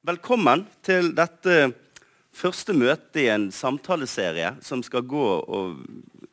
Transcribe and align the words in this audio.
Velkommen 0.00 0.62
til 0.80 1.10
dette 1.12 1.74
første 2.32 2.72
møtet 2.72 3.18
i 3.20 3.26
en 3.28 3.50
samtaleserie 3.52 4.54
som 4.64 4.80
skal 4.80 5.04
gå 5.04 5.26
og 5.44 5.82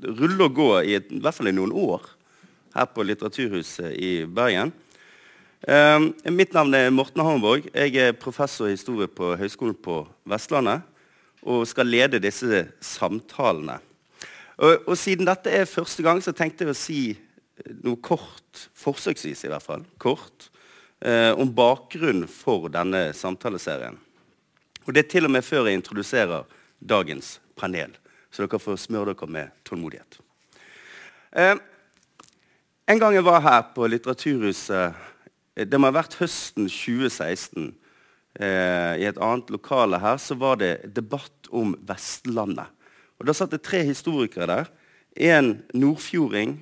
rulle 0.08 0.46
og 0.46 0.54
gå 0.55 0.67
i, 0.88 0.93
et, 0.95 1.09
i 1.11 1.20
hvert 1.20 1.36
fall 1.36 1.50
i 1.51 1.54
noen 1.58 1.74
år 1.75 2.06
her 2.77 2.88
på 2.88 3.03
Litteraturhuset 3.03 3.92
i 3.92 4.24
Bergen. 4.24 4.72
Eh, 5.67 6.00
mitt 6.32 6.56
navn 6.56 6.80
er 6.80 6.95
Morten 6.95 7.19
Hammerborg. 7.19 7.67
Jeg 7.74 8.00
er 8.00 8.16
professor 8.16 8.71
i 8.71 8.77
historie 8.77 9.11
på 9.11 9.34
Høgskolen 9.35 9.75
på 9.75 9.99
Vestlandet 10.31 10.88
og 11.43 11.68
skal 11.68 11.91
lede 11.91 12.23
disse 12.23 12.70
samtalene. 12.79 13.81
Og, 14.63 14.88
og 14.88 14.95
siden 14.95 15.27
dette 15.27 15.52
er 15.52 15.68
første 15.68 16.07
gang, 16.07 16.23
så 16.23 16.31
tenkte 16.31 16.63
jeg 16.63 16.71
å 16.71 16.84
si 16.88 17.02
noe 17.84 17.99
kort, 17.99 18.70
forsøksvis 18.79 19.43
i 19.43 19.52
hvert 19.52 19.68
fall, 19.68 19.84
kort, 19.99 20.54
eh, 21.02 21.32
om 21.34 21.54
bakgrunnen 21.54 22.27
for 22.27 22.70
denne 22.73 23.11
samtaleserien. 23.13 23.98
Og 24.88 24.94
Det 24.94 25.04
er 25.05 25.09
til 25.12 25.26
og 25.26 25.31
med 25.31 25.44
før 25.44 25.67
jeg 25.67 25.81
introduserer 25.81 26.45
dagens 26.80 27.40
panel, 27.59 27.91
så 28.31 28.45
dere 28.45 28.59
får 28.59 28.80
smøre 28.80 29.13
dere 29.13 29.27
med 29.27 29.52
tålmodighet. 29.68 30.20
Eh, 31.31 31.57
en 32.88 32.99
gang 32.99 33.13
jeg 33.13 33.26
var 33.27 33.41
her 33.44 33.66
på 33.76 33.88
Litteraturhuset 33.88 34.94
eh, 35.57 35.66
Det 35.68 35.80
må 35.80 35.90
ha 35.90 35.98
vært 35.98 36.16
høsten 36.21 36.70
2016. 36.70 37.73
Eh, 38.40 38.93
I 39.02 39.07
et 39.09 39.18
annet 39.20 39.49
lokale 39.52 39.99
her 39.99 40.20
så 40.21 40.38
var 40.40 40.59
det 40.62 40.93
debatt 40.95 41.49
om 41.52 41.76
Vestlandet. 41.84 42.70
Og 43.20 43.26
Da 43.27 43.34
satt 43.34 43.52
det 43.52 43.66
tre 43.66 43.82
historikere 43.84 44.48
der. 44.48 44.70
En 45.18 45.63
nordfjording, 45.73 46.62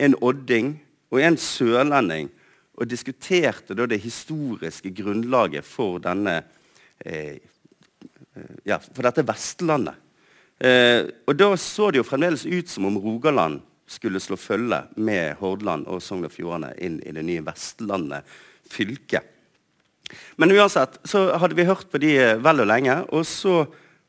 en 0.00 0.16
odding 0.24 0.80
og 1.12 1.20
en 1.20 1.36
sørlending 1.36 2.32
og 2.74 2.88
diskuterte 2.90 3.76
det 3.76 4.00
historiske 4.02 4.90
grunnlaget 4.94 5.66
for, 5.66 6.00
denne, 6.02 6.42
eh, 7.04 7.38
ja, 8.64 8.78
for 8.78 9.02
dette 9.06 9.26
Vestlandet. 9.26 10.00
Eh, 10.58 11.06
og 11.26 11.36
Da 11.36 11.56
så 11.56 11.90
det 11.90 11.98
jo 11.98 12.06
fremdeles 12.06 12.46
ut 12.46 12.68
som 12.68 12.86
om 12.86 12.98
Rogaland 12.98 13.60
skulle 13.86 14.20
slå 14.20 14.36
følge 14.36 14.84
med 14.96 15.36
Hordaland 15.36 15.86
og 15.86 16.02
Sogn 16.02 16.24
og 16.24 16.32
Fjordane 16.32 16.72
inn 16.78 17.00
i 17.04 17.12
det 17.12 17.22
nye 17.22 17.44
Vestlandet 17.44 18.24
fylke. 18.70 19.20
Men 20.36 20.52
uansett 20.52 20.98
så 21.04 21.36
hadde 21.38 21.56
vi 21.58 21.66
hørt 21.68 21.90
på 21.90 21.98
de 21.98 22.14
vel 22.40 22.60
og 22.60 22.68
lenge. 22.70 22.96
Og 23.12 23.26
så 23.26 23.64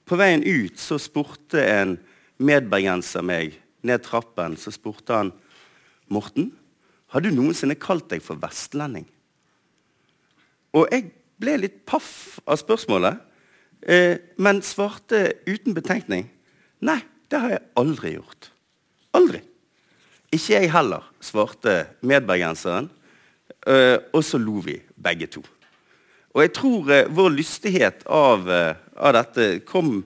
på 0.05 0.17
veien 0.19 0.43
ut 0.43 0.79
så 0.79 0.97
spurte 1.01 1.61
en 1.61 1.97
medbergenser 2.37 3.23
meg 3.25 3.59
ned 3.85 4.03
trappen 4.05 4.57
så 4.57 4.73
spurte 4.73 5.13
han 5.13 5.31
Morten, 6.13 6.51
har 7.15 7.23
du 7.23 7.29
noensinne 7.31 7.77
kalt 7.79 8.09
deg 8.11 8.19
for 8.23 8.35
vestlending? 8.41 9.05
Og 10.75 10.89
jeg 10.91 11.13
ble 11.39 11.53
litt 11.61 11.77
paff 11.87 12.41
av 12.43 12.59
spørsmålet, 12.59 13.21
eh, 13.87 14.17
men 14.35 14.59
svarte 14.59 15.37
uten 15.47 15.71
betenkning. 15.77 16.27
Nei, 16.83 16.99
det 17.31 17.39
har 17.39 17.53
jeg 17.53 17.63
aldri 17.79 18.17
gjort. 18.17 18.49
Aldri. 19.15 19.39
Ikke 20.35 20.57
jeg 20.57 20.73
heller, 20.73 21.07
svarte 21.23 21.85
medbergenseren. 22.03 22.89
Eh, 23.65 23.97
og 24.11 24.19
så 24.27 24.37
lo 24.37 24.59
vi 24.65 24.75
begge 24.99 25.29
to. 25.31 25.43
Og 26.35 26.43
jeg 26.43 26.51
tror 26.57 26.91
eh, 26.91 27.07
vår 27.07 27.31
lystighet 27.37 28.03
av, 28.11 28.43
eh, 28.51 28.75
av, 28.99 29.15
dette 29.15 29.47
kom 29.65 30.01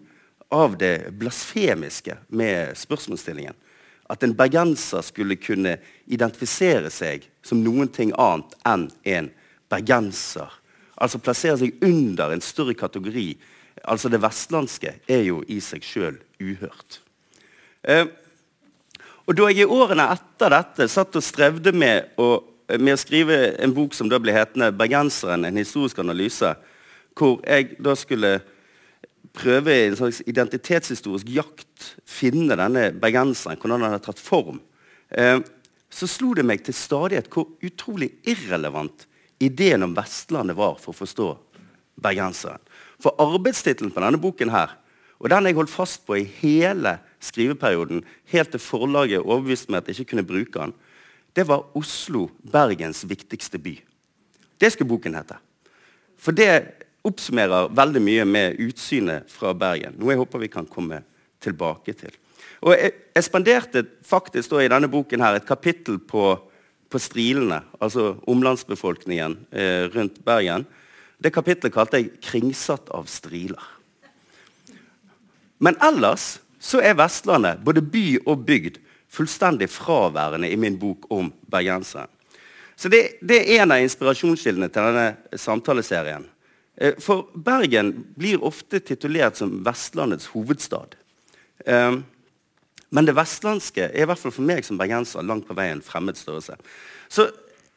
av 0.54 0.78
det 0.78 1.10
blasfemiske 1.18 2.20
med 2.38 2.78
spørsmålsstillingen 2.78 3.58
at 4.10 4.24
en 4.26 4.34
bergenser 4.34 5.04
skulle 5.06 5.38
kunne 5.38 5.76
identifisere 6.10 6.90
seg 6.94 7.28
som 7.46 7.62
noen 7.62 7.92
ting 7.94 8.14
annet 8.18 8.56
enn 8.68 8.88
en 9.06 9.30
bergenser. 9.70 10.50
Altså 11.00 11.22
plassere 11.22 11.60
seg 11.62 11.78
under 11.86 12.34
en 12.34 12.44
større 12.44 12.74
kategori. 12.78 13.30
Altså 13.86 14.10
Det 14.10 14.22
vestlandske 14.22 14.96
er 15.08 15.24
jo 15.28 15.44
i 15.48 15.60
seg 15.64 15.86
sjøl 15.86 16.18
uhørt. 16.42 17.00
Eh, 17.84 18.08
og 19.30 19.36
Da 19.38 19.50
jeg 19.52 19.62
i 19.62 19.69
årene 19.69 20.09
etter 20.09 20.56
dette 20.56 20.88
satt 20.90 21.16
og 21.16 21.24
strevde 21.24 21.72
med 21.72 22.18
å, 22.18 22.42
med 22.80 22.96
å 22.96 23.00
skrive 23.00 23.38
en 23.62 23.75
bok 23.78 23.94
som 23.94 24.09
da 24.09 24.18
ble 24.18 24.34
hetende 24.34 24.72
'Bergenseren 24.74 25.46
en 25.46 25.58
historisk 25.62 26.00
analyse', 26.02 26.56
hvor 27.14 27.38
jeg 27.46 27.78
da 27.78 27.94
skulle 27.96 28.42
prøve 29.35 29.75
i 29.75 29.85
en 29.90 29.97
slags 30.00 30.22
identitetshistorisk 30.29 31.29
jakt 31.34 31.94
finne 32.07 32.57
denne 32.59 32.90
bergenseren, 33.00 33.59
hvordan 33.59 33.85
han 33.85 33.95
har 33.97 34.03
tatt 34.03 34.22
form, 34.22 34.59
eh, 35.09 35.40
så 35.90 36.07
slo 36.09 36.34
det 36.38 36.45
meg 36.45 36.63
til 36.66 36.75
stadighet 36.78 37.29
hvor 37.34 37.50
utrolig 37.66 38.12
irrelevant 38.29 39.07
ideen 39.41 39.85
om 39.88 39.95
Vestlandet 39.97 40.57
var 40.57 40.78
for 40.81 40.94
å 40.94 41.00
forstå 41.00 41.29
bergenseren. 42.00 42.62
For 43.00 43.16
arbeidstittelen 43.22 43.94
på 43.95 44.03
denne 44.03 44.19
boken 44.22 44.51
her, 44.53 44.75
og 45.19 45.31
den 45.31 45.50
jeg 45.50 45.57
holdt 45.57 45.73
fast 45.73 46.06
på 46.07 46.19
i 46.19 46.28
hele 46.39 46.97
skriveperioden, 47.23 48.03
helt 48.31 48.53
til 48.53 48.63
forlaget 48.63 49.23
overbeviste 49.25 49.72
meg 49.72 49.81
at 49.81 49.89
jeg 49.91 50.00
ikke 50.00 50.13
kunne 50.13 50.28
bruke 50.28 50.59
den, 50.62 50.75
det 51.35 51.45
var 51.47 51.68
Oslo, 51.78 52.28
Bergens 52.41 53.03
viktigste 53.07 53.59
by. 53.62 53.75
Det 54.59 54.72
skulle 54.73 54.89
boken 54.89 55.16
hete. 55.16 55.38
For 56.19 56.35
det 56.35 56.78
oppsummerer 57.09 57.72
veldig 57.75 58.02
mye 58.03 58.25
med 58.30 58.59
utsynet 58.64 59.30
fra 59.31 59.53
Bergen. 59.58 59.97
Noe 60.00 60.14
jeg 60.14 60.22
håper 60.22 60.44
vi 60.44 60.52
kan 60.53 60.68
komme 60.70 61.02
tilbake 61.44 61.96
til. 61.97 62.14
Og 62.66 62.74
jeg, 62.75 62.94
jeg 63.16 63.28
spanderte 63.28 63.86
faktisk 64.08 64.58
i 64.59 64.70
denne 64.72 64.90
boken 64.92 65.24
her 65.24 65.38
et 65.38 65.48
kapittel 65.48 66.00
på, 66.00 66.34
på 66.90 67.02
strilene, 67.02 67.62
altså 67.80 68.18
omlandsbefolkningen 68.30 69.38
eh, 69.52 69.88
rundt 69.94 70.19
Bergen. 70.25 70.68
Det 71.19 71.34
kapittelet 71.36 71.75
kalte 71.75 72.00
jeg 72.00 72.14
'Kringsatt 72.24 72.92
av 72.96 73.08
striler'. 73.12 73.75
Men 75.59 75.75
ellers 75.84 76.40
så 76.59 76.80
er 76.84 76.96
Vestlandet, 76.96 77.59
både 77.64 77.81
by 77.84 78.19
og 78.25 78.46
bygd, 78.48 78.80
fullstendig 79.09 79.69
fraværende 79.72 80.52
i 80.52 80.56
min 80.59 80.78
bok 80.80 81.08
om 81.12 81.31
bergenseren. 81.52 82.08
Så 82.80 82.88
det, 82.92 83.19
det 83.19 83.42
er 83.42 83.64
en 83.64 83.74
av 83.75 83.84
inspirasjonskildene 83.84 84.69
til 84.72 84.86
denne 84.88 85.40
samtaleserien. 85.40 86.24
Eh, 86.79 86.95
for 87.03 87.28
Bergen 87.35 87.91
blir 88.16 88.44
ofte 88.44 88.79
titulert 88.79 89.35
som 89.35 89.51
Vestlandets 89.63 90.29
hovedstad. 90.31 90.95
Eh, 91.66 92.00
men 92.90 93.06
det 93.06 93.13
vestlandske 93.13 93.90
er 93.91 94.01
i 94.01 94.07
hvert 94.09 94.22
fall 94.22 94.34
for 94.34 94.47
meg 94.47 94.66
som 94.66 94.79
bergenser 94.79 95.25
langt 95.25 95.45
på 95.45 95.53
vei 95.57 95.68
en 95.69 95.84
fremmed 95.85 96.18
størrelse. 96.18 96.56
Så, 97.12 97.28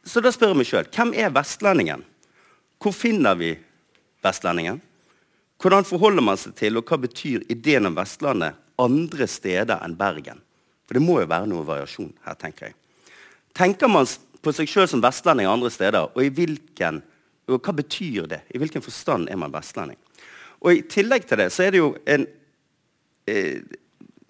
så 0.04 0.22
da 0.24 0.32
spør 0.32 0.54
jeg 0.54 0.60
meg 0.62 0.70
sjøl 0.70 0.88
hvem 0.94 1.12
er 1.20 1.34
vestlendingen? 1.34 2.06
Hvor 2.80 2.96
finner 2.96 3.36
vi 3.36 3.50
vestlendingen? 4.24 4.80
Hvordan 5.62 5.84
forholder 5.86 6.24
man 6.24 6.40
seg 6.40 6.56
til, 6.58 6.78
og 6.78 6.88
hva 6.88 6.96
betyr 7.04 7.44
ideen 7.52 7.86
om 7.86 7.94
Vestlandet 7.94 8.56
andre 8.82 9.28
steder 9.30 9.84
enn 9.84 9.98
Bergen? 9.98 10.40
For 10.88 10.98
det 10.98 11.04
må 11.04 11.20
jo 11.20 11.28
være 11.30 11.46
noe 11.50 11.66
variasjon 11.68 12.10
her, 12.24 12.38
tenker 12.40 12.70
jeg. 12.70 12.78
Tenker 13.54 13.90
man 13.92 14.08
på 14.42 14.54
seg 14.56 14.70
sjøl 14.70 14.88
som 14.90 15.04
vestlending 15.04 15.46
andre 15.46 15.70
steder, 15.70 16.08
og 16.10 16.24
i 16.24 16.32
hvilken 16.34 16.98
og 17.50 17.58
hva 17.58 17.74
betyr 17.74 18.28
det? 18.30 18.42
I 18.54 18.60
hvilken 18.62 18.84
forstand 18.84 19.30
er 19.30 19.38
man 19.40 19.52
vestlending? 19.54 19.98
Og 20.62 20.78
I 20.78 20.84
tillegg 20.86 21.26
til 21.26 21.40
det 21.42 21.48
så 21.54 21.66
er 21.66 21.74
det 21.74 21.80
jo 21.80 21.90
en 22.06 22.26
eh, 23.30 23.58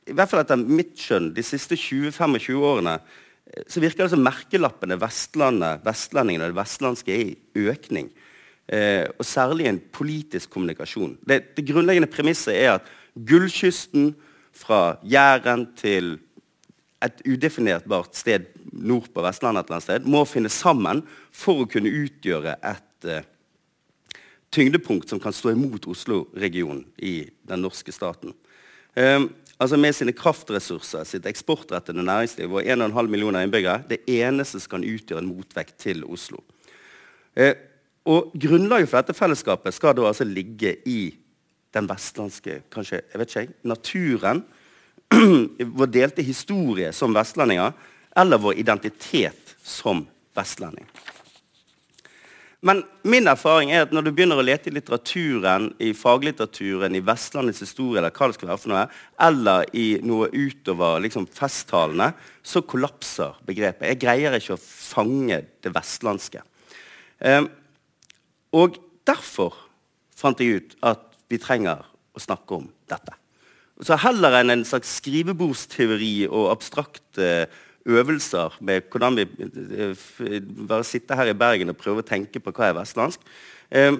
I 0.09 0.15
hvert 0.17 0.31
fall 0.31 0.43
etter 0.43 0.63
mitt 0.63 0.97
skjønn 0.99 1.33
de 1.37 1.45
siste 1.45 1.77
20-25 1.77 2.57
årene 2.57 2.97
eh, 2.97 3.67
så 3.69 3.83
virker 3.85 4.07
det 4.07 4.15
som 4.15 4.25
merkelappene 4.25 4.99
Vestlandet, 5.01 5.85
vestlendingene 5.85 6.49
og 6.49 6.55
det 6.55 6.61
vestlandske 6.63 7.15
er 7.15 7.33
i 7.35 7.69
økning. 7.69 8.09
Eh, 8.73 9.05
og 9.19 9.29
særlig 9.29 9.69
en 9.69 9.81
politisk 9.93 10.55
kommunikasjon. 10.55 11.19
Det, 11.29 11.57
det 11.59 11.67
grunnleggende 11.69 12.11
premisset 12.11 12.57
er 12.57 12.79
at 12.79 12.93
gullkysten 13.13 14.15
fra 14.57 14.97
Jæren 15.05 15.67
til 15.77 16.17
et 17.03 17.23
udefinerbart 17.27 18.17
sted 18.17 18.47
nord 18.73 19.09
på 19.13 19.25
Vestlandet 19.25 19.65
et 19.65 19.69
eller 19.69 19.79
annet 19.81 19.89
sted, 19.89 20.09
må 20.09 20.23
finne 20.29 20.53
sammen 20.53 21.03
for 21.35 21.65
å 21.65 21.69
kunne 21.69 21.93
utgjøre 21.93 22.57
et 22.63 22.89
eh, 23.05 23.25
tyngdepunkt 24.53 25.09
som 25.09 25.21
kan 25.21 25.33
stå 25.33 25.53
imot 25.55 25.87
Oslo-regionen 25.89 26.85
i 26.97 27.31
den 27.49 27.63
norske 27.65 27.93
staten. 27.93 28.35
Eh, 28.95 29.21
altså 29.57 29.77
Med 29.77 29.95
sine 29.95 30.13
kraftressurser, 30.13 31.05
sitt 31.05 31.27
eksportrettede 31.27 32.03
næringsliv 32.03 32.53
og 32.53 32.63
1,5 32.63 33.09
millioner 33.09 33.47
innbyggere 33.47 33.83
det 33.89 34.03
eneste 34.11 34.61
som 34.61 34.77
kan 34.77 34.87
utgjøre 34.87 35.23
en 35.23 35.31
motvekt 35.31 35.79
til 35.79 36.05
Oslo. 36.05 36.43
Eh, 37.37 37.55
og 38.05 38.33
Grunnlaget 38.35 38.91
for 38.91 38.99
dette 38.99 39.17
fellesskapet 39.17 39.75
skal 39.75 39.95
da 39.97 40.09
altså 40.09 40.27
ligge 40.27 40.75
i 40.89 41.15
den 41.73 41.89
vestlandske 41.89 42.61
kanskje, 42.73 43.01
jeg 43.13 43.21
vet 43.21 43.37
ikke, 43.37 43.55
naturen, 43.65 44.43
vår 45.79 45.93
delte 45.93 46.25
historie 46.25 46.91
som 46.93 47.15
vestlendinger, 47.15 47.73
eller 48.17 48.41
vår 48.43 48.59
identitet 48.61 49.55
som 49.65 50.05
vestlending. 50.37 50.89
Men 52.63 52.85
min 53.03 53.27
erfaring 53.27 53.73
er 53.75 53.89
at 53.89 53.95
når 53.95 54.05
du 54.07 54.11
begynner 54.15 54.39
å 54.39 54.45
lete 54.47 54.71
i 54.71 54.75
litteraturen, 54.77 55.73
i 55.83 55.91
faglitteraturen, 55.99 56.95
i 56.95 57.03
Vestlandets 57.03 57.65
historie, 57.65 57.99
eller 57.99 58.15
hva 58.15 58.29
det 58.31 58.37
skal 58.37 58.53
være 58.53 58.63
for 58.63 58.71
noe, 58.71 58.85
eller 59.27 59.73
i 59.75 59.87
noe 60.07 60.29
utover 60.31 61.03
liksom, 61.03 61.27
festtalene, 61.27 62.13
så 62.47 62.63
kollapser 62.63 63.41
begrepet. 63.49 63.89
Jeg 63.91 64.03
greier 64.05 64.39
ikke 64.39 64.55
å 64.55 64.63
fange 64.63 65.41
det 65.59 65.75
vestlandske. 65.75 66.45
Eh, 67.19 67.43
og 68.55 68.79
derfor 69.11 69.59
fant 70.15 70.39
jeg 70.39 70.63
ut 70.63 70.79
at 70.87 71.03
vi 71.33 71.43
trenger 71.43 71.83
å 72.15 72.23
snakke 72.23 72.61
om 72.61 72.71
dette. 72.87 73.19
Så 73.83 73.99
heller 73.99 74.39
enn 74.39 74.55
en 74.55 74.67
slags 74.69 75.01
skrivebordsteori 75.01 76.29
og 76.29 76.53
abstrakte 76.53 77.49
øvelser 77.87 78.57
med 78.61 78.89
hvordan 78.91 79.17
vi 79.19 79.27
eh, 79.27 80.43
bare 80.69 80.85
sitter 80.85 81.19
her 81.19 81.33
i 81.33 81.37
Bergen 81.39 81.73
og 81.73 81.79
prøver 81.81 82.03
å 82.03 82.07
tenke 82.07 82.41
på 82.41 82.55
hva 82.55 82.69
er 82.69 82.79
vestlandsk, 82.79 83.25
eh, 83.71 83.97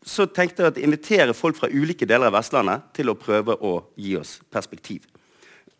så 0.00 0.26
tenkte 0.32 0.64
jeg 0.64 0.72
å 0.72 0.82
invitere 0.86 1.36
folk 1.36 1.58
fra 1.58 1.68
ulike 1.68 2.08
deler 2.08 2.30
av 2.30 2.38
Vestlandet 2.38 2.86
til 2.96 3.12
å 3.12 3.18
prøve 3.20 3.58
å 3.60 3.74
gi 4.00 4.14
oss 4.16 4.38
perspektiv. 4.52 5.04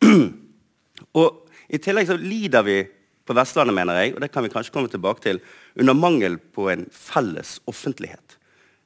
og 1.18 1.46
I 1.72 1.80
tillegg 1.80 2.10
så 2.10 2.18
lider 2.20 2.66
vi 2.66 2.82
på 3.24 3.36
Vestlandet, 3.36 3.76
mener 3.76 4.00
jeg, 4.00 4.14
og 4.14 4.20
det 4.20 4.30
kan 4.34 4.44
vi 4.44 4.52
kanskje 4.52 4.74
komme 4.74 4.92
tilbake 4.92 5.24
til, 5.24 5.40
under 5.78 5.96
mangel 5.96 6.36
på 6.52 6.68
en 6.72 6.84
felles 6.92 7.58
offentlighet. 7.70 8.36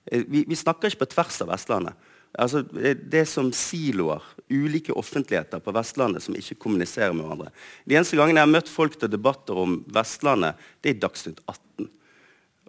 Eh, 0.07 0.23
vi, 0.29 0.45
vi 0.47 0.59
snakker 0.59 0.93
ikke 0.93 1.05
på 1.05 1.15
tvers 1.17 1.41
av 1.43 1.51
Vestlandet. 1.51 2.11
Altså, 2.35 2.65
det 2.67 3.21
er 3.21 3.29
som 3.31 3.53
siloer, 3.55 4.23
ulike 4.51 4.93
offentligheter 4.93 5.61
på 5.63 5.73
Vestlandet 5.75 6.25
som 6.25 6.35
ikke 6.37 6.57
kommuniserer 6.67 7.15
med 7.15 7.25
hverandre. 7.25 7.53
De 7.87 7.95
eneste 7.95 8.19
gangene 8.19 8.41
jeg 8.41 8.49
har 8.49 8.55
møtt 8.57 8.71
folk 8.71 8.97
til 8.99 9.13
debatter 9.13 9.61
om 9.63 9.79
Vestlandet, 9.95 10.59
det 10.83 10.91
er 10.91 10.97
i 10.97 11.03
Dagsnytt 11.05 11.41
18. 11.47 11.89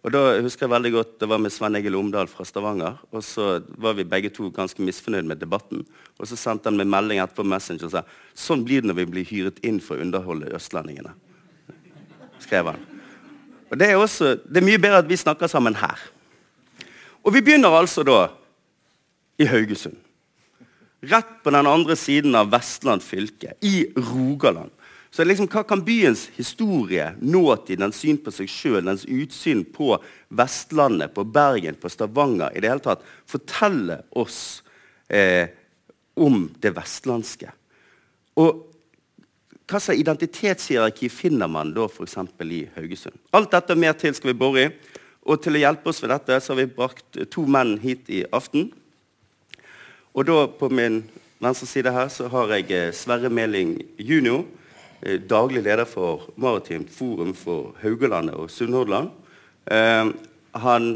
Og 0.06 0.14
da 0.14 0.22
husker 0.46 0.68
jeg 0.68 0.70
veldig 0.76 0.92
godt, 0.94 1.20
Det 1.20 1.30
var 1.30 1.40
med 1.42 1.52
Sven 1.52 1.76
Egil 1.76 1.96
Omdal 1.96 2.28
fra 2.28 2.46
Stavanger. 2.46 3.00
og 3.12 3.24
Så 3.24 3.64
var 3.78 3.94
vi 3.94 4.04
begge 4.04 4.30
to 4.30 4.52
ganske 4.52 4.82
misfornøyd 4.82 5.26
med 5.26 5.40
debatten. 5.40 5.86
Og 6.20 6.28
Så 6.28 6.36
sendte 6.36 6.70
han 6.70 6.78
med 6.78 6.86
melding 6.86 7.20
etterpå 7.20 7.44
Messenger 7.44 7.86
og 7.86 7.92
sa 7.92 8.04
sånn 8.36 8.64
blir 8.64 8.82
det 8.82 8.88
når 8.90 8.96
vi 9.02 9.06
blir 9.06 9.26
hyret 9.26 9.58
inn 9.64 9.80
for 9.80 9.98
å 9.98 10.02
underholde 10.02 10.54
østlendingene. 10.54 11.14
skrev 12.40 12.66
han. 12.66 12.80
Og 13.72 13.78
Det 13.80 13.90
er, 13.90 13.96
også, 13.96 14.36
det 14.46 14.58
er 14.58 14.66
mye 14.66 14.78
bedre 14.78 14.98
at 14.98 15.10
vi 15.10 15.18
snakker 15.18 15.48
sammen 15.48 15.74
her. 15.74 15.98
Og 17.26 17.34
vi 17.34 17.42
begynner 17.42 17.74
altså 17.74 18.06
da 18.06 18.30
i 19.38 19.48
Haugesund. 19.50 19.98
Rett 21.06 21.44
på 21.44 21.52
den 21.54 21.68
andre 21.68 21.96
siden 21.96 22.36
av 22.36 22.50
Vestland 22.50 23.04
fylke, 23.04 23.54
i 23.62 23.86
Rogaland. 23.96 24.72
Så 25.16 25.24
liksom, 25.24 25.48
Hva 25.48 25.64
kan 25.64 25.84
byens 25.86 26.26
historie, 26.36 27.14
nåtid, 27.22 27.80
dens 27.80 28.02
syn 28.02 28.18
på 28.20 28.34
seg 28.36 28.50
sjøl, 28.52 28.82
dens 28.84 29.06
utsyn 29.08 29.62
på 29.72 29.94
Vestlandet, 30.36 31.14
på 31.16 31.24
Bergen, 31.24 31.78
på 31.80 31.92
Stavanger, 31.92 32.52
i 32.52 32.64
det 32.64 32.72
hele 32.74 32.84
tatt 32.84 33.06
fortelle 33.30 34.02
oss 34.12 34.40
eh, 35.08 35.48
om 36.20 36.50
det 36.60 36.74
vestlandske? 36.76 37.54
Og 38.44 38.66
hva 39.66 39.80
slags 39.80 40.02
identitetshierarki 40.02 41.08
finner 41.10 41.48
man 41.50 41.72
da 41.74 41.88
f.eks. 41.88 42.18
i 42.44 42.66
Haugesund? 42.76 43.16
Alt 43.32 43.56
dette 43.56 43.74
og 43.74 43.82
mer 43.82 43.96
til 43.98 44.14
skal 44.18 44.34
vi 44.34 44.40
bore 44.42 44.66
i. 44.68 44.74
Og 45.26 45.40
til 45.42 45.58
å 45.58 45.62
hjelpe 45.64 45.90
oss 45.90 46.04
ved 46.04 46.12
dette 46.14 46.38
så 46.44 46.54
har 46.54 46.60
vi 46.60 46.74
brakt 46.76 47.24
to 47.34 47.46
menn 47.50 47.78
hit 47.82 48.12
i 48.14 48.26
aften. 48.36 48.68
Og 50.16 50.24
da 50.24 50.46
på 50.48 50.70
min 50.72 51.02
venstre 51.44 51.68
side 51.68 51.92
her 51.92 52.08
så 52.08 52.30
har 52.32 52.54
jeg 52.56 52.72
eh, 52.72 52.94
Sverre 52.96 53.28
Meling 53.30 53.76
jr., 54.00 54.46
eh, 55.02 55.20
daglig 55.20 55.66
leder 55.66 55.84
for 55.86 56.30
Maritimt 56.40 56.94
forum 56.94 57.34
for 57.36 57.76
Haugalandet 57.82 58.38
og 58.40 58.48
Sunnhordland. 58.50 59.10
Eh, 59.68 60.14
han 60.56 60.88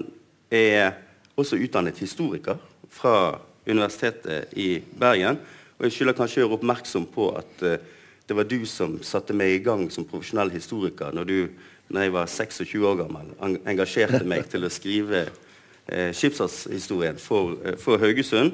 er 0.51 0.93
også 1.35 1.59
utdannet 1.59 1.99
historiker 1.99 2.55
fra 2.89 3.39
Universitetet 3.67 4.55
i 4.55 4.79
Bergen. 4.99 5.41
Og 5.77 5.87
jeg 5.89 5.97
skylder 5.97 6.15
kanskje 6.15 6.39
å 6.39 6.45
gjøre 6.45 6.59
oppmerksom 6.59 7.09
på 7.11 7.29
at 7.39 7.61
det 7.61 8.35
var 8.37 8.47
du 8.47 8.63
som 8.67 8.97
satte 9.03 9.35
meg 9.35 9.51
i 9.53 9.61
gang 9.63 9.85
som 9.91 10.07
profesjonell 10.07 10.51
historiker 10.51 11.13
når 11.15 11.27
du 11.27 11.37
når 11.89 12.01
jeg 12.01 12.13
var 12.13 12.27
26 12.29 12.83
år 12.85 12.97
gammel, 12.99 13.29
engasjerte 13.65 14.21
meg 14.27 14.45
til 14.51 14.67
å 14.67 14.69
skrive 14.69 15.23
eh, 15.25 16.11
skipsfartshistorien 16.13 17.17
for, 17.17 17.55
for 17.81 17.97
Haugesund. 18.01 18.53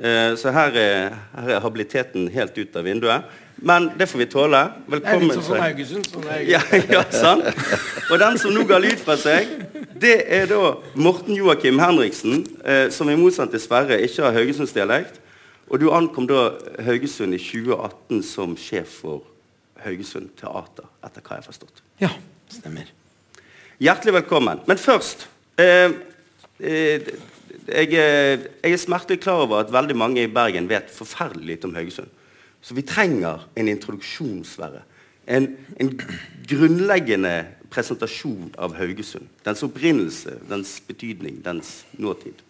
Eh, 0.00 0.34
så 0.40 0.52
her 0.56 0.76
er, 0.80 1.16
her 1.34 1.48
er, 1.56 1.60
habiliteten 1.60 2.28
helt 2.32 2.56
ut 2.56 2.76
av 2.76 2.86
vinduet. 2.88 3.38
Men 3.60 3.90
det 3.98 4.06
får 4.08 4.22
vi 4.22 4.26
tåle. 4.32 4.60
Velkommen. 4.88 5.02
Det 5.04 5.10
er 5.12 5.20
litt 5.20 5.34
sånn 5.36 5.48
som 5.50 5.60
Haugesund. 5.60 6.06
Sånn 6.08 6.28
ja, 6.48 6.60
ja, 6.88 7.02
sant? 7.12 7.44
Og 8.08 8.20
den 8.22 8.38
som 8.40 8.54
nå 8.56 8.64
ga 8.68 8.78
lyd 8.80 9.02
fra 9.02 9.18
seg, 9.20 9.50
det 10.00 10.14
er 10.32 10.46
da 10.48 10.70
Morten 10.96 11.36
Joakim 11.36 11.82
Henriksen, 11.82 12.46
eh, 12.64 12.86
som 12.94 13.10
i 13.12 13.18
motsatt 13.20 13.52
til 13.52 13.60
Sverre 13.60 14.00
ikke 14.00 14.24
har 14.24 14.38
haugesundsdialekt. 14.38 15.20
Og 15.68 15.82
du 15.82 15.90
ankom 15.92 16.24
da 16.26 16.48
Haugesund 16.86 17.36
i 17.36 17.42
2018 17.42 18.24
som 18.26 18.56
sjef 18.58 19.02
for 19.02 19.26
Haugesund 19.84 20.32
Teater, 20.40 20.88
etter 21.04 21.20
hva 21.20 21.36
jeg 21.36 21.44
har 21.44 21.46
forstått. 21.50 21.84
Ja, 22.00 22.14
stemmer. 22.48 22.88
Hjertelig 23.80 24.16
velkommen. 24.22 24.64
Men 24.68 24.80
først 24.80 25.28
eh, 25.60 25.92
eh, 26.58 27.12
jeg, 27.70 27.92
eh, 27.94 28.46
jeg, 28.62 28.72
er 28.72 28.80
smertelig 28.80 29.20
klar 29.22 29.44
over 29.44 29.62
at 29.62 29.72
veldig 29.72 29.96
mange 29.96 30.24
i 30.24 30.30
Bergen 30.30 30.68
vet 30.70 30.90
forferdelig 30.92 31.54
lite 31.54 31.68
om 31.68 31.74
Haugesund. 31.74 32.10
Så 32.62 32.76
vi 32.76 32.84
trenger 32.84 33.46
en 33.56 33.70
introduksjon, 33.72 34.42
Sverre. 34.44 34.82
En, 35.26 35.56
en, 35.80 35.94
grunnleggende 36.50 37.34
presentasjon 37.70 38.50
av 38.58 38.74
Haugesund. 38.74 39.28
Dens 39.46 39.62
opprinnelse, 39.62 40.34
dens 40.50 40.80
betydning, 40.88 41.38
dens 41.44 41.84
nåtid. 41.94 42.40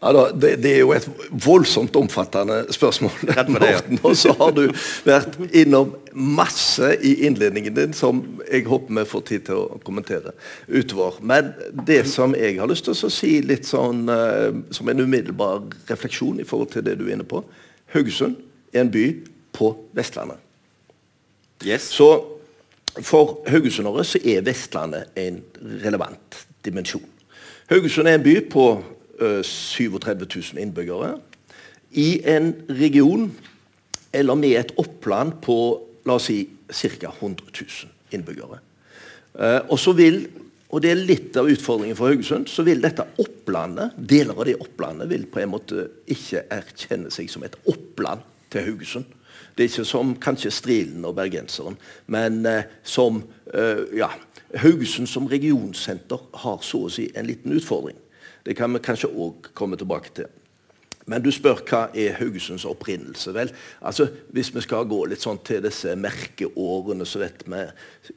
Ja, 0.00 0.12
da, 0.14 0.28
det, 0.30 0.52
det, 0.62 0.72
er 0.76 0.84
jo 0.84 0.92
et 0.94 1.06
voldsomt 1.42 1.96
omfattende 1.98 2.60
spørsmål. 2.70 3.16
Det, 3.26 3.70
ja. 3.72 3.80
Og 4.06 4.14
så 4.16 4.30
har 4.38 4.52
du 4.54 4.68
vært 5.02 5.34
innom 5.50 5.90
masse 6.14 6.92
i 7.02 7.16
innledningen 7.26 7.74
din 7.74 7.96
som 7.96 8.20
jeg 8.46 8.68
håper 8.68 8.94
vi 9.00 9.04
får 9.10 9.24
tid 9.26 9.46
til 9.48 9.58
å 9.64 9.80
kommentere 9.82 10.36
utover. 10.68 11.18
Men 11.18 11.50
det 11.86 12.04
som 12.10 12.36
jeg 12.38 12.60
har 12.60 12.70
lyst 12.70 12.86
til 12.86 12.94
å 12.94 13.10
si 13.10 13.32
litt 13.42 13.66
sånn 13.66 14.06
uh, 14.06 14.54
som 14.70 14.90
en 14.90 15.02
umiddelbar 15.02 15.64
refleksjon 15.90 16.38
i 16.38 16.46
forhold 16.46 16.70
til 16.76 16.86
det 16.86 16.94
du 17.00 17.08
er 17.08 17.16
inne 17.16 17.26
på 17.26 17.42
Haugesund 17.94 18.36
er 18.70 18.84
en 18.84 18.92
by 18.92 19.06
på 19.56 19.72
Vestlandet. 19.96 20.38
Yes. 21.66 21.88
Så 21.90 22.12
for 23.02 23.40
haugesundere 23.50 24.04
så 24.06 24.20
er 24.22 24.44
Vestlandet 24.46 25.10
en 25.18 25.40
relevant 25.82 26.38
dimensjon. 26.66 27.02
Haugesund 27.72 28.06
er 28.06 28.18
en 28.18 28.24
by 28.24 28.36
på 28.52 28.68
37 29.18 30.26
000 30.54 30.62
innbyggere. 30.62 31.16
I 31.90 32.20
en 32.28 32.52
region, 32.68 33.30
eller 34.12 34.34
med 34.34 34.58
et 34.60 34.72
oppland 34.78 35.40
på 35.42 35.58
la 36.08 36.16
oss 36.16 36.28
si, 36.30 36.42
ca. 36.68 37.12
100 37.20 37.44
000 37.52 38.16
innbyggere. 38.16 38.60
Eh, 39.38 39.60
og 39.68 39.78
så 39.80 39.92
vil, 39.96 40.22
og 40.68 40.82
det 40.84 40.92
er 40.92 41.02
litt 41.02 41.36
av 41.40 41.48
utfordringen 41.50 41.96
for 41.96 42.12
Haugesund, 42.12 42.48
så 42.50 42.64
vil 42.66 42.82
dette 42.84 43.06
opplandet, 43.20 43.96
deler 43.96 44.36
av 44.36 44.48
det 44.48 44.58
opplandet 44.60 45.10
vil 45.12 45.28
på 45.30 45.42
en 45.42 45.52
måte 45.52 45.86
ikke 46.10 46.46
erkjenne 46.54 47.12
seg 47.14 47.30
som 47.32 47.44
et 47.46 47.56
oppland 47.68 48.24
til 48.52 48.66
Haugesund. 48.68 49.14
Det 49.56 49.64
er 49.64 49.70
ikke 49.72 49.88
som 49.90 50.12
kanskje 50.22 50.54
Strilen 50.54 51.06
og 51.08 51.16
bergenseren, 51.18 51.78
men 52.06 52.44
eh, 52.46 52.68
som 52.86 53.22
eh, 53.52 53.84
ja, 53.98 54.12
Haugesund 54.62 55.10
som 55.10 55.28
regionsenter 55.28 56.20
har 56.44 56.60
så 56.64 56.86
å 56.86 56.92
si 56.92 57.08
en 57.14 57.26
liten 57.28 57.56
utfordring. 57.56 57.98
Det 58.46 58.56
kan 58.56 58.72
vi 58.74 58.82
kanskje 58.84 59.10
òg 59.10 59.50
komme 59.54 59.78
tilbake 59.80 60.14
til. 60.14 60.28
Men 61.08 61.24
du 61.24 61.30
spør 61.32 61.62
hva 61.64 61.80
er 61.96 62.18
Haugesunds 62.18 62.66
opprinnelse. 62.68 63.32
Vel, 63.32 63.50
altså, 63.80 64.08
Hvis 64.34 64.50
vi 64.54 64.60
skal 64.60 64.88
gå 64.88 64.98
litt 65.08 65.24
sånn 65.24 65.40
til 65.44 65.62
disse 65.64 65.94
merkeårene, 65.96 67.06
så 67.08 67.22
vet 67.22 67.46
vi 67.48 67.62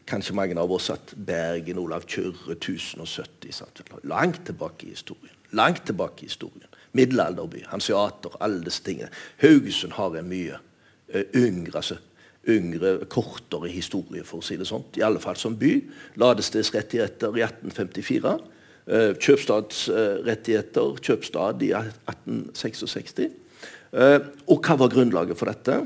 kanskje 0.09 0.35
mange 0.35 0.59
av 0.59 0.71
oss 0.75 0.89
at 0.91 1.13
Bergen 1.15 1.79
Olav 1.79 2.03
Kyrre 2.03 2.57
1070 2.57 3.55
satt 3.55 3.83
langt 4.03 4.43
tilbake 4.45 4.89
i 4.89 4.95
historien. 4.95 5.35
Langt 5.55 5.85
tilbake 5.87 6.25
i 6.25 6.31
historien. 6.31 6.67
Middelalderby, 6.91 7.63
hanseater, 7.71 8.35
alle 8.43 8.65
disse 8.65 8.83
tingene. 8.83 9.11
Haugesund 9.39 9.95
har 9.95 10.17
en 10.19 10.27
mye 10.27 10.59
uh, 10.59 11.23
yngre, 11.31 11.77
altså, 11.79 11.95
yngre, 12.51 12.97
kortere 13.11 13.71
historie, 13.71 14.25
for 14.27 14.41
å 14.41 14.45
si 14.45 14.57
det 14.59 14.67
sånn. 14.67 14.83
I 14.99 15.05
alle 15.07 15.23
fall 15.23 15.39
som 15.39 15.55
by. 15.55 15.77
Ladestedsrettigheter 16.19 17.39
i 17.39 17.45
1854. 17.47 18.35
Eh, 18.91 19.13
kjøpstadsrettigheter, 19.23 20.97
kjøpstad 20.99 21.61
i 21.63 21.69
1866. 21.71 23.29
Eh, 23.95 24.17
og 24.51 24.57
hva 24.59 24.75
var 24.81 24.91
grunnlaget 24.91 25.39
for 25.39 25.47
dette? 25.47 25.77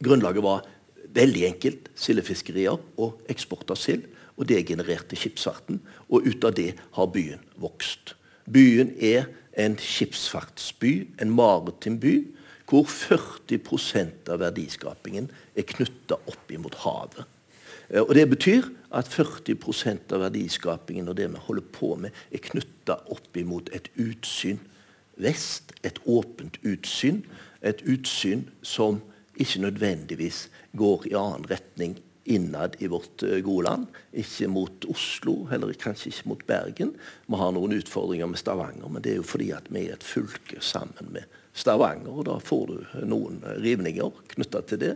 Grunnlaget 0.00 0.40
var 0.46 0.64
veldig 1.12 1.42
enkelt 1.50 1.90
sildefiskerier 1.98 2.78
og 2.96 3.20
eksport 3.28 3.68
av 3.68 3.76
sild. 3.76 4.06
Og 4.38 4.48
det 4.48 4.62
genererte 4.70 5.18
skipsfarten, 5.18 5.82
og 6.08 6.24
ut 6.24 6.44
av 6.46 6.54
det 6.56 6.70
har 6.96 7.12
byen 7.12 7.44
vokst. 7.60 8.14
Byen 8.48 8.94
er 9.02 9.26
en 9.58 9.76
skipsfartsby, 9.76 11.10
en 11.20 11.34
maritim 11.34 11.98
by, 12.00 12.22
hvor 12.70 12.88
40% 12.88 14.30
av 14.32 14.40
verdiskapingen 14.46 15.28
er 15.56 15.68
knytta 15.68 16.16
opp 16.24 16.52
imot 16.54 16.80
havet. 16.86 17.26
Eh, 17.90 18.00
og 18.00 18.14
Det 18.14 18.30
betyr 18.30 18.72
at 18.94 19.10
40% 19.12 20.14
av 20.16 20.24
verdiskapingen 20.24 21.10
og 21.10 21.18
det 21.18 21.28
vi 21.32 21.44
holder 21.48 21.68
på 21.74 21.92
med, 22.00 22.16
er 22.32 22.44
knytta 22.44 23.00
opp 23.12 23.36
imot 23.36 23.70
et 23.76 23.90
utsyn 24.00 24.60
vest. 25.18 25.74
Et 25.84 25.98
åpent 26.06 26.58
utsyn. 26.66 27.22
Et 27.62 27.80
utsyn 27.86 28.46
som 28.62 29.02
ikke 29.38 29.62
nødvendigvis 29.62 30.46
går 30.78 31.08
i 31.10 31.16
annen 31.18 31.46
retning 31.50 31.98
innad 32.28 32.76
i 32.78 32.88
vårt 32.90 33.22
uh, 33.24 33.38
gode 33.44 33.64
land. 33.64 33.86
Ikke 34.12 34.48
mot 34.52 34.84
Oslo, 34.92 35.46
heller 35.48 35.72
kanskje 35.80 36.12
ikke 36.12 36.28
mot 36.32 36.46
Bergen. 36.46 36.92
Vi 37.26 37.40
har 37.40 37.54
noen 37.56 37.76
utfordringer 37.78 38.28
med 38.28 38.40
Stavanger, 38.40 38.88
men 38.90 39.04
det 39.04 39.14
er 39.14 39.20
jo 39.22 39.26
fordi 39.26 39.50
at 39.56 39.70
vi 39.72 39.86
er 39.86 39.96
et 39.96 40.04
fylke 40.04 40.60
sammen 40.60 41.12
med 41.14 41.38
Stavanger, 41.56 42.12
og 42.12 42.26
da 42.28 42.36
får 42.42 42.66
du 42.68 43.06
noen 43.08 43.40
rivninger 43.62 44.12
knytta 44.34 44.62
til 44.68 44.82
det. 44.82 44.94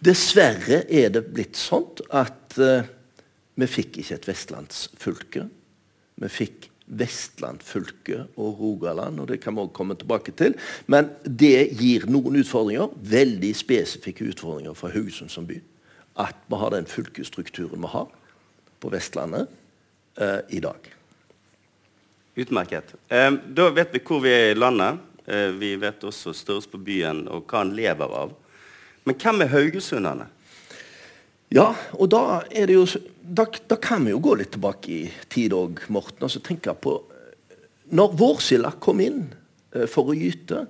Dessverre 0.00 0.82
er 0.88 1.12
det 1.14 1.28
blitt 1.28 1.60
sånn 1.60 1.86
at 2.08 2.58
uh, 2.58 2.82
vi 3.60 3.68
fikk 3.70 4.00
ikke 4.00 4.18
et 4.18 4.28
vestlandsfylke. 4.30 5.46
Vi 6.20 6.30
fikk 6.32 6.70
Vestland 6.90 7.62
fylke 7.62 8.24
og 8.34 8.58
Rogaland, 8.60 9.20
og 9.22 9.28
det 9.30 9.40
kan 9.42 9.54
vi 9.54 9.62
også 9.62 9.76
komme 9.76 9.94
tilbake 9.94 10.34
til. 10.36 10.56
Men 10.90 11.10
det 11.24 11.70
gir 11.78 12.06
noen 12.10 12.40
utfordringer, 12.40 12.90
veldig 12.96 13.52
spesifikke 13.56 14.26
utfordringer 14.32 14.74
for 14.74 14.90
Haugesund 14.94 15.30
som 15.30 15.46
by. 15.46 15.60
At 16.18 16.38
vi 16.50 16.58
har 16.58 16.74
den 16.74 16.88
fylkesstrukturen 16.90 17.84
vi 17.84 17.92
har 17.92 18.08
på 18.82 18.90
Vestlandet 18.90 19.46
eh, 20.18 20.40
i 20.50 20.60
dag. 20.60 20.90
Utmerket. 22.40 22.94
Eh, 23.08 23.30
da 23.54 23.70
vet 23.76 23.94
vi 23.94 24.02
hvor 24.02 24.24
vi 24.24 24.34
er 24.34 24.50
i 24.50 24.58
landet. 24.58 24.98
Eh, 25.30 25.50
vi 25.60 25.76
vet 25.78 26.04
også 26.04 26.34
størrelsen 26.34 26.74
på 26.74 26.84
byen 26.90 27.26
og 27.30 27.46
hva 27.46 27.62
den 27.62 27.76
lever 27.78 28.18
av. 28.24 28.34
Men 29.06 29.16
hvem 29.20 29.44
er 29.44 29.54
haugesunderne? 29.54 30.26
Ja, 31.50 31.72
og 31.98 32.12
da, 32.12 32.44
jo, 32.70 32.84
da, 33.26 33.42
da, 33.66 33.76
kan 33.82 34.04
vi 34.06 34.12
jo 34.12 34.20
gå 34.22 34.36
litt 34.38 34.52
tilbake 34.54 34.90
i 34.94 35.00
tid 35.34 35.50
òg, 35.56 35.80
Morten. 35.90 36.22
og 36.22 36.30
så 36.30 36.38
tenke 36.46 36.70
på 36.78 36.92
eh, 37.10 37.64
Når 37.90 38.12
vårsilda 38.20 38.70
kom 38.78 39.02
inn 39.02 39.24
eh, 39.74 39.88
for 39.90 40.12
å 40.12 40.14
gyte, 40.14 40.68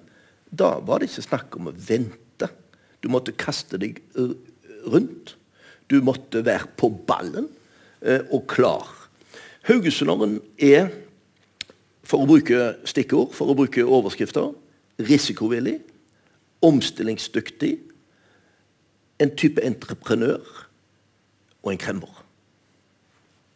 da 0.49 0.71
var 0.81 1.03
det 1.03 1.11
ikke 1.11 1.27
snakk 1.27 1.59
om 1.59 1.69
å 1.69 1.75
vente. 1.77 2.49
Du 3.05 3.11
måtte 3.13 3.37
kaste 3.37 3.77
deg 3.81 4.01
rundt. 4.89 5.35
Du 5.93 6.01
måtte 6.01 6.41
være 6.47 6.73
på 6.81 6.89
ballen 6.89 7.51
eh, 8.01 8.25
og 8.33 8.49
klar. 8.49 8.89
Haugesunderen 9.69 10.39
er, 10.57 10.89
for 12.09 12.25
å 12.25 12.31
bruke 12.31 12.73
stikkord, 12.89 13.37
for 13.37 13.53
å 13.53 13.59
bruke 13.59 13.85
overskrifter, 13.85 14.49
risikovillig, 14.97 15.77
omstillingsdyktig, 16.65 17.75
en 19.21 19.37
type 19.37 19.61
entreprenør 19.61 20.41
og 21.63 21.73
en 21.73 21.81
kremmer. 21.81 22.21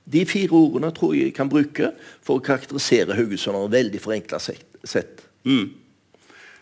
De 0.05 0.25
fire 0.29 0.53
ordene 0.53 0.91
tror 0.93 1.15
jeg 1.17 1.31
jeg 1.31 1.37
kan 1.39 1.49
bruke 1.49 1.93
for 2.25 2.37
å 2.37 2.45
karakterisere 2.45 3.17
Haugesund 3.17 3.73
veldig 3.73 4.01
forenkla 4.05 4.41
sett. 4.41 5.25
Mm. 5.49 5.71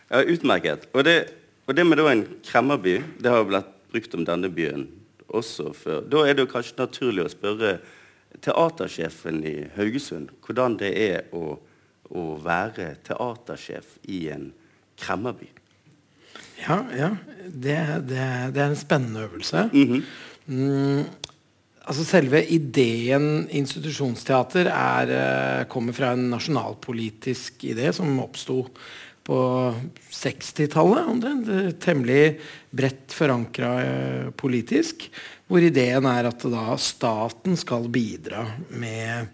Ja, 0.09 0.21
utmerket. 0.23 0.87
Og 0.93 1.03
det, 1.07 1.17
og 1.67 1.75
det 1.75 1.85
med 1.87 1.99
en 1.99 2.25
kremmerby, 2.45 3.01
det 3.19 3.31
har 3.31 3.43
jo 3.43 3.49
blitt 3.51 3.73
brukt 3.91 4.15
om 4.15 4.23
denne 4.25 4.49
byen 4.49 4.87
også 5.27 5.73
før. 5.75 6.01
Da 6.07 6.23
er 6.23 6.35
det 6.35 6.45
jo 6.45 6.51
kanskje 6.53 6.79
naturlig 6.79 7.25
å 7.25 7.31
spørre 7.31 7.77
teatersjefen 8.43 9.43
i 9.45 9.55
Haugesund 9.75 10.31
hvordan 10.45 10.77
det 10.79 10.93
er 10.97 11.35
å, 11.35 11.57
å 12.09 12.23
være 12.43 12.93
teatersjef 13.05 13.97
i 14.09 14.25
en 14.33 14.51
kremmerby. 14.99 15.49
Ja, 16.63 16.79
ja. 16.95 17.09
Det, 17.43 17.77
det, 18.07 18.25
det 18.55 18.61
er 18.61 18.69
en 18.69 18.79
spennende 18.79 19.25
øvelse. 19.27 19.69
Mm 19.73 19.89
-hmm. 19.89 20.03
mm, 20.45 21.03
altså 21.83 22.05
Selve 22.07 22.43
ideen 22.55 23.45
institusjonsteater 23.51 24.69
er, 24.71 25.13
eh, 25.13 25.63
kommer 25.71 25.95
fra 25.95 26.13
en 26.13 26.29
nasjonalpolitisk 26.31 27.65
idé 27.69 27.91
som 27.93 28.19
oppsto 28.23 28.65
på 29.23 29.39
60-tallet. 30.11 31.07
omtrent, 31.07 31.79
Temmelig 31.79 32.39
bredt 32.71 33.15
forankra 33.15 33.71
eh, 33.83 34.29
politisk. 34.35 35.09
Hvor 35.47 35.63
ideen 35.63 36.05
er 36.05 36.27
at 36.27 36.43
da 36.51 36.75
staten 36.79 37.57
skal 37.59 37.87
bidra 37.91 38.45
med 38.69 39.27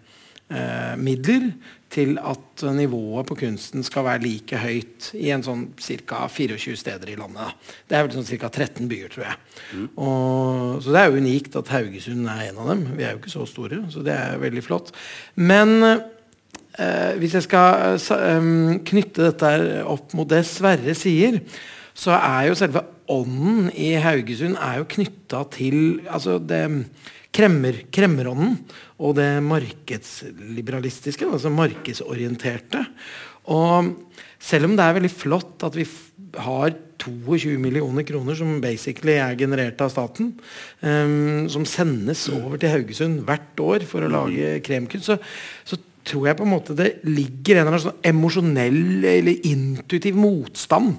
eh, 0.50 0.94
midler 0.98 1.52
til 1.90 2.14
at 2.22 2.62
nivået 2.76 3.26
på 3.26 3.36
kunsten 3.40 3.82
skal 3.86 4.06
være 4.06 4.22
like 4.22 4.58
høyt 4.62 5.10
i 5.18 5.32
en 5.34 5.42
sånn 5.42 5.64
ca. 6.06 6.22
24 6.30 6.78
steder 6.78 7.10
i 7.10 7.16
landet. 7.18 7.56
Det 7.90 7.98
er 7.98 8.06
vel 8.06 8.14
sånn 8.14 8.28
ca. 8.30 8.50
13 8.50 8.86
byer, 8.90 9.10
tror 9.10 9.26
jeg. 9.26 9.40
Mm. 9.72 9.88
Og, 9.96 10.78
så 10.84 10.94
det 10.94 11.02
er 11.02 11.10
jo 11.10 11.24
unikt 11.24 11.58
at 11.58 11.72
Haugesund 11.74 12.30
er 12.30 12.44
en 12.46 12.62
av 12.62 12.70
dem. 12.70 12.86
Vi 12.94 13.06
er 13.06 13.16
jo 13.16 13.22
ikke 13.22 13.34
så 13.34 13.48
store, 13.48 13.82
så 13.90 14.04
det 14.06 14.14
er 14.14 14.38
veldig 14.42 14.64
flott. 14.66 14.94
Men 15.34 15.74
eh, 15.88 17.18
hvis 17.18 17.36
jeg 17.40 17.48
skal 17.48 17.98
eh, 17.98 18.50
knytte 18.92 19.26
dette 19.26 19.52
opp 19.90 20.14
mot 20.18 20.30
det 20.30 20.44
Sverre 20.48 20.94
sier, 20.98 21.42
så 22.00 22.14
er 22.16 22.48
jo 22.48 22.58
selve 22.58 22.86
ånden 23.10 23.72
i 23.74 23.96
Haugesund 23.98 24.58
er 24.62 24.78
jo 24.78 24.90
knytta 24.94 25.42
til 25.50 25.80
altså 26.06 26.38
det 26.38 26.62
kremmer, 27.34 27.82
kremmerånden 27.94 28.58
og 29.00 29.16
det 29.16 29.30
markedsliberalistiske, 29.46 31.24
altså 31.24 31.52
markedsorienterte. 31.52 32.84
Og 33.50 33.94
selv 34.40 34.68
om 34.68 34.76
det 34.76 34.84
er 34.84 34.96
veldig 34.98 35.12
flott 35.12 35.64
at 35.66 35.76
vi 35.78 35.86
har 36.44 36.74
22 37.00 37.56
millioner 37.60 38.04
kroner 38.06 38.36
som 38.36 38.58
basically 38.62 39.16
er 39.16 39.38
generert 39.40 39.80
av 39.80 39.92
staten, 39.92 40.34
um, 40.84 41.48
som 41.50 41.64
sendes 41.68 42.26
over 42.32 42.60
til 42.60 42.74
Haugesund 42.74 43.22
hvert 43.26 43.62
år 43.64 43.86
for 43.88 44.04
å 44.04 44.12
lage 44.12 44.58
kremkunst, 44.66 45.08
så, 45.08 45.16
så 45.64 45.80
tror 46.06 46.28
jeg 46.28 46.38
på 46.38 46.46
en 46.46 46.52
måte 46.52 46.76
det 46.76 46.90
ligger 47.08 47.56
en 47.56 47.62
eller 47.62 47.72
annen 47.72 47.86
sånn 47.88 48.10
emosjonell 48.12 49.06
eller 49.16 49.48
intuitiv 49.48 50.18
motstand 50.20 50.98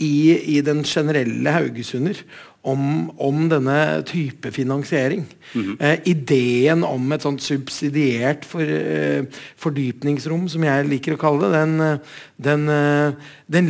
i, 0.00 0.56
i 0.56 0.60
den 0.64 0.82
generelle 0.88 1.52
haugesunder 1.52 2.20
om, 2.62 3.10
om, 3.16 3.46
denne 3.48 4.02
type 4.08 4.50
finansiering. 4.52 5.24
Mm 5.52 5.64
-hmm. 5.64 5.76
eh, 5.80 5.98
ideen 6.04 6.84
om 6.84 7.12
et 7.12 7.22
sånt 7.22 7.42
subsidiert 7.42 8.44
for, 8.44 8.60
eh, 8.60 9.24
fordypningsrom, 9.56 10.48
som 10.48 10.64
jeg 10.64 10.88
liker 10.88 11.14
å 11.14 11.20
kalle 11.20 11.40
det, 11.40 11.52
den, 11.52 11.80
eh, 11.80 11.98
den, 12.36 12.68
eh, 12.68 13.12
den, 13.46 13.66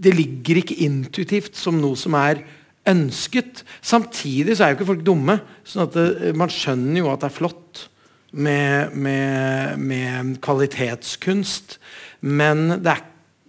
det 0.00 0.14
ligger 0.14 0.56
ikke 0.56 0.80
intuitivt 0.80 1.56
som 1.56 1.80
noe 1.80 1.96
som 1.96 2.14
er 2.14 2.42
ønsket. 2.86 3.62
Samtidig 3.82 4.56
så 4.56 4.64
er 4.64 4.68
jo 4.70 4.76
ikke 4.78 4.92
folk 4.94 5.04
dumme. 5.04 5.40
sånn 5.64 5.82
at 5.82 5.92
det, 5.92 6.22
eh, 6.22 6.32
Man 6.32 6.48
skjønner 6.48 6.98
jo 6.98 7.12
at 7.12 7.20
det 7.20 7.30
er 7.30 7.38
flott 7.38 7.88
med, 8.32 8.96
med, 8.96 9.78
med 9.78 10.40
kvalitetskunst. 10.40 11.78
Men 12.22 12.82
det 12.82 12.86
er 12.86 13.02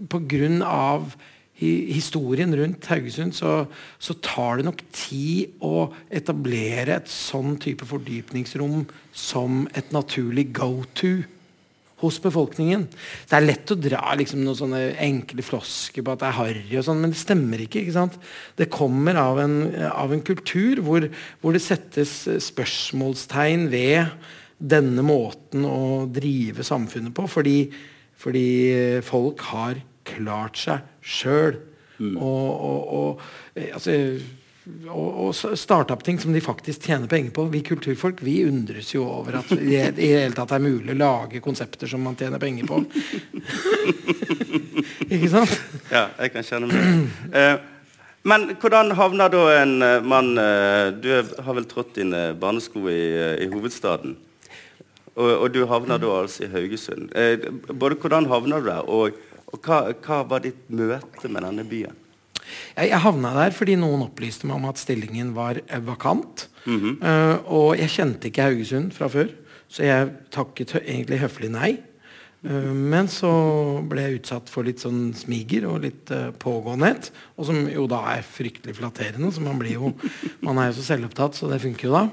på 0.10 0.20
grunn 0.28 0.62
av 0.62 1.16
i 1.62 1.94
historien 1.94 2.54
rundt 2.58 2.88
Haugesund, 2.90 3.36
så, 3.38 3.66
så, 4.02 4.16
tar 4.24 4.60
det 4.60 4.68
nok 4.68 4.82
tid 4.96 5.62
å 5.62 5.92
etablere 6.10 6.98
et 6.98 7.12
sånn 7.12 7.58
type 7.62 7.86
fordypningsrom 7.88 8.88
som 9.14 9.68
et 9.78 9.94
naturlig 9.94 10.50
go-to 10.58 11.20
hos 12.02 12.18
befolkningen. 12.24 12.88
Det 13.30 13.38
er 13.38 13.46
lett 13.46 13.74
å 13.74 13.78
dra 13.78 14.16
liksom, 14.18 14.42
noen 14.42 14.58
sånne 14.58 14.82
enkle 15.06 15.46
flosker 15.46 16.02
på 16.06 16.16
at 16.16 16.24
det 16.24 16.30
er 16.32 16.38
harry, 16.40 16.66
og 16.80 16.88
sånn, 16.88 17.04
men 17.04 17.14
det 17.14 17.22
stemmer 17.22 17.62
ikke. 17.62 17.84
ikke 17.84 17.98
sant? 18.00 18.18
Det 18.58 18.72
kommer 18.74 19.20
av 19.22 19.42
en, 19.44 19.58
av 19.92 20.14
en 20.14 20.26
kultur 20.26 20.82
hvor, 20.86 21.06
hvor 21.44 21.54
det 21.54 21.62
settes 21.64 22.24
spørsmålstegn 22.48 23.70
ved 23.70 24.10
denne 24.58 25.06
måten 25.06 25.66
å 25.66 26.08
drive 26.10 26.66
samfunnet 26.66 27.14
på, 27.18 27.28
fordi, 27.30 27.58
fordi 28.22 28.50
folk 29.06 29.46
har 29.54 29.82
klart 30.08 30.62
seg 30.62 30.86
sjøl. 31.02 31.60
Mm. 32.02 32.16
Og, 32.18 32.48
og, 32.66 32.94
og, 32.98 33.26
eh, 33.54 33.70
altså, 33.76 33.94
og, 34.90 35.36
starte 35.58 35.94
opp 35.94 36.04
ting 36.06 36.20
som 36.22 36.34
de 36.34 36.42
faktisk 36.42 36.82
tjener 36.86 37.08
penger 37.10 37.32
på. 37.36 37.46
Vi 37.54 37.62
kulturfolk 37.66 38.22
vi 38.26 38.46
undres 38.46 38.94
jo 38.94 39.06
over 39.10 39.40
at 39.42 39.50
det 39.54 39.66
i 39.66 39.92
det 39.98 40.10
hele 40.24 40.38
tatt 40.38 40.54
er 40.56 40.64
mulig 40.64 40.94
å 40.96 41.02
lage 41.02 41.42
konsepter 41.44 41.90
som 41.90 42.04
man 42.06 42.18
tjener 42.18 42.40
penger 42.42 42.66
på. 42.70 42.82
Ikke 45.12 45.30
sant? 45.30 45.54
Ja, 45.92 46.08
jeg 46.22 46.32
kan 46.34 46.46
kjenne 46.46 46.68
meg 46.70 46.76
eh, 47.36 47.58
Men 48.24 48.56
hvordan 48.62 48.94
havner 48.96 49.30
da 49.34 49.42
en 49.58 49.82
eh, 49.84 50.04
mann 50.06 50.38
eh, 50.40 50.94
Du 50.94 51.10
har 51.12 51.56
vel 51.58 51.66
trådt 51.68 51.98
dine 51.98 52.32
barnesko 52.40 52.86
i, 52.90 53.02
i 53.44 53.50
hovedstaden. 53.52 54.16
Og, 55.12 55.28
og, 55.28 55.48
du 55.52 55.66
havner 55.68 56.00
da 56.00 56.14
altså 56.22 56.46
i 56.46 56.52
Haugesund. 56.54 57.12
Eh, 57.18 57.50
både 57.68 57.98
hvordan 58.00 58.30
havner 58.32 58.64
du 58.64 58.70
der, 58.70 58.88
og 58.88 59.18
og 59.52 59.60
hva, 59.66 59.82
hva, 60.00 60.22
var 60.28 60.44
ditt 60.46 60.70
møte 60.72 61.30
med 61.30 61.44
denne 61.44 61.66
byen? 61.68 61.98
Jeg, 62.76 62.96
havna 63.04 63.34
der 63.36 63.54
fordi 63.56 63.78
noen 63.80 64.06
opplyste 64.08 64.48
meg 64.50 64.58
om 64.58 64.68
at 64.72 64.82
stillingen 64.82 65.36
var 65.36 65.62
vakant. 65.86 66.48
Mm 66.66 66.80
-hmm. 66.80 66.96
uh, 67.04 67.38
og 67.46 67.78
jeg 67.78 67.90
kjente 67.90 68.28
ikke 68.28 68.44
Haugesund 68.44 68.92
fra 68.94 69.08
før, 69.08 69.30
så 69.68 69.84
jeg 69.84 70.12
takket 70.32 70.76
egentlig 70.76 71.20
høflig 71.20 71.52
nei. 71.52 71.80
Uh, 72.42 72.74
men 72.74 73.08
så 73.08 73.32
ble 73.86 74.02
jeg 74.02 74.20
utsatt 74.22 74.50
for 74.50 74.64
litt 74.64 74.80
sånn 74.80 75.14
smiger 75.14 75.68
og 75.70 75.82
litt 75.82 76.12
uh, 76.12 76.32
pågåenhet. 76.32 77.12
Og 77.38 77.46
som 77.46 77.70
jo 77.70 77.88
da 77.88 78.02
er 78.16 78.26
fryktelig 78.26 78.76
flatterende, 78.76 79.32
så 79.32 79.42
man 79.42 79.60
blir 79.60 79.74
jo 79.74 79.94
Man 80.42 80.58
er 80.58 80.72
jo 80.72 80.82
så 80.82 80.94
selvopptatt, 80.94 81.36
så 81.36 81.50
det 81.50 81.62
funker 81.62 81.88
jo 81.88 81.94
da. 81.94 82.10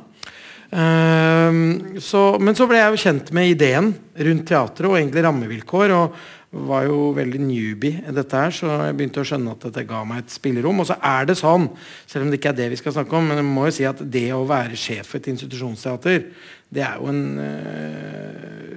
Uh, 0.69 1.97
så, 1.99 2.39
men 2.41 2.55
så 2.55 2.67
ble 2.69 2.77
jeg 2.77 2.93
jo 2.93 3.05
kjent 3.05 3.33
med 3.33 3.49
ideen 3.49 3.95
rundt 4.29 4.47
teatret 4.47 4.91
og 4.91 4.99
egentlig 4.99 5.25
rammevilkår. 5.25 5.91
og 5.91 6.13
var 6.51 6.87
jo 6.89 7.11
veldig 7.13 7.41
newbie 7.45 8.01
i 8.09 8.13
dette 8.17 8.39
her, 8.41 8.53
så 8.55 8.71
jeg 8.87 8.97
begynte 8.97 9.21
å 9.21 9.27
skjønne 9.29 9.53
at 9.53 9.67
dette 9.67 9.85
ga 9.89 10.01
meg 10.09 10.23
et 10.23 10.33
spillerom. 10.33 10.81
Og 10.81 10.89
så 10.89 10.97
er 11.05 11.29
det 11.29 11.37
sånn, 11.37 11.69
selv 12.09 12.25
om 12.25 12.31
det 12.33 12.39
ikke 12.41 12.55
er 12.55 12.61
det 12.63 12.71
vi 12.73 12.79
skal 12.81 12.95
snakke 12.97 13.19
om, 13.19 13.29
men 13.29 13.43
jeg 13.43 13.49
må 13.49 13.67
jo 13.69 13.75
si 13.77 13.85
at 13.89 14.01
det 14.17 14.31
å 14.33 14.47
være 14.49 14.79
sjef 14.81 15.13
for 15.13 15.21
et 15.21 15.29
institusjonsteater, 15.35 16.25
det 16.73 16.85
er 16.85 16.97
jo 17.01 17.09
en 17.09 17.23
øh, 17.41 18.73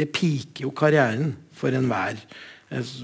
Det 0.00 0.08
piker 0.10 0.64
jo 0.64 0.70
karrieren 0.74 1.34
for 1.54 1.74
enhver 1.76 2.16
øh, 2.70 2.94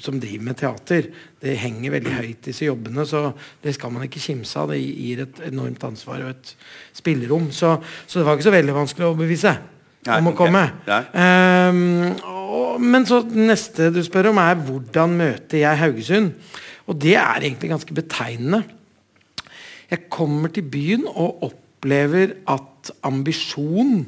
som 0.00 0.20
driver 0.20 0.44
med 0.44 0.60
teater. 0.60 1.08
Det 1.40 1.56
henger 1.58 1.96
veldig 1.96 2.14
høyt, 2.20 2.44
disse 2.44 2.68
jobbene, 2.68 3.04
så 3.08 3.30
det 3.64 3.74
skal 3.74 3.92
man 3.92 4.04
ikke 4.06 4.22
kimse 4.22 4.60
av. 4.60 4.72
Det 4.72 4.80
gir 4.80 5.24
et 5.24 5.40
enormt 5.48 5.84
ansvar 5.88 6.20
og 6.20 6.34
et 6.36 6.56
spillerom. 6.96 7.48
Så, 7.52 7.78
så 8.06 8.20
det 8.20 8.28
var 8.28 8.36
ikke 8.36 8.50
så 8.50 8.58
veldig 8.60 8.76
vanskelig 8.76 9.08
å 9.08 9.14
overbevise 9.16 9.56
om 10.12 10.30
å 10.30 10.36
komme. 10.36 10.64
Um, 10.84 12.12
og, 12.54 12.80
men 12.82 13.06
så 13.08 13.20
neste 13.34 13.90
du 13.94 14.00
spør 14.04 14.30
om, 14.30 14.40
er 14.42 14.60
hvordan 14.66 15.18
møter 15.18 15.60
jeg 15.62 15.80
Haugesund? 15.80 16.32
Og 16.86 16.98
det 17.00 17.16
er 17.16 17.40
egentlig 17.40 17.72
ganske 17.72 17.96
betegnende. 17.96 18.62
Jeg 19.90 20.08
kommer 20.12 20.52
til 20.52 20.66
byen 20.68 21.06
og 21.10 21.44
opplever 21.50 22.36
at 22.50 22.92
ambisjon 23.06 24.04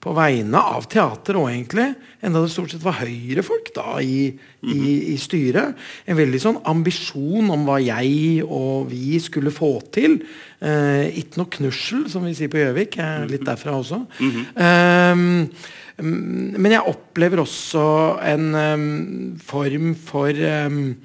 på 0.00 0.14
vegne 0.16 0.60
av 0.74 0.86
teater 0.88 1.36
òg, 1.36 1.50
egentlig, 1.50 1.90
enda 2.24 2.40
det 2.40 2.52
stort 2.52 2.72
sett 2.72 2.84
var 2.84 2.96
Høyre-folk 3.02 3.68
da 3.76 3.98
i, 4.00 4.30
i, 4.64 4.78
i, 5.12 5.16
styret. 5.20 5.76
En 6.08 6.16
veldig 6.16 6.40
sånn 6.40 6.60
ambisjon 6.72 7.52
om 7.52 7.66
hva 7.68 7.76
jeg 7.84 8.40
og 8.46 8.88
vi 8.88 9.18
skulle 9.20 9.52
få 9.52 9.74
til. 9.92 10.22
Eh, 10.64 11.20
ikke 11.20 11.42
noe 11.42 11.52
knussel, 11.58 12.06
som 12.12 12.24
vi 12.24 12.32
sier 12.38 12.52
på 12.52 12.62
Gjøvik. 12.62 12.96
Jeg 12.96 13.26
er 13.26 13.28
litt 13.28 13.44
derfra 13.44 13.76
også. 13.76 14.06
Mm 14.20 14.32
-hmm. 14.32 14.46
eh, 14.64 15.76
men 16.00 16.72
jeg 16.72 16.86
opplever 16.86 17.42
også 17.42 18.18
en 18.24 18.54
um, 18.54 19.38
form 19.44 19.94
for 19.94 20.32
um, 20.32 20.96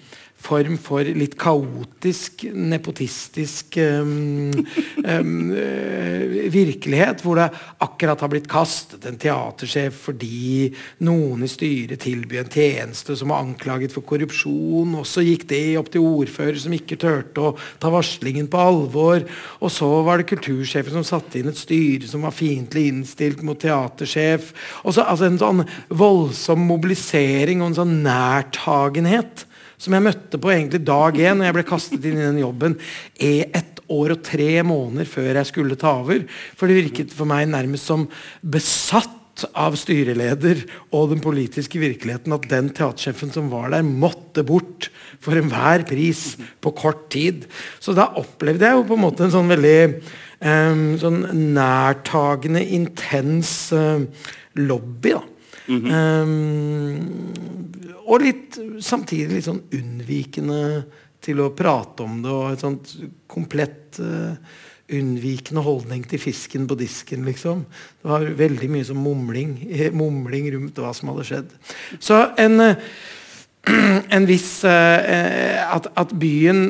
form 0.46 0.78
for 0.82 1.06
litt 1.18 1.36
kaotisk, 1.40 2.46
nepotistisk 2.54 3.78
um, 3.82 4.52
um, 5.04 5.32
virkelighet, 6.54 7.24
hvor 7.26 7.40
det 7.40 7.48
akkurat 7.84 8.22
har 8.22 8.32
blitt 8.32 8.50
kastet 8.52 9.06
en 9.10 9.20
teatersjef 9.22 9.98
fordi 10.08 10.70
noen 11.06 11.46
i 11.46 11.50
styret 11.52 12.04
tilbyr 12.06 12.44
en 12.44 12.52
tjeneste 12.52 13.16
som 13.18 13.34
var 13.34 13.44
anklaget 13.44 13.96
for 13.96 14.06
korrupsjon. 14.08 14.96
Og 15.00 15.08
så 15.10 15.24
gikk 15.26 15.48
det 15.52 15.64
opp 15.80 15.92
til 15.94 16.06
ordfører 16.06 16.60
som 16.62 16.76
ikke 16.76 17.00
turte 17.02 17.42
å 17.42 17.56
ta 17.82 17.92
varslingen 17.94 18.50
på 18.52 18.62
alvor. 18.62 19.26
Og 19.62 19.74
så 19.74 19.90
var 20.06 20.22
det 20.22 20.30
kultursjefen 20.32 20.98
som 21.00 21.08
satte 21.08 21.42
inn 21.42 21.52
et 21.52 21.60
styre 21.60 22.10
som 22.10 22.26
var 22.26 22.36
fiendtlig 22.36 22.88
innstilt 22.92 23.44
mot 23.46 23.60
teatersjef. 23.62 24.54
Og 24.84 24.96
så 24.96 25.06
altså 25.06 25.24
En 25.26 25.40
sånn 25.42 25.64
voldsom 25.90 26.68
mobilisering 26.70 27.64
og 27.64 27.72
en 27.72 27.78
sånn 27.80 27.96
nærtagenhet 28.06 29.48
som 29.82 29.96
jeg 29.96 30.06
møtte 30.06 30.40
på 30.42 30.52
egentlig 30.54 30.84
dag 30.88 31.18
én 31.20 31.40
når 31.40 31.50
jeg 31.50 31.58
ble 31.58 31.66
kastet 31.68 32.08
inn 32.08 32.20
i 32.20 32.26
den 32.28 32.42
jobben, 32.44 32.78
ett 33.20 33.82
år 33.92 34.16
og 34.16 34.24
tre 34.26 34.50
måneder 34.66 35.10
før 35.10 35.32
jeg 35.34 35.52
skulle 35.52 35.78
ta 35.80 35.98
over. 36.02 36.26
For 36.58 36.70
det 36.70 36.80
virket 36.80 37.14
for 37.14 37.30
meg 37.30 37.48
nærmest 37.52 37.90
som 37.92 38.08
besatt 38.42 39.14
av 39.52 39.76
styreleder 39.76 40.62
og 40.96 41.10
den 41.12 41.22
politiske 41.24 41.80
virkeligheten 41.82 42.34
at 42.36 42.48
den 42.52 42.70
teatersjefen 42.76 43.34
som 43.36 43.50
var 43.52 43.74
der, 43.74 43.84
måtte 43.84 44.46
bort 44.48 44.90
for 45.24 45.36
enhver 45.36 45.84
pris 45.88 46.38
på 46.64 46.72
kort 46.78 47.10
tid. 47.14 47.44
Så 47.84 47.96
da 47.98 48.08
opplevde 48.22 48.68
jeg 48.68 48.80
jo 48.80 48.88
på 48.88 48.96
en 48.96 49.04
måte 49.04 49.28
en 49.28 49.36
sånn 49.36 49.52
veldig 49.52 49.78
um, 50.40 50.86
sånn 51.02 51.22
nærtagende, 51.58 52.64
intens 52.78 53.56
uh, 53.76 54.06
lobby. 54.56 55.18
da. 55.18 55.35
Mm 55.68 55.82
-hmm. 55.82 55.92
um, 56.22 57.34
og 58.06 58.22
litt, 58.22 58.60
samtidig 58.80 59.34
litt 59.34 59.48
sånn 59.48 59.64
unnvikende 59.74 60.86
til 61.26 61.42
å 61.42 61.54
prate 61.58 62.06
om 62.06 62.22
det. 62.22 62.32
Og 62.32 62.54
et 62.54 62.60
sånt 62.60 62.94
komplett 63.28 64.00
uh, 64.00 64.36
unnvikende 64.94 65.64
holdning 65.66 66.06
til 66.06 66.22
fisken 66.22 66.68
på 66.70 66.78
disken, 66.78 67.26
liksom. 67.26 67.66
Det 68.02 68.10
var 68.12 68.28
veldig 68.38 68.70
mye 68.70 68.86
som 68.86 69.02
mumling, 69.02 69.58
mumling 69.98 70.52
rundt 70.54 70.78
hva 70.82 70.94
som 70.94 71.10
hadde 71.10 71.26
skjedd. 71.26 71.54
Så 72.00 72.22
en, 72.38 72.62
uh, 72.62 72.76
en 74.16 74.30
viss 74.30 74.64
uh, 74.64 75.76
at, 75.76 75.90
at, 75.98 76.14
byen, 76.22 76.68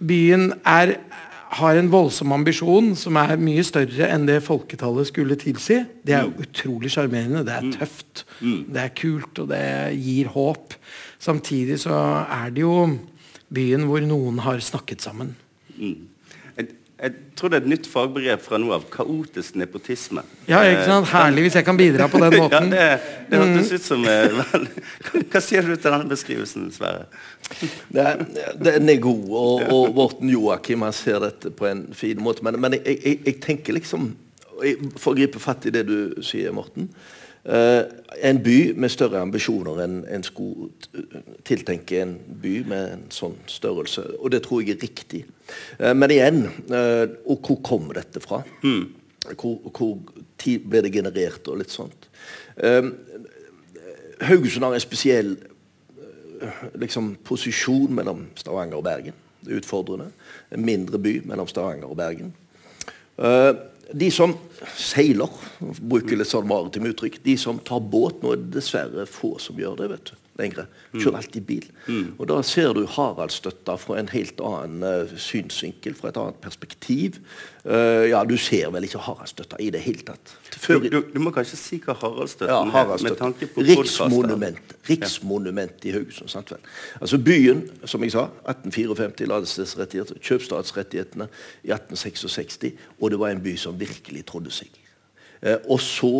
byen 0.00 0.52
er 0.64 0.96
har 1.52 1.76
en 1.76 1.90
voldsom 1.92 2.32
ambisjon 2.32 2.92
som 2.96 3.18
er 3.20 3.34
mye 3.40 3.64
større 3.66 4.08
enn 4.08 4.24
det 4.28 4.38
folketallet 4.44 5.10
skulle 5.10 5.36
tilsi. 5.40 5.82
Det 6.04 6.14
er 6.16 6.26
jo 6.26 6.32
mm. 6.32 6.44
utrolig 6.46 6.92
sjarmerende. 6.94 7.44
Det 7.48 7.56
er 7.56 7.66
mm. 7.66 7.72
tøft. 7.76 8.24
Mm. 8.40 8.60
Det 8.72 8.84
er 8.84 8.94
kult, 9.02 9.42
og 9.42 9.50
det 9.52 9.64
gir 10.00 10.30
håp. 10.32 10.78
Samtidig 11.22 11.78
så 11.84 11.98
er 12.24 12.54
det 12.54 12.64
jo 12.64 12.76
byen 13.52 13.84
hvor 13.88 14.04
noen 14.06 14.40
har 14.46 14.64
snakket 14.64 15.04
sammen. 15.04 15.34
Mm 17.02 17.32
jeg 17.32 17.34
tror 17.34 17.50
det 17.50 17.56
er 17.56 17.64
et 17.64 17.70
nytt 17.72 17.86
fagbegrep 17.90 18.42
fra 18.44 18.58
nå 18.62 18.68
av. 18.76 18.84
Kaotisk 18.92 19.56
nepotisme. 19.58 20.22
Ja, 20.46 20.60
ikke 20.68 20.84
sant? 20.86 21.08
Herlig 21.10 21.48
hvis 21.48 21.56
jeg 21.58 21.66
kan 21.66 21.78
bidra 21.80 22.06
på 22.10 22.20
den 22.22 22.36
måten. 22.38 22.68
ja, 22.70 22.92
Det, 22.94 23.16
det 23.32 23.40
hørtes 23.40 23.72
ut 23.72 23.86
som 23.88 24.04
eh, 24.06 24.36
vel, 24.38 24.68
Hva 25.32 25.42
sier 25.42 25.66
du 25.66 25.72
til 25.74 25.88
denne 25.88 26.06
beskrivelsen, 26.12 26.68
Sverre? 26.74 27.08
Den 28.62 28.88
er 28.88 29.00
god, 29.02 29.24
og, 29.28 29.64
og 29.74 29.96
Morten 29.96 30.30
Joakim 30.30 30.86
han 30.86 30.94
ser 30.94 31.18
dette 31.24 31.50
på 31.50 31.66
en 31.66 31.88
fin 31.96 32.22
måte. 32.22 32.46
Men, 32.46 32.60
men 32.62 32.78
jeg, 32.78 32.94
jeg, 32.94 33.18
jeg, 33.26 33.36
tenker 33.42 33.76
liksom 33.76 34.12
For 34.94 35.10
å 35.10 35.18
gripe 35.18 35.42
fatt 35.42 35.66
i 35.66 35.74
det 35.74 35.82
du 35.90 36.22
sier, 36.22 36.54
Morten. 36.54 36.86
Uh, 37.42 37.82
en 38.22 38.38
by 38.42 38.72
med 38.78 38.92
større 38.94 39.18
ambisjoner 39.18 39.80
enn 39.82 39.96
en 40.06 40.22
skulle 40.22 40.68
tiltenke 41.42 41.98
en 41.98 42.12
by 42.42 42.52
med 42.70 42.92
en 42.92 43.00
sånn 43.10 43.34
størrelse. 43.50 44.04
Og 44.20 44.30
det 44.30 44.44
tror 44.44 44.62
jeg 44.62 44.76
er 44.76 44.84
riktig. 44.84 45.24
Uh, 45.80 45.90
men 45.90 46.14
igjen, 46.14 46.44
uh, 46.70 47.08
og 47.26 47.42
hvor 47.42 47.58
kommer 47.66 47.98
dette 47.98 48.22
fra? 48.22 48.44
Mm. 48.62 48.84
Hvor, 49.34 49.58
hvor 49.74 49.96
tid 50.38 50.68
ble 50.70 50.84
det 50.86 50.94
generert, 50.94 51.46
og 51.50 51.60
litt 51.60 51.70
sånt. 51.70 52.08
Haugesund 54.22 54.66
har 54.66 54.74
en 54.74 54.82
spesiell 54.82 55.36
liksom, 56.74 57.12
posisjon 57.22 57.94
mellom 57.94 58.24
Stavanger 58.38 58.80
og 58.80 58.86
Bergen. 58.86 59.14
Det 59.42 59.52
er 59.52 59.60
utfordrende. 59.62 60.08
En 60.50 60.66
mindre 60.66 60.98
by 60.98 61.20
mellom 61.30 61.46
Stavanger 61.50 61.86
og 61.90 61.98
Bergen. 62.02 62.34
Uh, 63.14 63.54
de 63.92 64.08
som 64.14 64.34
seiler, 64.78 65.30
bruker 65.80 66.18
litt 66.18 66.30
sånn 66.30 66.48
maritime 66.48 66.92
uttrykk, 66.92 67.20
de 67.24 67.36
som 67.40 67.60
tar 67.62 67.82
båt 67.92 68.22
Nå 68.22 68.34
er 68.34 68.42
det 68.42 68.54
dessverre 68.58 69.06
få 69.10 69.34
som 69.42 69.58
gjør 69.58 69.80
det. 69.82 69.88
vet 69.92 70.12
du 70.12 70.14
lenger. 70.42 70.68
Kjører 70.92 71.18
alltid 71.22 71.46
bil. 71.48 71.66
Mm. 71.86 72.14
Og 72.18 72.28
Da 72.28 72.40
ser 72.46 72.74
du 72.76 72.82
Haraldsstøtta 72.88 73.76
fra 73.80 73.98
en 74.00 74.10
helt 74.12 74.40
annen 74.44 74.84
uh, 74.84 75.14
synsvinkel, 75.20 75.94
fra 75.98 76.10
et 76.10 76.18
annet 76.20 76.38
perspektiv. 76.42 77.18
Uh, 77.64 78.08
ja, 78.10 78.22
Du 78.28 78.36
ser 78.36 78.70
vel 78.74 78.86
ikke 78.88 79.00
Haraldsstøtta 79.02 79.60
i 79.62 79.70
det 79.74 79.80
hele 79.84 80.04
tatt. 80.06 80.34
Før, 80.52 80.82
du, 80.82 81.00
du, 81.14 81.18
må 81.22 81.32
kanskje 81.34 81.58
si 81.60 81.78
hva 81.84 81.94
Haraldsstøtten 81.98 82.52
ja, 82.52 82.76
Haraldsstøtten. 82.76 83.12
med 83.12 83.20
tanke 83.20 83.48
på 83.54 83.66
Riksmonument. 83.68 84.76
Riksmonument 84.88 85.86
i 85.88 85.94
Haugesund. 85.96 86.32
sant 86.32 86.52
vel? 86.52 86.60
Altså 87.00 87.18
Byen, 87.18 87.64
som 87.84 88.02
jeg 88.04 88.14
sa, 88.16 88.26
1854, 88.50 89.28
ladestedsrettigheter, 89.30 90.20
kjøpstadsrettighetene 90.20 91.28
i 91.64 91.72
1866, 91.72 92.74
og 93.00 93.10
det 93.10 93.20
var 93.22 93.32
en 93.32 93.42
by 93.42 93.56
som 93.56 93.78
virkelig 93.80 94.26
trodde 94.26 94.52
seg. 94.54 94.70
Uh, 95.42 95.56
og 95.70 95.80
så 95.82 96.12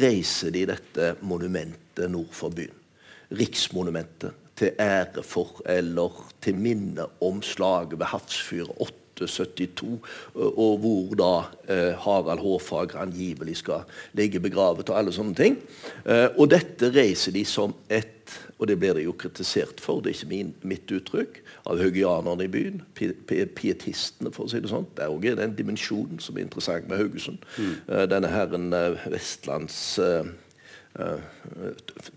reiser 0.00 0.54
de 0.54 0.64
dette 0.72 1.14
monumentet 1.22 2.10
nord 2.10 2.32
for 2.34 2.54
byen 2.54 2.83
riksmonumentet 3.38 4.40
til 4.58 4.74
ære 4.80 5.22
for 5.26 5.62
eller 5.66 6.20
til 6.42 6.58
minne 6.58 7.08
om 7.24 7.42
slaget 7.42 7.98
ved 7.98 8.06
Hafrsfyr 8.06 8.70
872, 8.80 9.98
og 10.34 10.78
hvor 10.82 11.14
da 11.18 11.32
eh, 11.70 11.92
Harald 11.98 12.42
Hårfagre 12.42 13.02
angivelig 13.02 13.56
skal 13.62 13.86
ligge 14.12 14.42
begravet 14.42 14.90
og 14.90 14.98
alle 14.98 15.14
sånne 15.14 15.34
ting. 15.38 15.58
Eh, 16.06 16.28
og 16.38 16.50
dette 16.54 16.90
reiser 16.94 17.34
de 17.34 17.44
som 17.48 17.74
et 17.88 18.10
og 18.58 18.68
det 18.70 18.78
blir 18.80 18.94
de 18.96 19.02
jo 19.04 19.12
kritisert 19.18 19.80
for, 19.82 20.00
det 20.00 20.12
er 20.12 20.14
ikke 20.16 20.30
min, 20.30 20.52
mitt 20.64 20.92
uttrykk, 20.94 21.40
av 21.68 21.80
haugianerne 21.82 22.46
i 22.46 22.48
byen. 22.48 22.78
Pietistene, 22.96 24.32
for 24.32 24.46
å 24.46 24.48
si 24.48 24.62
det 24.64 24.70
sånn. 24.70 24.86
Det 24.96 25.04
er 25.04 25.12
òg 25.12 25.26
en 25.34 25.56
dimensjon 25.58 26.22
som 26.22 26.38
er 26.38 26.46
interessant 26.46 26.88
med 26.88 27.02
Haugesund. 27.02 27.44
Mm. 27.58 27.74
Denne 28.08 28.30
herren 28.32 28.70
Vestlands 29.12 29.98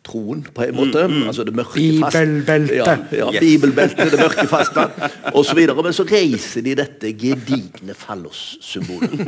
troen, 0.05 0.43
på 0.53 0.63
en 0.63 0.75
måte. 0.75 1.07
Mm, 1.07 1.13
mm. 1.13 1.27
Altså 1.27 1.43
det 1.43 1.55
mørke 1.55 1.73
Bibelbeltet. 1.73 2.75
Ja, 2.75 2.97
ja, 3.11 3.31
yes. 3.33 3.39
Bibelbeltet, 3.41 4.11
det 4.13 4.19
mørke 4.19 4.47
fastland 4.55 4.91
osv. 5.33 5.63
Men 5.81 5.93
så 5.93 6.05
reiser 6.05 6.65
de 6.65 6.75
dette 6.77 7.13
gedigne 7.17 7.97
fallossymbolet. 7.97 9.17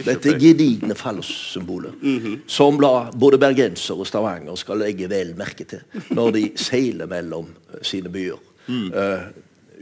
Dette 0.00 0.32
gedigne 0.40 0.94
fallossymbolet 0.94 1.92
mm 2.02 2.18
-hmm. 2.18 2.38
som 2.46 2.80
la 2.80 3.10
både 3.12 3.38
bergenser 3.38 3.94
og 3.94 4.06
stavanger 4.06 4.54
skal 4.54 4.78
legge 4.78 5.08
vel 5.10 5.34
merke 5.36 5.64
til 5.64 5.80
når 6.10 6.30
de 6.30 6.50
seiler 6.56 7.06
mellom 7.06 7.46
sine 7.82 8.08
byer. 8.08 8.38
Mm. 8.66 8.92
Uh, 8.92 9.20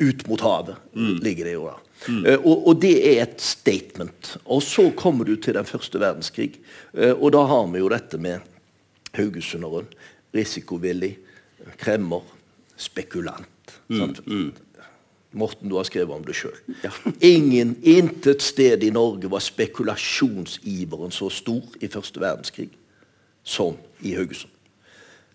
ut 0.09 0.29
mot 0.29 0.41
havet 0.41 0.77
mm. 0.95 1.19
ligger 1.23 1.45
det 1.45 1.53
jo 1.53 1.67
da. 1.67 1.77
Mm. 2.07 2.23
Uh, 2.25 2.47
og, 2.47 2.69
og, 2.69 2.79
det 2.83 2.95
er 3.03 3.23
et 3.25 3.41
statement. 3.43 4.37
Og 4.45 4.63
så 4.63 4.91
kommer 4.97 5.27
du 5.27 5.37
til 5.37 5.59
den 5.59 5.67
første 5.67 6.01
verdenskrig, 6.01 6.53
uh, 6.95 7.15
og 7.17 7.33
da 7.35 7.43
har 7.51 7.67
vi 7.73 7.83
jo 7.83 7.91
dette 7.93 8.21
med 8.23 8.47
haugesunderen. 9.19 9.91
Risikovillig, 10.35 11.17
kremmer, 11.81 12.23
spekulant. 12.77 13.81
Mm. 13.89 14.15
Mm. 14.27 14.53
Morten, 15.33 15.69
du 15.69 15.77
har 15.77 15.85
skrevet 15.85 16.15
om 16.15 16.25
det 16.25 16.37
sjøl. 16.37 16.57
Ja. 16.85 16.93
Ingen, 17.35 17.77
intet 17.83 18.43
sted 18.43 18.85
i 18.85 18.93
Norge 18.95 19.31
var 19.31 19.45
spekulasjonsiveren 19.45 21.13
så 21.13 21.29
stor 21.33 21.65
i 21.81 21.91
første 21.93 22.21
verdenskrig 22.23 22.71
som 23.45 23.77
i 24.05 24.15
Haugesund. 24.17 24.53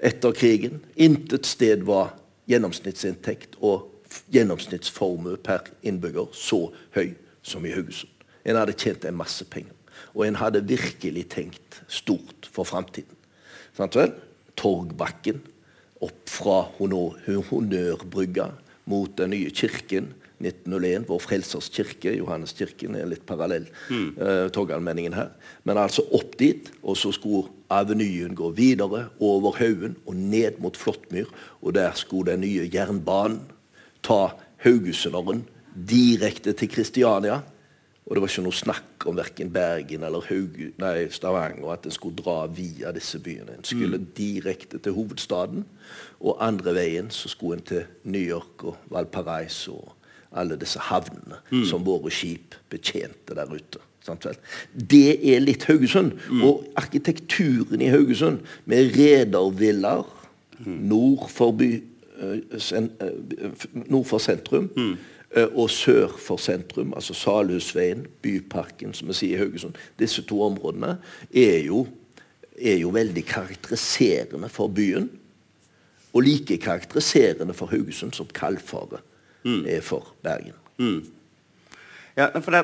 Etter 0.03 0.33
krigen 0.35 0.81
intet 0.99 1.47
sted 1.47 1.85
var 1.87 2.15
gjennomsnittsinntekt 2.49 3.55
og 3.61 3.89
gjennomsnittsformue 4.33 5.37
per 5.43 5.69
innbygger 5.85 6.31
så 6.37 6.67
høy 6.95 7.13
som 7.43 7.65
i 7.65 7.73
Haugesund. 7.73 8.11
En 8.45 8.59
hadde 8.59 8.75
tjent 8.77 9.05
en 9.07 9.17
masse 9.17 9.45
penger. 9.51 9.73
Og 10.13 10.27
en 10.27 10.37
hadde 10.37 10.63
virkelig 10.67 11.27
tenkt 11.33 11.81
stort 11.87 12.49
for 12.53 12.67
framtiden. 12.67 13.15
Torgbakken 14.59 15.39
opp 16.03 16.29
fra 16.29 16.59
Honnørbrygga 16.77 18.51
mot 18.91 19.15
den 19.17 19.31
nye 19.33 19.53
kirken 19.55 20.11
1901, 20.43 21.07
Vår 21.07 21.21
Frelsers 21.23 21.69
kirke. 21.73 22.11
Johanneskirken 22.17 22.97
er 22.99 23.07
litt 23.09 23.25
parallell 23.29 23.69
mm. 23.87 24.07
uh, 24.19 24.47
togallmenningen 24.53 25.15
her. 25.15 25.31
Men 25.67 25.79
altså 25.79 26.03
opp 26.15 26.35
dit, 26.39 26.69
og 26.83 26.97
så 26.99 27.13
skulle 27.15 27.47
avenyen 27.73 28.35
gå 28.37 28.51
videre 28.57 29.07
over 29.23 29.55
haugen 29.61 29.95
og 30.05 30.17
ned 30.19 30.59
mot 30.63 30.77
Flåttmyr. 30.77 31.31
Og 31.61 31.77
der 31.77 31.95
skulle 31.97 32.33
den 32.33 32.43
nye 32.43 32.67
jernbanen 32.73 33.41
ta 34.03 34.33
Haugesunderen 34.63 35.43
direkte 35.89 36.53
til 36.53 36.69
Kristiania. 36.71 37.41
Og 38.03 38.15
det 38.15 38.21
var 38.21 38.31
ikke 38.31 38.43
noe 38.43 38.55
snakk 38.55 39.05
om 39.07 39.15
verken 39.15 39.51
Bergen 39.53 40.03
eller 40.03 40.25
Hauge, 40.27 40.73
nei, 40.81 41.05
Stavanger 41.11 41.71
at 41.71 41.85
en 41.87 41.95
skulle 41.95 42.19
dra 42.19 42.41
via 42.51 42.91
disse 42.95 43.19
byene. 43.23 43.55
En 43.57 43.67
skulle 43.67 44.01
mm. 44.01 44.09
direkte 44.17 44.79
til 44.83 44.95
hovedstaden, 44.97 45.63
og 46.19 46.41
andre 46.43 46.75
veien 46.75 47.11
så 47.15 47.31
skulle 47.31 47.61
en 47.61 47.67
til 47.71 47.85
New 48.03 48.21
York 48.21 48.65
og 48.67 48.75
Valparaiso 48.91 49.77
og 49.79 49.95
alle 50.35 50.57
disse 50.59 50.81
havnene 50.81 51.39
mm. 51.51 51.63
som 51.69 51.85
våre 51.85 52.11
skip 52.11 52.57
betjente 52.73 53.37
der 53.37 53.51
ute. 53.51 53.79
Det 54.73 55.15
er 55.31 55.39
litt 55.39 55.63
Haugesund. 55.69 56.17
Mm. 56.27 56.43
Og 56.43 56.65
arkitekturen 56.75 57.81
i 57.81 57.91
Haugesund, 57.93 58.41
med 58.65 58.97
redervillaer 58.97 60.09
mm. 60.59 60.79
nord 60.91 61.29
for 61.31 61.55
by, 61.55 61.77
nord 63.87 64.05
for 64.05 64.21
sentrum 64.21 64.69
mm. 64.75 64.93
uh, 65.37 65.47
og 65.55 65.69
sør 65.69 66.13
for 66.17 66.41
sentrum, 66.41 66.93
altså 66.93 67.13
Salhusveien, 67.17 68.05
Byparken, 68.21 68.93
som 68.93 69.09
vi 69.11 69.17
sier 69.17 69.37
i 69.37 69.41
Haugesund. 69.41 69.79
Disse 69.99 70.23
to 70.29 70.41
områdene 70.45 70.97
er 71.29 71.59
jo, 71.65 71.87
er 72.57 72.77
jo 72.83 72.93
veldig 72.93 73.25
karakteriserende 73.25 74.49
for 74.49 74.67
byen. 74.67 75.09
Og 76.13 76.21
like 76.21 76.57
karakteriserende 76.61 77.53
for 77.57 77.71
Haugesund 77.73 78.13
som 78.13 78.29
Kalfaret 78.29 79.01
mm. 79.43 79.65
er 79.65 79.81
for 79.81 80.13
Bergen. 80.21 80.57
Mm. 80.77 81.01
Ja, 82.13 82.27
for 82.41 82.51
det, 82.51 82.59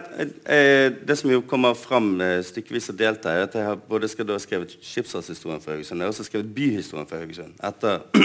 eh, 0.45 0.91
det, 1.07 1.15
som 1.17 1.31
jo 1.31 1.41
kommer 1.41 1.73
fram 1.73 2.19
eh, 2.21 2.43
stykkevis 2.45 2.91
og 2.91 2.97
delt 2.99 3.23
er 3.25 3.47
at 3.47 3.55
jeg 3.57 3.65
har 3.65 3.79
både 3.81 4.05
skrevet 4.05 4.75
skipsfartshistorien 4.77 5.63
for 5.63 5.73
Haugesund 5.73 6.03
og 6.05 6.12
også 6.12 6.27
skrevet 6.27 6.51
byhistorien 6.53 7.09
for 7.09 7.17
Haugesund 7.17 7.55
etter 7.65 8.03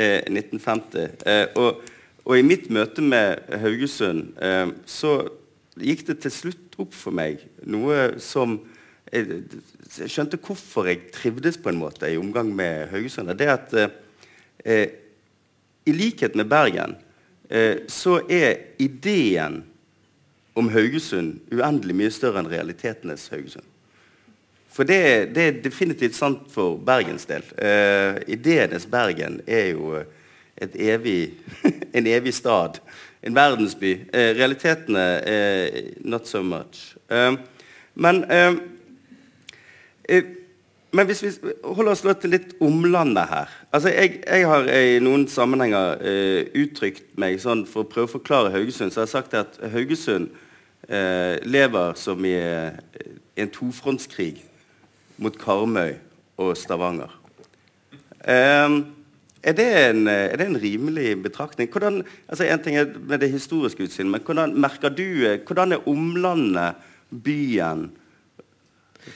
eh, 0.00 0.24
1950. 0.24 1.18
Eh, 1.28 1.42
og, 1.60 1.82
og, 2.24 2.32
i 2.38 2.46
mitt 2.46 2.70
møte 2.72 3.04
med 3.04 3.44
Haugesund 3.60 4.40
eh, 4.40 4.72
så 4.88 5.12
gikk 5.76 6.06
det 6.08 6.16
til 6.24 6.32
slutt 6.32 6.80
opp 6.80 6.96
for 6.96 7.12
meg 7.12 7.44
noe 7.68 8.14
som 8.24 8.56
jeg, 9.12 9.42
jeg 9.98 10.14
skjønte 10.16 10.40
hvorfor 10.40 10.88
jeg 10.88 11.10
trivdes 11.12 11.60
på 11.60 11.74
en 11.74 11.82
måte 11.82 12.08
i 12.08 12.16
omgang 12.16 12.48
med 12.56 12.88
Haugesund. 12.94 13.34
Det 13.36 13.52
at 13.52 13.76
eh, 14.64 14.88
i 15.84 15.92
likhet 15.92 16.40
med 16.40 16.48
Bergen 16.48 16.96
så 17.92 18.16
er 18.32 18.72
ideen 18.80 19.60
om 20.54 20.70
Haugesund 20.70 21.40
uendelig 21.52 21.96
mye 21.98 22.12
større 22.14 22.42
enn 22.42 22.50
realitetenes 22.50 23.28
Haugesund. 23.32 23.66
For 24.74 24.86
det, 24.86 25.34
det 25.34 25.42
er 25.42 25.62
definitivt 25.62 26.16
sant 26.18 26.48
for 26.50 26.78
Bergens 26.82 27.28
del. 27.30 27.44
Uh, 27.54 28.18
Ideenes 28.26 28.88
Bergen 28.90 29.38
er 29.46 29.68
jo 29.70 30.00
evig, 30.58 31.34
en 31.96 32.06
evig 32.10 32.34
stad. 32.34 32.80
En 33.22 33.36
verdensby. 33.36 33.92
Uh, 34.10 34.32
realitetene 34.34 35.04
er 35.30 35.76
not 36.02 36.26
so 36.26 36.42
much. 36.42 36.96
Uh, 37.10 37.36
men 37.94 38.24
men 40.94 41.06
hvis 41.08 41.22
vi 41.22 41.30
holder 41.64 41.90
oss 41.90 42.02
til 42.20 42.34
litt 42.34 42.50
omlandet 42.62 43.24
her 43.30 43.52
altså 43.72 43.88
jeg, 43.88 44.18
jeg, 44.20 44.44
har 44.46 44.66
i 44.68 44.98
noen 45.02 45.24
sammenhenger 45.30 46.02
uttrykt 46.60 47.06
meg 47.18 47.38
sånn 47.40 47.62
for 47.66 47.82
å 47.82 47.88
prøve 47.88 48.10
å 48.10 48.12
forklare 48.18 48.52
Haugesund. 48.52 48.92
Så 48.92 49.00
jeg 49.00 49.06
har 49.06 49.14
sagt 49.14 49.38
at 49.38 49.56
Haugesund 49.72 50.28
eh, 50.88 51.36
lever 51.46 51.94
som 51.98 52.24
i 52.24 52.34
eh, 52.34 52.76
en 53.40 53.52
tofrontskrig 53.52 54.42
mot 55.22 55.36
Karmøy 55.38 55.96
og 56.42 56.54
Stavanger. 56.58 57.12
Eh, 58.24 58.78
er, 59.44 59.56
det 59.56 59.66
en, 59.90 60.06
er, 60.08 60.36
det 60.40 60.46
en, 60.48 60.60
rimelig 60.60 61.10
betraktning? 61.24 61.68
Hvordan, 61.72 62.02
altså 62.28 62.46
en 62.48 62.62
ting 62.64 62.78
er 62.80 62.94
med 62.96 63.20
det 63.20 63.32
historiske 63.34 63.84
utsynet, 63.88 64.12
men 64.14 64.24
hvordan 64.24 64.56
merker 64.56 64.94
du 64.94 65.26
eh, 65.26 65.40
Hvordan 65.44 65.76
er 65.76 65.88
omlandet, 65.88 66.80
byen, 67.14 67.90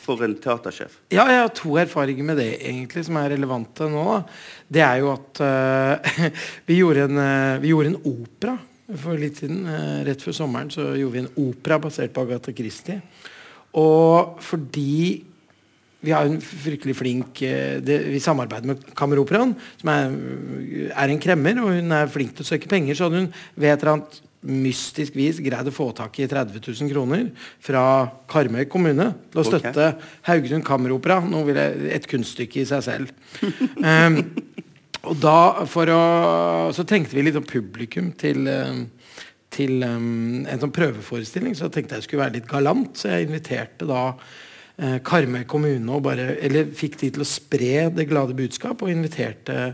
for 0.05 0.21
en 0.23 0.37
teatersjef? 0.39 0.99
Ja, 1.11 1.25
Jeg 1.27 1.41
har 1.41 1.55
to 1.57 1.79
erfaringer 1.81 2.25
med 2.25 2.37
det 2.39 2.51
egentlig 2.61 3.07
som 3.07 3.17
er 3.19 3.33
relevante 3.33 3.89
nå. 3.91 4.21
Det 4.69 4.85
er 4.85 5.01
jo 5.01 5.15
at 5.15 5.41
uh, 5.41 6.29
vi, 6.69 6.77
gjorde 6.77 7.09
en, 7.09 7.19
uh, 7.19 7.63
vi 7.63 7.73
gjorde 7.73 7.95
en 7.95 8.03
opera 8.05 8.59
for 8.97 9.21
litt 9.21 9.41
siden. 9.43 9.65
Eh, 9.69 10.05
rett 10.09 10.23
før 10.25 10.37
sommeren 10.37 10.71
så 10.73 10.93
gjorde 10.97 11.17
vi 11.17 11.25
en 11.25 11.33
opera 11.49 11.81
basert 11.83 12.15
på 12.15 12.25
Agatha 12.25 12.55
Christie. 12.57 13.01
Og 13.77 14.39
fordi 14.45 15.25
vi 15.99 16.15
har 16.15 16.29
en 16.29 16.39
fryktelig 16.39 16.95
flink 16.95 17.43
eh, 17.43 17.81
det, 17.83 17.99
Vi 18.13 18.21
samarbeider 18.23 18.71
med 18.71 18.87
Kammeroperaen, 18.97 19.57
som 19.81 19.91
er, 19.93 20.15
er, 20.93 21.11
en 21.11 21.21
kremmer, 21.21 21.59
og 21.65 21.75
hun 21.75 21.93
er 21.93 22.13
flink 22.13 22.37
til 22.37 22.47
å 22.47 22.51
søke 22.53 22.71
penger. 22.71 22.97
Så 22.97 23.09
hadde 23.09 23.25
hun 23.25 23.31
ved 23.59 23.73
et 23.73 23.83
eller 23.83 23.97
annet 23.97 24.21
mystisk 24.49 25.17
vis 25.19 25.41
greid 25.43 25.67
å 25.67 25.75
få 25.75 25.89
tak 25.99 26.21
i 26.23 26.29
30 26.31 26.61
000 26.63 26.93
kroner 26.93 27.25
fra 27.65 27.83
Karmøy 28.31 28.69
kommune 28.71 29.09
til 29.33 29.41
å 29.43 29.47
støtte 29.49 29.89
okay. 29.97 30.13
Haugesund 30.31 30.65
Kammeropera. 30.67 31.19
Et 31.91 32.07
kunststykke 32.09 32.63
i 32.63 32.69
seg 32.71 32.87
selv. 32.87 33.11
um, 33.83 34.23
og 35.09 35.23
da 35.23 35.39
å, 35.65 36.03
så 36.75 36.85
trengte 36.89 37.17
vi 37.17 37.25
litt 37.27 37.39
om 37.39 37.47
publikum 37.47 38.11
til, 38.19 38.49
eh, 38.51 38.83
til 39.55 39.81
um, 39.87 40.45
en 40.45 40.61
sånn 40.61 40.75
prøveforestilling. 40.75 41.57
Så 41.57 41.69
jeg 41.69 41.79
tenkte 41.79 41.99
jeg 41.99 42.09
skulle 42.09 42.27
være 42.27 42.39
litt 42.41 42.51
galant, 42.51 42.93
så 42.99 43.15
jeg 43.15 43.29
inviterte 43.29 43.89
da 43.89 44.03
eh, 44.13 44.99
Karmøy 45.05 45.47
kommune 45.49 45.95
og 45.95 46.05
bare, 46.05 46.35
eller 46.45 46.69
fikk 46.77 46.99
de 47.01 47.11
til 47.15 47.25
å 47.25 47.29
spre 47.29 47.87
det 47.95 48.09
glade 48.11 48.37
budskap, 48.39 48.83
og 48.85 48.93
inviterte 48.93 49.73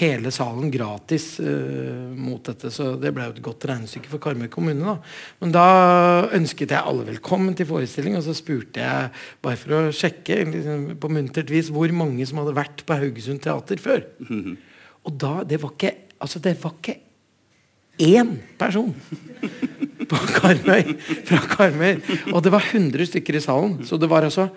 hele 0.00 0.32
salen 0.34 0.72
gratis 0.72 1.28
eh, 1.44 2.10
mot 2.16 2.42
dette. 2.48 2.72
Så 2.74 2.94
det 3.00 3.14
ble 3.14 3.28
jo 3.28 3.36
et 3.36 3.44
godt 3.44 3.68
regnestykke 3.70 4.10
for 4.10 4.24
Karmøy 4.24 4.50
kommune. 4.52 4.82
Da. 4.82 4.96
Men 5.44 5.54
da 5.54 5.68
ønsket 6.32 6.74
jeg 6.74 6.82
alle 6.82 7.06
velkommen 7.12 7.54
til 7.58 7.70
forestilling, 7.70 8.18
og 8.18 8.26
så 8.26 8.34
spurte 8.36 8.82
jeg 8.82 9.14
bare 9.44 9.62
for 9.62 9.78
å 9.78 9.94
sjekke 9.94 10.42
liksom, 10.56 10.90
på 10.98 11.12
muntert 11.12 11.54
vis 11.54 11.70
hvor 11.72 11.94
mange 11.94 12.26
som 12.26 12.42
hadde 12.42 12.58
vært 12.58 12.84
på 12.88 12.98
Haugesund 12.98 13.44
Teater 13.46 13.78
før. 13.82 14.06
Mm 14.26 14.42
-hmm. 14.42 14.60
Og 15.06 15.16
da, 15.18 15.32
det 15.46 15.58
var 15.62 15.74
ikke 15.74 15.94
altså 16.22 16.38
det 16.42 16.54
var 16.62 16.76
ikke 16.78 16.98
én 18.02 18.36
person 18.58 18.92
på 20.10 20.18
Karmøy, 20.36 20.94
fra 21.26 21.40
Karmøy. 21.50 21.96
Og 22.32 22.42
det 22.44 22.52
var 22.54 22.64
100 22.64 23.10
stykker 23.10 23.38
i 23.38 23.42
salen. 23.42 23.80
Så 23.86 23.98
det 24.00 24.10
var 24.10 24.26
altså 24.26 24.48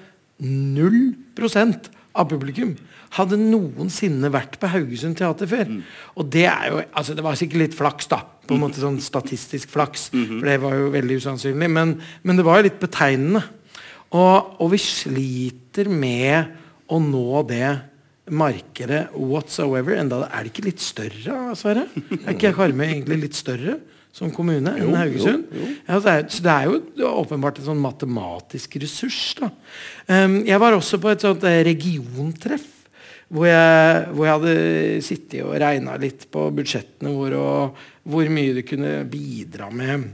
0% 0.41 1.89
av 2.15 2.29
publikum 2.31 2.75
hadde 3.15 3.37
noensinne 3.39 4.29
vært 4.33 4.57
på 4.59 4.69
Haugesund 4.71 5.17
Teater 5.19 5.49
før. 5.49 5.69
Mm. 5.69 5.81
Og 6.19 6.29
det 6.31 6.45
er 6.51 6.71
jo, 6.71 6.81
altså 6.91 7.15
det 7.15 7.23
var 7.25 7.37
sikkert 7.39 7.61
litt 7.61 7.77
flaks, 7.77 8.09
da. 8.11 8.21
På 8.45 8.57
en 8.57 8.63
måte 8.65 8.81
sånn 8.81 8.99
statistisk 9.01 9.71
flaks. 9.73 10.09
Mm-hmm. 10.13 10.39
For 10.41 10.49
det 10.49 10.57
var 10.63 10.75
jo 10.79 10.91
veldig 10.93 11.19
usannsynlig. 11.21 11.69
Men, 11.77 11.95
men 12.25 12.39
det 12.39 12.45
var 12.47 12.59
jo 12.59 12.67
litt 12.67 12.81
betegnende. 12.81 13.43
Og, 14.15 14.57
og 14.61 14.71
vi 14.73 14.79
sliter 14.81 15.89
med 15.91 16.51
å 16.91 16.99
nå 17.01 17.41
det 17.49 17.69
markedet 18.31 19.07
whatsoever. 19.13 19.97
Enda 19.99 20.23
er 20.29 20.45
det 20.45 20.53
ikke 20.53 20.67
litt 20.69 20.83
større, 20.83 21.55
Sverre? 21.57 21.85
Er 22.23 22.33
ikke 22.33 22.55
Karmøy 22.55 22.87
egentlig 22.87 23.19
litt 23.27 23.37
større 23.37 23.79
som 24.15 24.31
kommune 24.31 24.71
enn 24.77 24.87
jo, 24.87 24.93
Haugesund? 24.95 25.49
Jo, 25.51 25.61
jo. 25.61 25.73
Ja, 25.87 25.99
det 25.99 26.13
er, 26.13 26.27
så 26.31 26.45
det 26.45 26.53
er 26.53 26.69
jo 26.69 27.09
åpenbart 27.11 27.59
en 27.59 27.67
sånn 27.67 27.83
matematisk 27.83 28.77
ressurs. 28.81 29.19
da. 29.41 29.51
Um, 30.07 30.39
jeg 30.47 30.61
var 30.63 30.77
også 30.77 31.01
på 31.03 31.11
et 31.11 31.25
sånt 31.25 31.45
eh, 31.47 31.61
regiontreff. 31.67 32.71
Hvor 33.25 33.47
jeg, 33.49 34.01
hvor 34.13 34.27
jeg 34.27 34.35
hadde 34.37 35.01
sittet 35.01 35.39
og 35.41 35.55
regna 35.57 35.95
litt 35.97 36.27
på 36.29 36.43
budsjettene 36.53 37.09
våre, 37.09 37.39
og 37.41 38.11
hvor 38.13 38.29
mye 38.29 38.53
det 38.59 38.63
kunne 38.69 38.99
bidra 39.09 39.71
med 39.73 40.05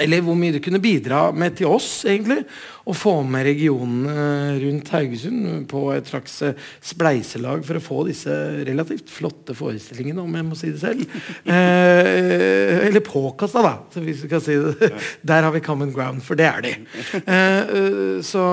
eller 0.00 0.22
hvor 0.24 0.36
mye 0.38 0.54
det 0.54 0.62
kunne 0.64 0.80
bidra 0.82 1.26
med 1.36 1.58
til 1.58 1.68
oss, 1.68 2.06
egentlig. 2.08 2.40
Å 2.82 2.94
få 2.96 3.14
med 3.22 3.46
regionene 3.46 4.58
rundt 4.58 4.90
Haugesund 4.90 5.68
på 5.70 5.84
et 5.94 6.08
slags 6.10 6.34
eh, 6.42 6.58
spleiselag 6.82 7.62
for 7.66 7.78
å 7.78 7.82
få 7.84 7.98
disse 8.08 8.34
relativt 8.66 9.12
flotte 9.12 9.54
forestillingene, 9.54 10.24
om 10.24 10.34
jeg 10.34 10.46
må 10.48 10.58
si 10.58 10.72
det 10.72 10.82
selv. 10.82 11.06
Eh, 11.52 12.86
eller 12.86 13.02
påkasta, 13.04 13.60
da, 13.64 14.00
hvis 14.02 14.22
vi 14.24 14.28
kan 14.30 14.40
si 14.42 14.54
det. 14.56 14.88
Der 15.28 15.44
har 15.44 15.52
vi 15.54 15.62
common 15.64 15.92
ground, 15.94 16.22
for 16.24 16.38
det 16.38 16.46
er 16.48 16.64
de. 16.64 16.72
Eh, 17.22 17.36
eh 17.36 18.20
så 18.24 18.44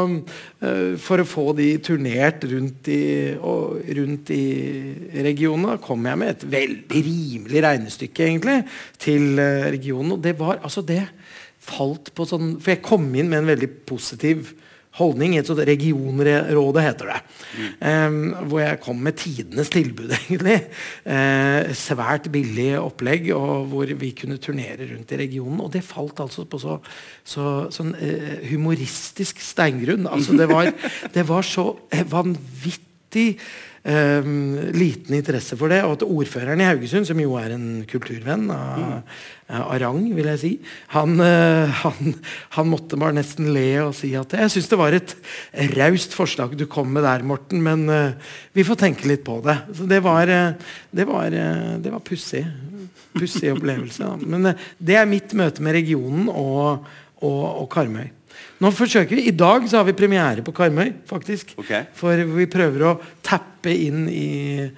eh, 0.62 0.98
for 1.00 1.22
å 1.22 1.28
få 1.28 1.46
de 1.58 1.68
turnert 1.84 2.44
rundt 2.50 2.90
i, 2.92 3.36
og, 3.38 3.80
rundt 3.98 4.32
i 4.36 4.44
regionene, 5.26 5.80
kom 5.84 6.06
jeg 6.10 6.22
med 6.22 6.34
et 6.34 6.48
veldig 6.52 7.04
rimelig 7.10 7.64
regnestykke, 7.66 8.28
egentlig, 8.28 8.58
til 9.02 9.40
eh, 9.40 9.70
regionen. 9.78 10.18
Og 10.18 10.24
det 10.24 10.36
var 10.40 10.62
altså 10.64 10.84
det 10.86 11.04
falt 11.60 12.14
på 12.16 12.26
sånn 12.28 12.56
For 12.62 12.76
jeg 12.76 12.86
kom 12.86 13.08
inn 13.14 13.30
med 13.32 13.44
en 13.44 13.54
veldig 13.54 13.70
positiv 13.90 14.54
holdning 14.98 15.36
i 15.36 15.40
et 15.40 15.48
sånt 15.48 15.62
regionrådet, 15.68 16.82
heter 16.84 17.12
det. 17.12 17.20
Mm. 17.54 17.68
Um, 17.80 18.48
hvor 18.50 18.62
jeg 18.64 18.80
kom 18.84 19.04
med 19.06 19.18
tidenes 19.22 19.70
tilbud, 19.72 20.12
egentlig. 20.18 20.58
Uh, 21.06 21.70
svært 21.78 22.30
billig 22.34 22.72
opplegg, 22.82 23.30
og 23.38 23.70
hvor 23.72 23.94
vi 24.02 24.12
kunne 24.18 24.40
turnere 24.42 24.90
rundt 24.90 25.14
i 25.14 25.22
regionen. 25.22 25.62
Og 25.64 25.72
det 25.76 25.86
falt 25.88 26.20
altså 26.24 26.48
på 26.50 26.62
så, 26.62 26.80
så 27.22 27.46
sånn 27.74 27.94
uh, 27.96 28.36
humoristisk 28.50 29.44
steingrunn. 29.46 30.10
Altså, 30.10 30.36
det 30.40 30.50
var, 30.52 30.74
det 31.16 31.26
var 31.30 31.48
så 31.48 31.72
vanvittig 32.10 33.36
liten 34.76 35.16
interesse 35.16 35.56
for 35.58 35.72
det. 35.72 35.80
Og 35.86 35.98
at 35.98 36.06
ordføreren 36.06 36.62
i 36.62 36.68
Haugesund, 36.68 37.08
som 37.08 37.20
jo 37.22 37.36
er 37.40 37.54
en 37.56 37.68
kulturvenn 37.90 38.50
av, 38.52 38.82
mm. 38.82 39.56
av 39.60 39.74
rang, 39.84 40.02
vil 40.18 40.30
jeg 40.34 40.42
si, 40.42 40.52
han, 40.96 41.16
uh, 41.22 41.80
han, 41.84 42.14
han, 42.58 42.70
måtte 42.70 43.00
bare 43.00 43.18
nesten 43.18 43.52
le 43.56 43.68
og 43.86 43.96
si 43.98 44.12
at 44.20 44.36
jeg 44.36 44.54
syns 44.54 44.70
det 44.72 44.82
var 44.82 44.98
et 44.98 45.16
raust 45.78 46.16
forslag 46.18 46.58
du 46.60 46.68
kom 46.70 46.92
med 46.96 47.08
der, 47.08 47.26
Morten, 47.26 47.64
men 47.66 47.88
uh, 47.90 48.36
vi 48.58 48.68
får 48.68 48.82
tenke 48.84 49.10
litt 49.10 49.26
på 49.28 49.40
det. 49.46 49.58
Så 49.78 49.88
det 49.90 50.04
var, 50.06 50.30
uh, 50.30 50.78
det 50.92 51.08
var, 51.10 51.40
var 51.90 52.06
pussig. 52.06 52.46
Pussig 53.16 53.50
opplevelse. 53.56 54.06
Da. 54.06 54.30
Men 54.36 54.54
det 54.78 55.00
er 55.00 55.10
mitt 55.10 55.34
møte 55.38 55.64
med 55.66 55.80
regionen 55.80 56.30
og, 56.30 56.86
og, 57.24 57.44
og 57.64 57.70
Karmøy. 57.74 58.10
Nå 58.60 58.72
forsøker 58.76 59.16
vi, 59.16 59.30
I 59.30 59.36
dag 59.36 59.68
så 59.72 59.80
har 59.80 59.88
vi 59.88 59.96
premiere 59.96 60.44
på 60.44 60.52
Karmøy. 60.56 60.92
faktisk. 61.08 61.54
Okay. 61.58 61.86
For 61.96 62.16
vi 62.36 62.48
prøver 62.52 62.88
å 62.90 62.98
tappe 63.24 63.72
inn 63.72 64.08
i 64.12 64.70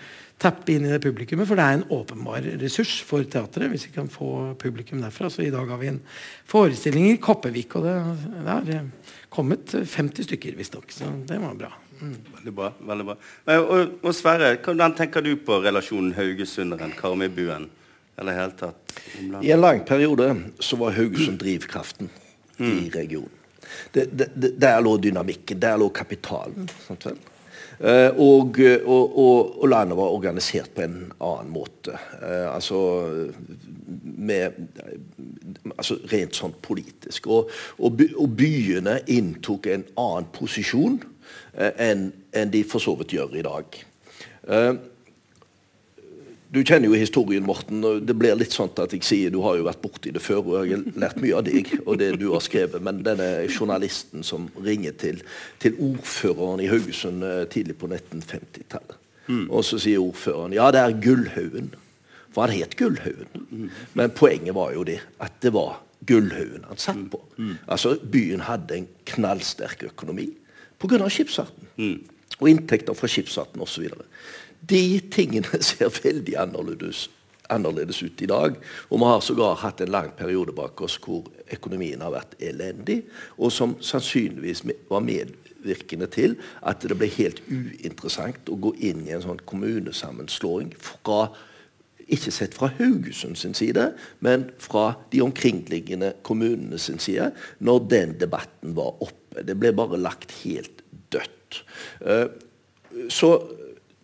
tappe 0.42 0.74
inn 0.74 0.88
i 0.88 0.90
det 0.90 1.02
publikummet, 1.04 1.46
for 1.46 1.60
det 1.60 1.66
er 1.66 1.76
en 1.78 1.84
åpenbar 1.94 2.46
ressurs 2.62 2.96
for 3.06 3.24
teatret. 3.24 3.70
hvis 3.70 3.88
vi 3.88 3.94
kan 3.94 4.08
få 4.10 4.56
publikum 4.58 5.02
derfra. 5.02 5.30
Så 5.30 5.44
i 5.46 5.52
dag 5.54 5.70
har 5.70 5.78
vi 5.78 5.88
en 5.88 6.02
forestilling 6.46 7.12
i 7.12 7.18
Koppevik, 7.22 7.76
og 7.76 7.86
det, 7.86 7.96
det 8.42 8.48
har 8.50 8.88
kommet 9.30 9.70
50 9.70 10.26
stykker, 10.26 10.56
visstnok. 10.58 10.90
Så 10.90 11.06
det 11.28 11.38
var 11.38 11.54
bra. 11.54 11.70
Mm. 12.02 12.16
Veldig 12.38 12.54
bra. 12.58 12.72
veldig 12.80 13.06
bra. 13.06 13.18
Og, 13.60 14.00
og 14.02 14.16
Sverre, 14.18 14.56
hvordan 14.58 14.96
tenker 14.98 15.22
du 15.22 15.36
på 15.38 15.60
relasjonen 15.62 16.16
Haugesunderen, 16.18 16.96
Karmøybuen? 16.98 17.70
Eller 18.18 18.38
helt 18.38 18.58
tatt? 18.58 18.98
I 19.42 19.54
en 19.54 19.62
lang 19.62 19.86
periode 19.86 20.34
så 20.60 20.78
var 20.82 20.98
Haugesund 20.98 21.38
drivkraften 21.42 22.10
mm. 22.58 22.66
i 22.66 22.90
regionen 22.90 23.41
det, 23.94 24.08
det, 24.14 24.54
der 24.62 24.82
lå 24.84 24.98
dynamikken, 25.02 25.60
der 25.62 25.78
lå 25.82 25.90
kapitalen. 25.90 26.70
Uh, 27.82 28.14
og, 28.22 28.60
og, 28.86 29.18
og, 29.18 29.62
og, 29.64 29.64
landet 29.72 29.98
var 29.98 30.14
organisert 30.14 30.70
på 30.76 30.84
en 30.86 30.98
annen 31.18 31.50
måte. 31.50 31.96
Uh, 32.22 32.52
altså, 32.54 32.78
med, 34.04 34.60
altså 35.74 35.98
rent 36.12 36.38
sånn 36.38 36.54
politisk. 36.62 37.32
Og, 37.32 37.50
byene 38.38 39.00
inntok 39.10 39.72
en 39.74 39.88
annen 39.98 40.30
posisjon 40.36 41.00
uh, 41.02 41.72
enn 41.74 42.12
en 42.38 42.54
de 42.54 42.62
for 42.70 42.84
så 42.84 42.94
vidt 43.00 43.18
gjør 43.18 43.34
i 43.40 43.48
dag. 43.50 43.82
Du 46.52 46.60
kjenner 46.68 46.90
jo 46.90 46.98
historien, 47.00 47.46
Morten. 47.48 47.84
og 47.88 48.02
Det 48.04 48.16
blir 48.20 48.36
litt 48.36 48.52
sånn 48.52 48.74
at 48.84 48.92
jeg 48.92 49.06
sier 49.08 49.32
du 49.32 49.40
har 49.46 49.56
jo 49.56 49.68
vært 49.70 49.82
borti 49.84 50.12
det 50.12 50.20
før. 50.20 50.42
og 50.44 50.68
Jeg 50.68 50.82
har 50.82 51.00
lært 51.00 51.22
mye 51.24 51.38
av 51.38 51.46
deg 51.48 51.70
og 51.86 51.98
det 52.02 52.10
du 52.20 52.28
har 52.34 52.44
skrevet. 52.44 52.82
Men 52.84 53.04
denne 53.04 53.48
journalisten 53.48 54.24
som 54.24 54.50
ringer 54.60 54.92
til, 55.00 55.22
til 55.64 55.80
ordføreren 55.80 56.60
i 56.60 56.68
Haugesund 56.68 57.24
eh, 57.24 57.46
tidlig 57.48 57.78
på 57.80 57.88
1950-tallet. 57.88 58.98
Mm. 59.32 59.46
Og 59.48 59.64
så 59.64 59.80
sier 59.80 60.04
ordføreren 60.04 60.58
ja, 60.58 60.68
det 60.76 60.82
er 60.82 61.00
Gullhaugen. 61.00 61.72
For 62.36 62.44
han 62.44 62.58
het 62.58 62.76
Gullhaugen. 62.76 63.48
Mm. 63.48 63.72
Men 63.96 64.12
poenget 64.12 64.56
var 64.56 64.76
jo 64.76 64.84
det 64.84 65.00
at 65.24 65.40
det 65.44 65.54
var 65.56 65.80
Gullhaugen 66.08 66.68
han 66.68 66.84
satt 66.84 67.00
på. 67.14 67.22
Mm. 67.38 67.58
Altså 67.72 67.96
Byen 68.12 68.44
hadde 68.44 68.76
en 68.76 68.92
knallsterk 69.08 69.88
økonomi 69.88 70.28
pga. 70.82 71.08
skipsfarten. 71.08 71.72
Mm. 71.78 72.00
Og 72.42 72.50
inntekter 72.50 72.98
fra 72.98 73.08
skipsfarten 73.08 73.62
osv. 73.62 73.88
De 74.70 75.02
tingene 75.14 75.62
ser 75.70 75.92
veldig 76.04 76.38
annerledes, 76.40 77.08
annerledes, 77.52 78.02
ut 78.04 78.22
i 78.22 78.30
dag. 78.30 78.58
Og 78.90 79.02
vi 79.02 79.12
har 79.12 79.24
sågar 79.26 79.62
hatt 79.64 79.82
en 79.82 79.94
lang 79.94 80.12
periode 80.18 80.56
bak 80.56 80.82
oss 80.86 80.98
hvor 81.02 81.28
økonomien 81.52 82.02
har 82.04 82.14
vært 82.14 82.38
elendig, 82.40 83.02
og 83.38 83.52
som 83.52 83.76
sannsynligvis 83.84 84.64
var 84.90 85.04
medvirkende 85.06 86.08
til 86.12 86.38
at 86.62 86.84
det 86.86 86.98
ble 86.98 87.10
helt 87.18 87.42
uinteressant 87.50 88.52
å 88.52 88.60
gå 88.68 88.76
inn 88.92 89.08
i 89.08 89.16
en 89.16 89.26
sånn 89.26 89.42
kommunesammenslåing 89.50 90.76
fra 90.80 91.26
ikke 92.12 92.32
sett 92.34 92.56
fra 92.58 92.68
Haugesund 92.76 93.38
sin 93.40 93.54
side, 93.56 93.92
men 94.20 94.50
fra 94.60 94.92
de 95.14 95.22
omkringliggende 95.24 96.14
kommunene 96.28 96.80
sin 96.82 97.00
side, 97.00 97.32
når 97.60 97.86
den 97.92 98.16
debatten 98.20 98.76
var 98.76 99.00
oppe. 99.00 99.46
Det 99.48 99.56
ble 99.60 99.72
bare 99.76 100.00
lagt 100.02 100.34
helt 100.42 100.84
dødt. 101.14 101.62
Eh, 102.04 102.28
så 103.08 103.32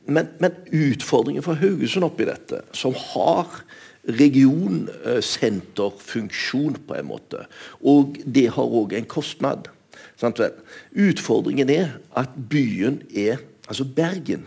men, 0.08 0.28
men, 0.40 0.52
utfordringen 0.72 1.44
for 1.46 1.54
Haugesund 1.60 2.06
oppi 2.08 2.26
dette, 2.28 2.62
som 2.76 2.94
har 3.14 3.48
regionsenterfunksjon 4.08 6.76
på 6.88 6.94
en 6.96 7.10
måte, 7.10 7.40
og 7.84 8.18
det 8.26 8.48
har 8.56 8.68
òg 8.82 8.94
en 8.96 9.10
kostnad 9.10 9.68
Utfordringen 10.98 11.70
er 11.70 11.88
at 12.18 12.30
byen 12.50 13.02
er 13.14 13.38
Altså 13.68 13.84
Bergen 13.84 14.46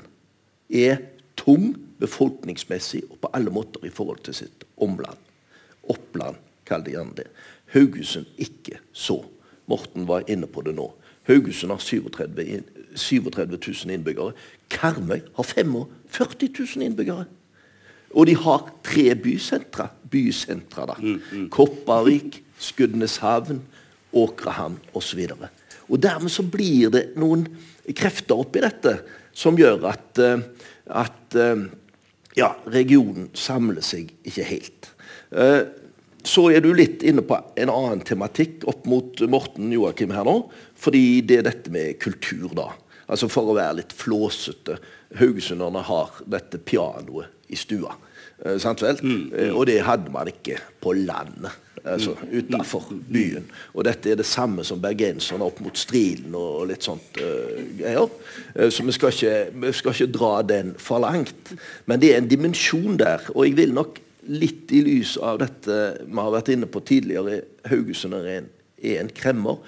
er 0.73 0.97
tung 1.37 1.75
befolkningsmessig 2.01 3.03
og 3.11 3.19
på 3.21 3.31
alle 3.37 3.53
måter 3.53 3.85
i 3.85 3.93
forhold 3.93 4.23
til 4.25 4.35
sitt 4.35 4.65
omland. 4.81 5.19
Oppland, 5.93 6.39
kall 6.65 6.87
det 6.87 6.95
gjerne 6.95 7.19
det. 7.19 7.27
Haugesund 7.75 8.31
ikke 8.41 8.79
så. 8.93 9.19
Morten 9.69 10.09
var 10.09 10.25
inne 10.25 10.49
på 10.49 10.65
det 10.65 10.73
nå. 10.79 10.87
Haugesund 11.29 11.75
har 11.75 11.85
37, 11.85 12.63
37 12.95 13.59
000 13.87 13.95
innbyggere. 13.95 14.33
Karmøy 14.71 15.21
har 15.37 15.43
45 15.43 16.49
000 16.77 16.87
innbyggere. 16.87 17.25
Og 18.11 18.27
de 18.27 18.35
har 18.37 18.71
tre 18.85 19.15
bysentra. 19.15 19.89
bysentra 20.11 20.87
da. 20.87 20.97
Mm, 20.99 21.21
mm. 21.33 21.49
Kopervik, 21.51 22.43
Skudeneshavn, 22.59 23.63
Åkrehamn 24.13 24.79
osv. 24.95 25.21
Og 25.89 26.03
dermed 26.03 26.31
så 26.31 26.43
blir 26.43 26.91
det 26.91 27.05
noen 27.17 27.47
krefter 27.97 28.39
oppi 28.39 28.63
dette 28.63 28.97
som 29.33 29.59
gjør 29.59 29.87
at, 29.93 30.19
eh, 30.19 30.43
at 30.87 31.37
eh, 31.39 31.67
ja, 32.37 32.53
regionen 32.67 33.31
samler 33.35 33.85
seg 33.87 34.11
ikke 34.27 34.47
helt. 34.47 34.91
Eh, 36.21 36.27
så 36.29 36.51
er 36.51 36.61
du 36.61 36.73
litt 36.75 37.03
inne 37.03 37.23
på 37.23 37.39
en 37.57 37.73
annen 37.73 38.05
tematikk 38.05 38.67
opp 38.69 38.87
mot 38.87 39.21
Morten 39.29 39.73
Joakim 39.73 40.13
her 40.15 40.25
nå. 40.25 40.51
Fordi 40.77 41.21
det 41.23 41.41
er 41.41 41.49
dette 41.51 41.71
med 41.71 41.99
kultur, 42.01 42.51
da. 42.55 42.71
Altså 43.11 43.29
For 43.29 43.51
å 43.51 43.57
være 43.57 43.81
litt 43.81 43.93
flåsete. 43.97 44.79
Haugesunderne 45.19 45.83
har 45.83 46.21
dette 46.31 46.61
pianoet 46.63 47.51
i 47.51 47.59
stua. 47.59 47.97
Eh, 48.45 48.59
sant 48.63 48.83
vel? 48.83 49.01
Mm, 49.03 49.17
mm. 49.17 49.35
Eh, 49.35 49.51
og 49.57 49.67
det 49.67 49.83
hadde 49.85 50.13
man 50.13 50.31
ikke 50.31 50.61
på 50.81 50.95
landet. 50.95 51.67
Altså 51.81 52.13
mm, 52.13 52.33
utafor 52.39 52.85
mm, 52.91 52.97
mm, 52.97 53.13
byen. 53.13 53.47
Og 53.73 53.85
dette 53.89 54.11
er 54.13 54.19
det 54.21 54.27
samme 54.29 54.65
som 54.69 54.83
bergenserne 54.83 55.47
opp 55.47 55.63
mot 55.65 55.79
Strilen 55.81 56.35
og 56.37 56.67
litt 56.69 56.85
sånt 56.85 57.17
uh, 57.17 57.57
greier. 57.79 58.05
Uh, 58.53 58.69
så 58.69 58.85
vi 58.85 58.93
skal, 58.93 59.15
ikke, 59.15 59.37
vi 59.63 59.73
skal 59.79 59.97
ikke 59.97 60.11
dra 60.13 60.33
den 60.45 60.75
for 60.77 61.01
langt. 61.01 61.55
Men 61.89 62.03
det 62.03 62.13
er 62.13 62.21
en 62.21 62.29
dimensjon 62.29 63.01
der. 63.01 63.25
Og 63.33 63.49
jeg 63.49 63.57
vil 63.57 63.73
nok 63.73 63.97
litt 64.29 64.73
i 64.73 64.83
lys 64.85 65.17
av 65.17 65.41
dette 65.41 65.77
vi 66.05 66.19
har 66.19 66.35
vært 66.35 66.51
inne 66.53 66.69
på 66.71 66.83
tidligere, 66.87 67.43
Haugesund 67.71 68.17
er 68.19 68.29
en, 68.35 68.51
er 68.83 69.01
en 69.03 69.13
kremmer. 69.15 69.61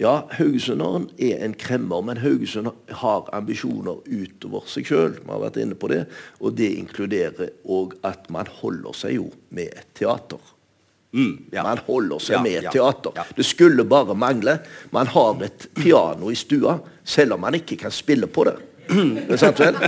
Ja, 0.00 0.22
Haugesunderen 0.32 1.10
er 1.20 1.42
en 1.44 1.54
kremmer, 1.60 2.00
men 2.06 2.22
Haugesund 2.22 2.70
har 3.02 3.26
ambisjoner 3.36 4.00
utover 4.08 4.64
seg 4.70 4.88
sjøl. 4.88 5.18
Vi 5.18 5.28
har 5.28 5.42
vært 5.42 5.58
inne 5.60 5.76
på 5.76 5.90
det. 5.92 6.06
Og 6.40 6.54
det 6.56 6.70
inkluderer 6.78 7.52
òg 7.68 7.98
at 8.08 8.30
man 8.32 8.48
holder 8.60 8.96
seg 8.96 9.18
jo 9.18 9.28
med 9.52 9.74
et 9.74 9.90
teater. 10.00 10.40
Mm, 11.12 11.50
ja. 11.52 11.66
Man 11.66 11.82
holder 11.84 12.22
seg 12.22 12.38
ja, 12.38 12.42
med 12.46 12.56
et 12.62 12.70
teater. 12.72 13.12
Ja, 13.18 13.26
det 13.36 13.44
skulle 13.44 13.84
bare 13.84 14.16
mangle. 14.16 14.56
Man 14.94 15.10
har 15.10 15.44
et 15.44 15.68
piano 15.76 16.30
i 16.32 16.38
stua, 16.38 16.78
selv 17.04 17.36
om 17.36 17.44
man 17.44 17.58
ikke 17.58 17.76
kan 17.82 17.92
spille 17.92 18.30
på 18.30 18.46
det. 18.48 18.56
Sant 19.40 19.60
vel? 19.60 19.78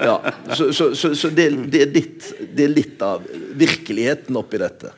Ja. 0.00 0.16
Så, 0.54 0.72
så, 0.72 0.90
så, 0.94 1.12
så 1.14 1.30
det, 1.34 1.50
det, 1.72 1.84
er 1.84 1.94
litt, 1.94 2.30
det, 2.40 2.64
er 2.64 2.72
litt, 2.72 2.96
av 3.04 3.24
virkeligheten 3.60 4.38
oppi 4.40 4.60
dette. 4.62 4.94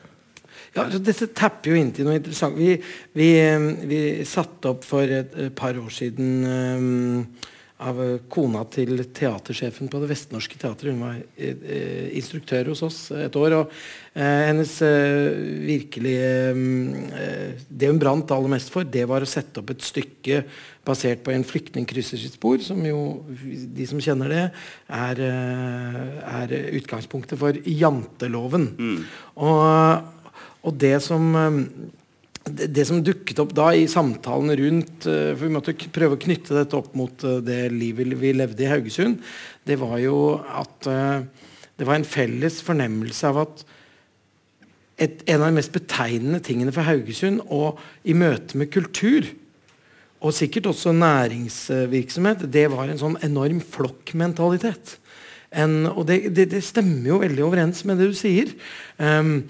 Ja, 0.73 0.87
så 0.89 1.01
Dette 1.05 1.29
tapper 1.37 1.73
jo 1.73 1.81
inn 1.81 1.91
til 1.93 2.09
noe 2.09 2.17
interessant. 2.17 2.57
Vi, 2.57 2.77
vi, 3.19 3.31
vi 3.89 4.03
satte 4.29 4.73
opp 4.73 4.87
for 4.89 5.09
et, 5.21 5.35
par 5.59 5.77
år 5.77 5.91
siden 5.93 6.31
um, 6.47 7.27
av 7.83 7.99
kona 8.31 8.63
til 8.71 9.03
teatersjefen 9.15 9.91
på 9.91 10.01
Det 10.01 10.09
Vestnorske 10.13 10.59
Teatret. 10.61 10.95
Hun 10.95 11.03
var 11.03 11.19
eh, 11.37 12.09
instruktør 12.17 12.71
hos 12.73 12.85
oss 12.87 12.99
et 13.17 13.37
år. 13.37 13.57
og 13.59 13.73
eh, 14.15 14.43
hennes 14.49 14.75
virkelige 15.67 16.31
eh, 16.55 17.65
Det 17.69 17.91
hun 17.91 18.01
brant 18.01 18.31
aller 18.33 18.55
mest 18.55 18.71
for, 18.73 18.87
det 18.87 19.05
var 19.11 19.27
å 19.27 19.29
sette 19.29 19.61
opp 19.61 19.75
et 19.75 19.85
stykke 19.85 20.45
basert 20.87 21.23
på 21.23 21.33
en 21.35 21.45
flyktning 21.47 21.87
krysser 21.89 22.19
sitt 22.19 22.37
spor, 22.37 22.59
som 22.65 22.81
jo, 22.87 23.23
de 23.77 23.87
som 23.87 24.01
kjenner 24.03 24.33
det, 24.33 24.45
er, 24.91 25.23
eh, 25.29 26.31
er 26.43 26.55
utgangspunktet 26.79 27.39
for 27.39 27.59
janteloven. 27.67 28.69
Mm. 28.79 29.03
Og, 29.47 30.33
og 30.67 30.79
det 30.83 30.97
som 31.07 31.29
eh, 31.39 31.61
det, 32.43 32.83
som 32.89 33.05
dukket 33.07 33.39
opp 33.39 33.53
da 33.55 33.69
i 33.79 33.85
samtalen 33.87 34.51
rundt 34.59 35.05
uh, 35.07 35.31
For 35.39 35.45
vi 35.45 35.51
måtte 35.55 35.77
prøve 35.95 36.17
å 36.17 36.23
knytte 36.25 36.57
dette 36.57 36.75
opp 36.75 36.89
mot 36.99 37.23
det 37.47 37.61
livet 37.71 38.17
vi 38.19 38.33
levde 38.35 38.65
i 38.65 38.67
Haugesund. 38.67 39.21
Det 39.63 39.77
var 39.79 39.95
jo 40.03 40.17
at 40.51 40.89
det 41.79 41.87
var 41.87 42.01
en 42.01 42.09
felles 42.09 42.59
fornemmelse 42.67 43.31
av 43.31 43.39
at 43.45 43.63
et, 45.03 45.23
en 45.31 45.41
av 45.41 45.49
de 45.53 45.57
mest 45.57 45.71
betegnende 45.75 46.43
tingene 46.45 46.75
for 46.75 46.87
Haugesund 46.87 47.45
og 47.47 47.81
i 48.03 48.15
møte 48.19 48.59
med 48.59 48.73
kultur, 48.75 49.31
og 50.23 50.35
sikkert 50.37 50.71
også 50.71 50.95
næringsvirksomhet, 50.97 52.47
det 52.53 52.69
var 52.73 52.89
en 52.89 53.01
sånn 53.01 53.19
enorm 53.27 53.61
flokkmentalitet. 53.61 54.97
En, 55.53 55.83
og 55.91 56.07
det, 56.09 56.23
det, 56.33 56.49
det, 56.55 56.63
stemmer 56.65 57.11
jo 57.11 57.21
veldig 57.21 57.45
overens 57.45 57.83
med 57.89 58.01
det 58.01 58.13
du 58.13 58.17
sier. 58.17 58.55
Um, 58.97 59.43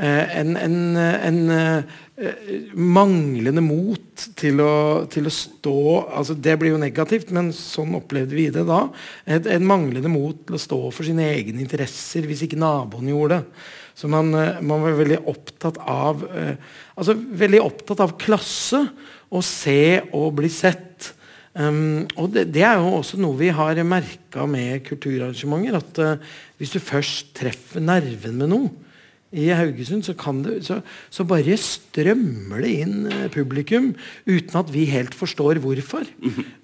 en, 0.00 0.54
en, 0.56 0.76
en 0.96 1.40
Eh, 2.20 2.66
manglende 2.76 3.62
mot 3.64 4.24
til 4.36 4.60
å, 4.60 5.06
til 5.08 5.24
å, 5.24 5.30
stå 5.32 5.76
altså 6.18 6.34
Det 6.36 6.52
blir 6.60 6.74
jo 6.74 6.80
negativt, 6.80 7.30
men 7.32 7.48
sånn 7.56 7.94
opplevde 7.96 8.36
vi 8.36 8.50
det 8.52 8.66
da. 8.68 8.82
Et, 9.24 9.46
manglende 9.64 10.10
mot 10.12 10.42
til 10.44 10.58
å 10.58 10.60
stå 10.60 10.80
for 10.92 11.08
sine 11.08 11.30
egne 11.30 11.62
interesser 11.64 12.28
hvis 12.28 12.42
ikke 12.44 12.60
naboen 12.60 13.08
gjorde 13.08 13.38
det. 13.38 13.62
Så 14.00 14.08
man, 14.08 14.32
eh, 14.34 14.60
man 14.64 14.80
var 14.80 14.96
veldig 14.96 15.20
opptatt 15.28 15.76
av 15.84 16.22
eh, 16.32 16.54
altså 16.96 17.16
veldig 17.16 17.60
opptatt 17.60 18.00
av 18.00 18.16
klasse. 18.20 18.86
Å 19.30 19.40
se 19.46 20.00
og 20.16 20.32
bli 20.40 20.48
sett. 20.50 21.12
Um, 21.54 22.08
og 22.18 22.32
det, 22.34 22.48
det, 22.54 22.64
er 22.66 22.80
jo 22.80 22.96
også 22.96 23.18
noe 23.20 23.38
vi 23.38 23.50
har 23.54 23.78
merka 23.86 24.42
med 24.50 24.82
kulturarrangementer. 24.88 25.76
At 25.78 26.00
uh, 26.02 26.32
hvis 26.58 26.72
du 26.74 26.80
først 26.82 27.30
treffer 27.38 27.84
nerven 27.84 28.40
med 28.40 28.50
noe, 28.50 28.72
i 29.30 29.44
Haugesund, 29.54 30.02
så, 30.02 30.16
det, 30.42 30.56
så, 30.66 30.80
så, 31.06 31.22
bare 31.22 31.54
strømmer 31.62 32.64
det 32.64 32.70
inn 32.82 32.96
publikum 33.30 33.92
uten 34.26 34.56
at 34.58 34.72
vi 34.74 34.88
helt 34.90 35.14
forstår 35.14 35.60
hvorfor. 35.62 36.08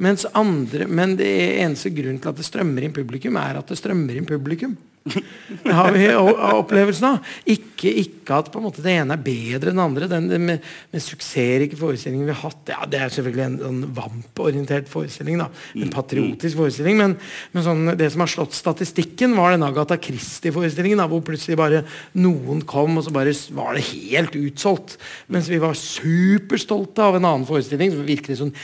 Mens 0.02 0.26
andre, 0.34 0.88
men 0.90 1.14
det 1.20 1.30
eneste 1.62 1.94
grunnen 1.94 2.18
til 2.18 2.32
at 2.32 2.40
det 2.40 2.48
strømmer 2.48 2.82
inn 2.82 2.96
publikum, 2.96 3.38
er 3.38 3.60
at 3.60 3.70
det 3.70 3.78
strømmer 3.78 4.18
inn 4.18 4.26
publikum. 4.26 4.74
Det 5.06 5.72
har 5.78 5.92
vi 5.94 6.06
opplevelsen 6.16 7.06
av. 7.08 7.34
Ikke, 7.46 7.90
ikke, 8.02 8.40
at 8.40 8.48
en 8.58 8.66
det 8.74 8.92
ene 8.92 9.14
er 9.14 9.22
bedre 9.22 9.70
enn 9.70 9.78
det 9.78 9.84
andre. 9.84 10.08
Den, 10.10 10.26
med, 10.48 10.64
med 10.90 11.02
suksessrike 11.02 11.78
forestillingen 11.78 12.26
vi 12.26 12.34
har 12.34 12.42
hatt 12.48 12.72
ja, 12.72 12.88
Det 12.90 12.98
er 12.98 13.12
selvfølgelig 13.14 13.44
en, 13.44 13.58
en 13.68 13.92
VAMP-orientert 13.94 14.90
forestilling. 14.90 15.38
da, 15.38 15.48
En 15.78 15.92
patriotisk 15.94 16.58
forestilling. 16.58 16.98
Men, 16.98 17.16
men 17.54 17.66
sånn, 17.66 17.84
det 17.98 18.10
som 18.12 18.24
har 18.24 18.32
slått 18.32 18.56
statistikken, 18.58 19.36
var 19.38 19.54
den 19.54 19.66
Agatha 19.66 19.98
Christie-forestillingen. 20.02 21.04
Hvor 21.12 21.22
plutselig 21.26 21.58
bare 21.60 21.84
noen 22.18 22.64
kom, 22.66 22.98
og 22.98 23.06
så 23.06 23.14
bare 23.14 23.34
var 23.54 23.78
det 23.78 23.86
helt 23.92 24.34
utsolgt. 24.40 24.96
Mens 25.30 25.50
vi 25.52 25.60
var 25.62 25.78
superstolte 25.78 27.06
av 27.06 27.20
en 27.20 27.28
annen 27.28 27.46
forestilling 27.46 27.94
som 27.94 28.06
virkelig 28.08 28.40
sånn. 28.42 28.54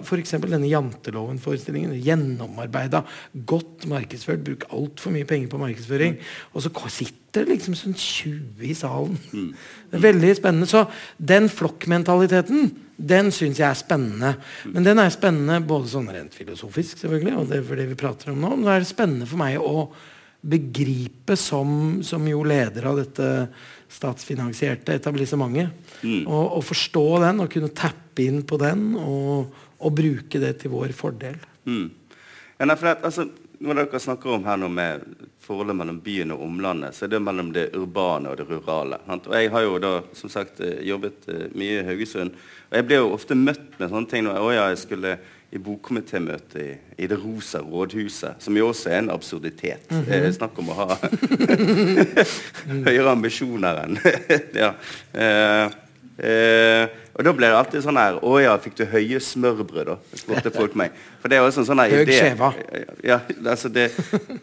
F.eks. 0.00 0.36
denne 0.46 0.72
Janteloven-forestillingen. 0.72 1.92
Gjennomarbeida, 2.02 3.04
godt 3.48 3.86
markedsført, 3.90 4.44
bruk 4.46 4.68
altfor 4.72 5.12
mye 5.12 5.28
penger 5.28 5.41
penger 5.42 5.50
på 5.52 5.60
markedsføring. 5.60 6.16
Og 6.54 6.62
så 6.62 6.72
sitter 6.88 7.44
det 7.44 7.56
liksom 7.56 7.74
sånn 7.74 7.96
20 7.96 8.62
i 8.68 8.74
salen. 8.76 9.18
Det 9.90 9.98
er 9.98 10.06
veldig 10.06 10.32
spennende. 10.38 10.68
Så 10.70 10.86
den 11.18 11.48
flokkmentaliteten 11.48 12.70
den 13.02 13.32
syns 13.34 13.58
jeg 13.58 13.66
er 13.66 13.78
spennende. 13.78 14.36
Men 14.70 14.86
den 14.86 15.00
er 15.02 15.10
spennende 15.10 15.62
både 15.66 15.90
sånn 15.90 16.10
rent 16.12 16.34
filosofisk, 16.36 17.00
selvfølgelig, 17.00 17.36
og 17.38 17.48
det 17.50 17.58
er 17.58 17.66
for 17.66 17.80
det 17.80 17.88
vi 17.90 17.98
prater 17.98 18.32
om 18.32 18.42
nå. 18.42 18.54
Men 18.54 18.68
det 18.68 18.74
er 18.76 18.86
spennende 18.86 19.28
for 19.28 19.40
meg 19.40 19.58
å 19.58 19.88
begripe, 20.42 21.36
som, 21.38 22.02
som 22.06 22.26
jo 22.26 22.42
leder 22.46 22.86
av 22.90 22.98
dette 22.98 23.26
statsfinansierte 23.92 24.94
etablissementet, 24.96 25.70
mm. 26.02 26.22
og, 26.26 26.56
og, 26.58 26.62
forstå 26.66 27.04
den 27.22 27.42
og 27.44 27.50
kunne 27.52 27.74
tappe 27.76 28.24
inn 28.24 28.40
på 28.48 28.58
den 28.60 28.92
og, 28.98 29.52
og 29.78 29.94
bruke 29.94 30.40
det 30.42 30.56
til 30.62 30.72
vår 30.72 30.94
fordel. 30.96 31.36
Mm. 31.68 31.90
Ja, 32.58 32.66
nei, 32.66 32.78
for 32.78 32.92
at, 32.92 33.04
altså, 33.06 33.28
når 33.62 33.78
dere 33.78 34.00
snakker 34.02 34.34
om 34.34 34.46
her 34.46 34.58
nå 34.58 34.68
med 34.72 35.04
forholdet 35.42 35.76
mellom 35.78 36.00
byen 36.02 36.34
og 36.34 36.42
omlandet, 36.46 36.96
så 36.96 37.06
er 37.06 37.12
det 37.14 37.20
mellom 37.22 37.52
det 37.54 37.68
urbane 37.78 38.30
og 38.30 38.38
det 38.38 38.46
rurale. 38.48 38.98
Og 39.06 39.36
jeg 39.36 39.50
har 39.54 39.66
jo 39.66 39.76
da 39.82 39.92
som 40.18 40.32
sagt 40.32 40.60
eh, 40.62 40.80
jobbet 40.86 41.28
eh, 41.30 41.46
mye 41.54 41.78
i 41.80 41.84
Haugesund. 41.86 42.34
Og 42.70 42.78
jeg 42.78 42.88
ble 42.88 42.98
jo 43.00 43.12
ofte 43.14 43.38
møtt 43.38 43.78
med 43.78 43.92
sånne 43.92 44.10
ting 44.10 44.26
når 44.26 44.40
jeg, 44.40 44.58
jeg 44.58 44.82
skulle 44.82 45.14
i 45.52 45.60
bokkomitémøte 45.60 46.62
i, 46.62 46.70
i, 46.96 47.06
Det 47.06 47.18
rosa 47.20 47.60
rådhuset, 47.60 48.40
som 48.40 48.56
jo 48.56 48.70
også 48.70 48.90
er 48.90 48.98
en 49.02 49.10
absurditet. 49.10 49.90
Mm 49.90 50.02
-hmm. 50.02 50.32
snakk 50.32 50.58
om 50.58 50.68
å 50.68 50.74
ha 50.74 50.98
høyere 52.88 53.10
ambisjoner 53.10 53.82
enn 53.84 53.98
ja. 54.62 54.74
Eh, 55.12 55.66
eh, 56.28 56.88
og 57.12 57.26
da 57.26 57.32
ble 57.36 57.48
det 57.50 57.56
alltid 57.58 57.84
sånn 57.84 58.00
her 58.00 58.18
Å 58.24 58.32
ja, 58.40 58.52
fikk 58.60 58.78
du 58.78 58.84
høye 58.88 59.20
smørbrød, 59.20 59.90
da? 59.90 59.96
spurte 60.16 60.52
folk 60.54 60.76
meg. 60.78 60.94
For 61.20 61.28
det 61.28 61.38
er 61.38 61.44
også 61.44 61.62
en 61.62 61.68
sånn 61.68 61.82
her 61.82 61.92
idé. 62.00 62.18
Ja, 63.04 63.18
altså 63.44 63.68
det, 63.72 63.90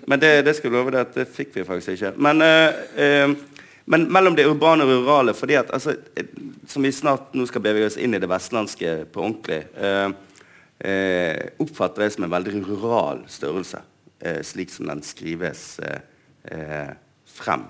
men 0.09 0.21
det, 0.21 0.31
det 0.45 0.53
skal 0.57 0.69
jeg 0.69 0.75
love 0.77 0.93
deg 0.93 1.07
at 1.07 1.17
det 1.17 1.25
fikk 1.33 1.55
vi 1.57 1.65
faktisk 1.65 1.95
ikke. 1.95 2.13
Men, 2.21 2.43
uh, 2.45 2.69
uh, 2.99 3.65
men 3.89 4.05
mellom 4.13 4.37
det 4.37 4.45
urbane 4.45 4.85
og 4.85 4.93
rurale 4.93 5.33
fordi 5.33 5.57
at 5.57 5.71
altså, 5.73 5.95
Som 6.69 6.85
vi 6.85 6.93
snart 6.93 7.33
nå 7.33 7.47
skal 7.49 7.63
bevege 7.65 7.89
oss 7.89 7.97
inn 7.97 8.13
i 8.13 8.21
det 8.21 8.29
vestlandske 8.29 8.95
på 9.09 9.23
ordentlig, 9.25 9.63
uh, 9.81 10.11
oppfatter 11.59 12.05
jeg 12.05 12.13
som 12.15 12.23
en 12.27 12.31
veldig 12.31 12.61
rural 12.63 13.25
størrelse, 13.27 13.81
slik 14.47 14.69
som 14.71 14.87
den 14.87 15.01
skrives 15.03 15.63
frem. 17.35 17.65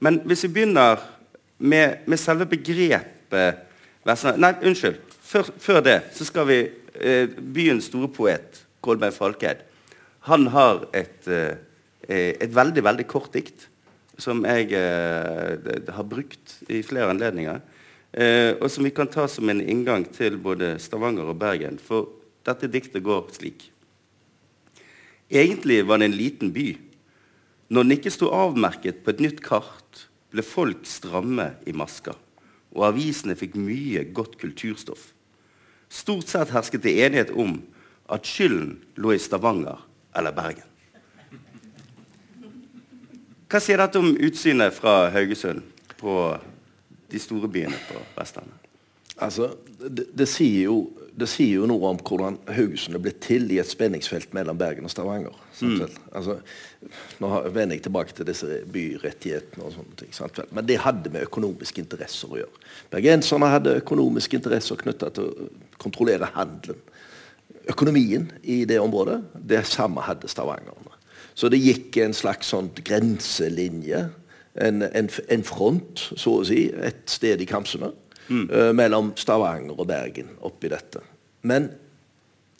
men 0.00 0.20
hvis 0.24 0.46
vi 0.46 0.50
begynner 0.54 1.02
med, 1.58 2.00
med 2.08 2.16
selve 2.16 2.46
begrepet 2.48 3.19
versene 4.06 4.36
Nei, 4.40 4.54
unnskyld. 4.66 5.00
Før, 5.30 5.50
før, 5.62 5.80
det 5.86 5.98
så 6.16 6.26
skal 6.26 6.48
vi 6.48 6.60
eh, 6.66 7.30
Byens 7.30 7.86
store 7.90 8.10
poet, 8.10 8.64
Kolbein 8.82 9.14
Falkeid, 9.14 9.62
han 10.28 10.48
har 10.52 10.84
et, 10.96 11.28
eh, 11.28 11.56
et 12.08 12.54
veldig, 12.54 12.82
veldig 12.84 13.06
kort 13.08 13.32
dikt 13.32 13.68
som 14.20 14.42
jeg 14.44 14.72
eh, 14.76 15.70
har 15.94 16.08
brukt 16.08 16.58
i 16.68 16.82
flere 16.84 17.12
anledninger. 17.14 17.60
Eh, 18.12 18.52
og 18.58 18.68
som 18.72 18.84
vi 18.84 18.92
kan 18.92 19.08
ta 19.08 19.26
som 19.30 19.48
en 19.48 19.62
inngang 19.62 20.04
til 20.12 20.36
både 20.42 20.74
Stavanger 20.82 21.30
og 21.30 21.38
Bergen. 21.40 21.78
For 21.80 22.10
dette 22.46 22.68
diktet 22.68 23.04
går 23.06 23.30
slik. 23.36 23.70
Egentlig 25.30 25.84
var 25.86 26.02
det 26.02 26.10
en 26.10 26.18
liten 26.18 26.52
by. 26.52 26.72
Når 27.70 27.86
den 27.86 27.96
ikke 27.96 28.12
sto 28.12 28.32
avmerket 28.34 29.04
på 29.04 29.14
et 29.14 29.22
nytt 29.22 29.44
kart, 29.46 30.08
ble 30.34 30.42
folk 30.46 30.82
stramme 30.86 31.52
i 31.66 31.74
masker 31.74 32.18
og 32.76 32.86
avisene 32.92 33.36
fikk 33.38 33.56
mye 33.58 34.04
godt 34.14 34.38
kulturstoff. 34.40 35.10
Stort 35.90 36.30
sett 36.30 36.52
hersket 36.54 36.84
det 36.86 36.96
enighet 37.02 37.32
om 37.34 37.58
at 38.10 38.26
skylden 38.26 38.76
lå 39.00 39.14
i 39.14 39.22
Stavanger 39.22 39.80
eller 40.16 40.34
Bergen. 40.34 40.66
Hva 43.50 43.58
sier 43.58 43.82
dette 43.82 43.98
om 43.98 44.12
utsynet 44.14 44.74
fra 44.76 45.08
Haugesund 45.10 45.64
på 45.98 46.14
de 47.10 47.18
store 47.18 47.50
byene 47.50 47.78
på 47.88 47.98
Vestlandet? 48.14 48.68
Altså, 49.20 49.50
det, 49.82 50.06
det, 50.16 50.28
sier 50.30 50.68
jo, 50.68 50.76
det, 51.20 51.28
sier 51.30 51.60
jo, 51.60 51.68
noe 51.68 51.92
om 51.92 51.98
hvordan 52.00 52.38
Haugesund 52.56 52.96
er 52.98 53.02
blitt 53.04 53.20
til 53.24 53.50
i 53.52 53.58
et 53.62 53.68
spenningsfelt 53.68 54.34
mellom 54.36 54.58
Bergen 54.60 54.86
og 54.88 54.92
Stavanger. 54.92 55.36
Mm. 55.60 55.82
Altså, 56.16 56.38
nå 57.20 57.30
vender 57.52 57.76
jeg 57.76 57.84
tilbake 57.86 58.16
til 58.16 58.28
disse 58.28 58.60
byrettighetene. 58.72 59.64
og 59.64 59.74
sånne 59.76 59.98
ting, 60.00 60.12
sant? 60.16 60.40
Men 60.50 60.68
det 60.68 60.80
hadde 60.84 61.12
med 61.12 61.28
økonomiske 61.28 61.82
interesser 61.84 62.32
å 62.32 62.40
gjøre. 62.40 62.62
Bergenserne 62.92 63.50
hadde 63.52 63.78
økonomiske 63.82 64.40
interesser 64.40 64.80
knytta 64.80 65.12
til 65.16 65.28
å 65.28 65.50
kontrollere 65.80 66.32
handelen. 66.34 66.80
Økonomien 67.70 68.30
i 68.42 68.62
det 68.66 68.80
området, 68.80 69.20
det 69.34 69.62
samme 69.68 70.02
hadde 70.06 70.30
stavangerne. 70.32 70.96
Så 71.34 71.48
det 71.48 71.60
gikk 71.62 71.96
en 72.02 72.16
slags 72.16 72.50
sånn 72.52 72.72
grenselinje, 72.84 74.08
en, 74.60 74.82
en, 74.82 75.08
en 75.30 75.44
front, 75.46 76.02
så 76.18 76.40
å 76.40 76.46
si, 76.46 76.66
et 76.74 77.04
sted 77.08 77.40
i 77.40 77.46
Kamsene 77.48 77.92
mm. 78.30 78.46
uh, 78.50 78.70
mellom 78.76 79.12
Stavanger 79.16 79.78
og 79.78 79.88
Bergen 79.90 80.34
oppi 80.46 80.70
dette. 80.72 81.02
Men 81.42 81.70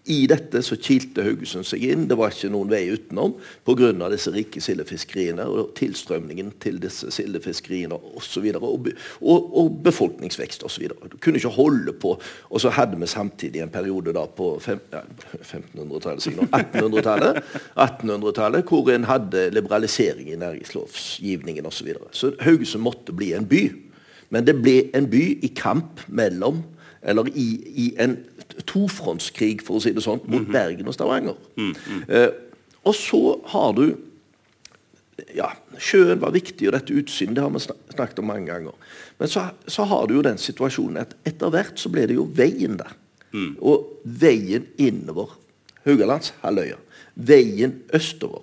i 0.09 0.25
dette 0.31 0.63
så 0.65 0.77
kilte 0.81 1.23
Haugesund 1.25 1.67
seg 1.69 1.83
inn. 1.85 2.07
Det 2.09 2.17
var 2.19 2.33
ikke 2.33 2.51
noen 2.53 2.71
vei 2.73 2.83
utenom 2.91 3.35
pga. 3.69 3.91
disse 4.11 4.33
rike 4.33 4.61
sildefiskeriene 4.63 5.45
og 5.45 5.75
tilstrømningen 5.79 6.55
til 6.63 6.81
disse 6.83 7.11
sildefiskeriene 7.13 7.99
osv. 8.17 8.47
Og, 8.57 8.89
og, 9.21 9.51
og, 9.61 9.77
befolkningsvekst 9.85 10.65
osv. 10.65 10.89
Du 10.89 11.19
kunne 11.21 11.39
ikke 11.39 11.53
holde 11.55 11.93
på. 11.93 12.17
Og 12.49 12.65
så 12.65 12.73
hadde 12.75 12.99
vi 13.01 13.11
samtidig 13.11 13.63
en 13.63 13.73
periode 13.73 14.15
da 14.17 14.25
på 14.25 14.55
ja, 14.67 15.05
1500-tallet, 15.43 16.41
1800-tallet 16.49 17.45
1800 17.77 18.65
hvor 18.71 18.91
en 18.95 19.05
hadde 19.05 19.51
liberalisering 19.55 20.33
i 20.33 20.41
næringslovsgivningen 20.41 21.67
osv. 21.67 21.81
Så, 21.81 21.85
videre. 21.85 22.11
så 22.13 22.35
Haugesund 22.41 22.83
måtte 22.85 23.13
bli 23.13 23.33
en 23.37 23.47
by. 23.49 23.63
Men 24.31 24.47
det 24.47 24.59
ble 24.63 24.91
en 24.95 25.09
by 25.11 25.23
i 25.45 25.49
kamp 25.57 26.03
mellom 26.09 26.63
eller 27.03 27.31
i, 27.33 27.49
i 27.81 27.87
en 28.01 28.19
tofrontskrig, 28.67 29.65
for 29.67 29.79
å 29.79 29.83
si 29.85 29.93
det 29.97 30.05
sånn, 30.05 30.23
mot 30.27 30.43
mhm. 30.43 30.53
Bergen 30.53 30.89
og 30.91 30.97
Stavanger. 30.97 31.37
Mm 31.57 31.73
-hmm. 31.75 32.05
eh, 32.09 32.31
og 32.83 32.95
så 32.95 33.41
har 33.53 33.73
du 33.77 33.97
ja, 35.37 35.51
Sjøen 35.79 36.21
var 36.21 36.33
viktig, 36.33 36.69
og 36.69 36.73
dette 36.73 36.97
utsynet 36.97 37.37
det 37.37 37.45
har 37.45 37.53
vi 37.53 37.61
snakket 37.61 38.19
om 38.19 38.29
mange 38.31 38.47
ganger. 38.47 38.73
Men 39.19 39.29
så, 39.29 39.51
så 39.67 39.85
har 39.85 40.07
du 40.07 40.15
jo 40.15 40.23
den 40.23 40.39
situasjonen 40.39 41.03
at 41.03 41.15
etter 41.29 41.53
hvert 41.53 41.81
så 41.81 41.91
ble 41.93 42.07
det 42.07 42.17
jo 42.19 42.29
veien 42.37 42.79
der. 42.81 42.95
Mm. 43.33 43.57
Og 43.63 44.01
veien 44.05 44.67
innover 44.81 45.37
Haugalandshalvøya. 45.87 46.79
Veien 47.15 47.83
østover. 47.97 48.43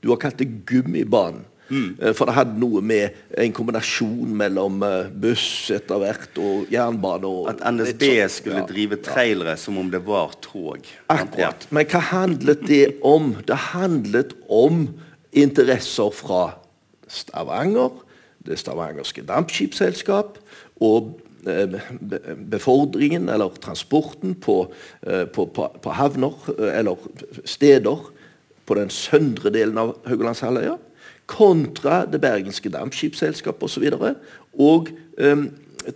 Du 0.00 0.08
har 0.12 0.20
kalt 0.20 0.38
det 0.40 0.48
gummibanen. 0.68 1.44
Mm. 1.70 1.96
Eh, 2.02 2.12
for 2.16 2.28
det 2.28 2.34
hadde 2.36 2.58
noe 2.60 2.82
med 2.84 3.16
en 3.38 3.54
kombinasjon 3.54 4.34
mellom 4.42 4.82
eh, 4.86 5.10
buss 5.22 5.70
etter 5.74 6.02
hvert 6.02 6.40
og 6.42 6.72
jernbane. 6.72 7.30
Og 7.30 7.48
At 7.52 7.62
NSB 7.70 8.04
sånn, 8.08 8.34
skulle 8.34 8.64
ja, 8.64 8.66
drive 8.68 9.00
trailere 9.06 9.56
som 9.60 9.78
om 9.80 9.90
det 9.92 10.02
var 10.06 10.34
tog. 10.44 10.86
Akkurat. 11.12 11.68
Men 11.70 11.88
hva 11.90 12.02
handlet 12.10 12.66
det 12.68 12.84
om? 13.06 13.32
Det 13.46 13.58
handlet 13.70 14.34
om 14.50 14.88
interesser 15.30 16.14
fra 16.14 16.44
Stavanger, 17.10 17.94
det 18.46 18.56
stavangerske 18.58 19.22
dampskipsselskap 19.28 20.38
og 20.82 21.16
eh, 21.46 21.78
befordringen 22.50 23.28
eller 23.30 23.58
transporten 23.62 24.34
på, 24.38 24.62
på, 25.34 25.44
på, 25.54 25.66
på 25.82 25.94
havner 25.98 26.50
eller 26.70 27.10
steder 27.44 28.06
på 28.66 28.78
den 28.78 28.92
søndre 28.94 29.50
delen 29.54 29.78
av 29.82 29.92
Haugalandshalvøya 30.06 30.78
kontra 31.30 32.02
det 32.10 32.20
bergenske 32.22 32.72
dampskipsselskapet 32.72 33.68
osv. 33.68 33.86
Og, 33.94 34.00
så 34.00 34.14
og 34.58 34.90
um, 35.22 35.46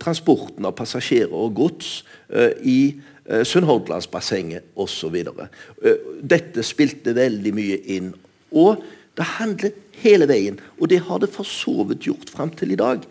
transporten 0.01 0.65
av 0.67 0.75
passasjerer 0.77 1.33
og 1.35 1.55
gods 1.57 1.97
uh, 2.31 2.51
i 2.63 2.95
uh, 3.29 3.43
Sunnhordlandsbassenget 3.43 4.71
osv. 4.79 5.17
Uh, 5.35 5.91
dette 6.23 6.63
spilte 6.65 7.15
veldig 7.17 7.55
mye 7.55 7.81
inn. 7.97 8.13
Og 8.55 8.83
det 9.15 9.27
handlet 9.37 9.79
hele 10.01 10.27
veien, 10.27 10.59
og 10.79 10.89
det 10.91 11.03
har 11.07 11.21
det 11.23 11.31
for 11.31 11.47
så 11.47 11.85
vidt 11.87 12.07
gjort 12.07 12.31
fram 12.31 12.51
til 12.55 12.73
i 12.75 12.79
dag, 12.79 13.03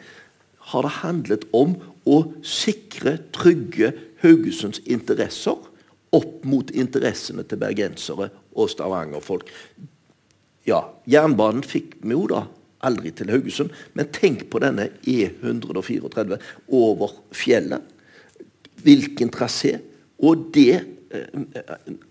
har 0.72 0.84
det 0.84 0.96
handlet 1.02 1.46
om 1.56 1.76
å 2.08 2.18
sikre, 2.44 3.18
trygge 3.36 3.92
Haugesunds 4.24 4.80
interesser 4.88 5.56
opp 6.14 6.44
mot 6.46 6.70
interessene 6.72 7.44
til 7.48 7.60
bergensere 7.60 8.30
og 8.54 8.70
stavangerfolk. 8.72 9.50
Ja, 10.68 10.80
jernbanen 11.10 11.64
fikk 11.66 11.98
vi 12.00 12.16
jo 12.16 12.26
da 12.30 12.46
aldri 12.84 13.12
til 13.16 13.32
Haugesund, 13.32 13.72
men 13.96 14.10
tenk 14.12 14.46
på 14.52 14.60
denne 14.62 14.90
E134 15.08 16.38
over 16.76 17.16
fjellet. 17.34 17.92
Hvilken 18.84 19.30
trasé. 19.32 19.78
Og 20.20 20.50
det 20.54 20.74
eh, 21.10 21.40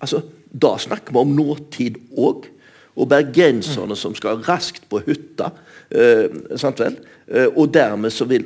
altså, 0.02 0.24
Da 0.54 0.76
snakker 0.78 1.14
vi 1.14 1.22
om 1.22 1.36
nåtid 1.38 1.98
òg. 2.18 2.50
Og 2.94 3.10
bergenserne 3.10 3.96
som 3.98 4.14
skal 4.14 4.44
raskt 4.46 4.86
på 4.90 5.00
hytta. 5.06 5.50
Eh, 5.90 6.58
sant 6.62 6.82
vel? 6.82 7.00
Eh, 7.28 7.50
og 7.50 7.74
dermed 7.74 8.14
så 8.14 8.26
vil 8.30 8.46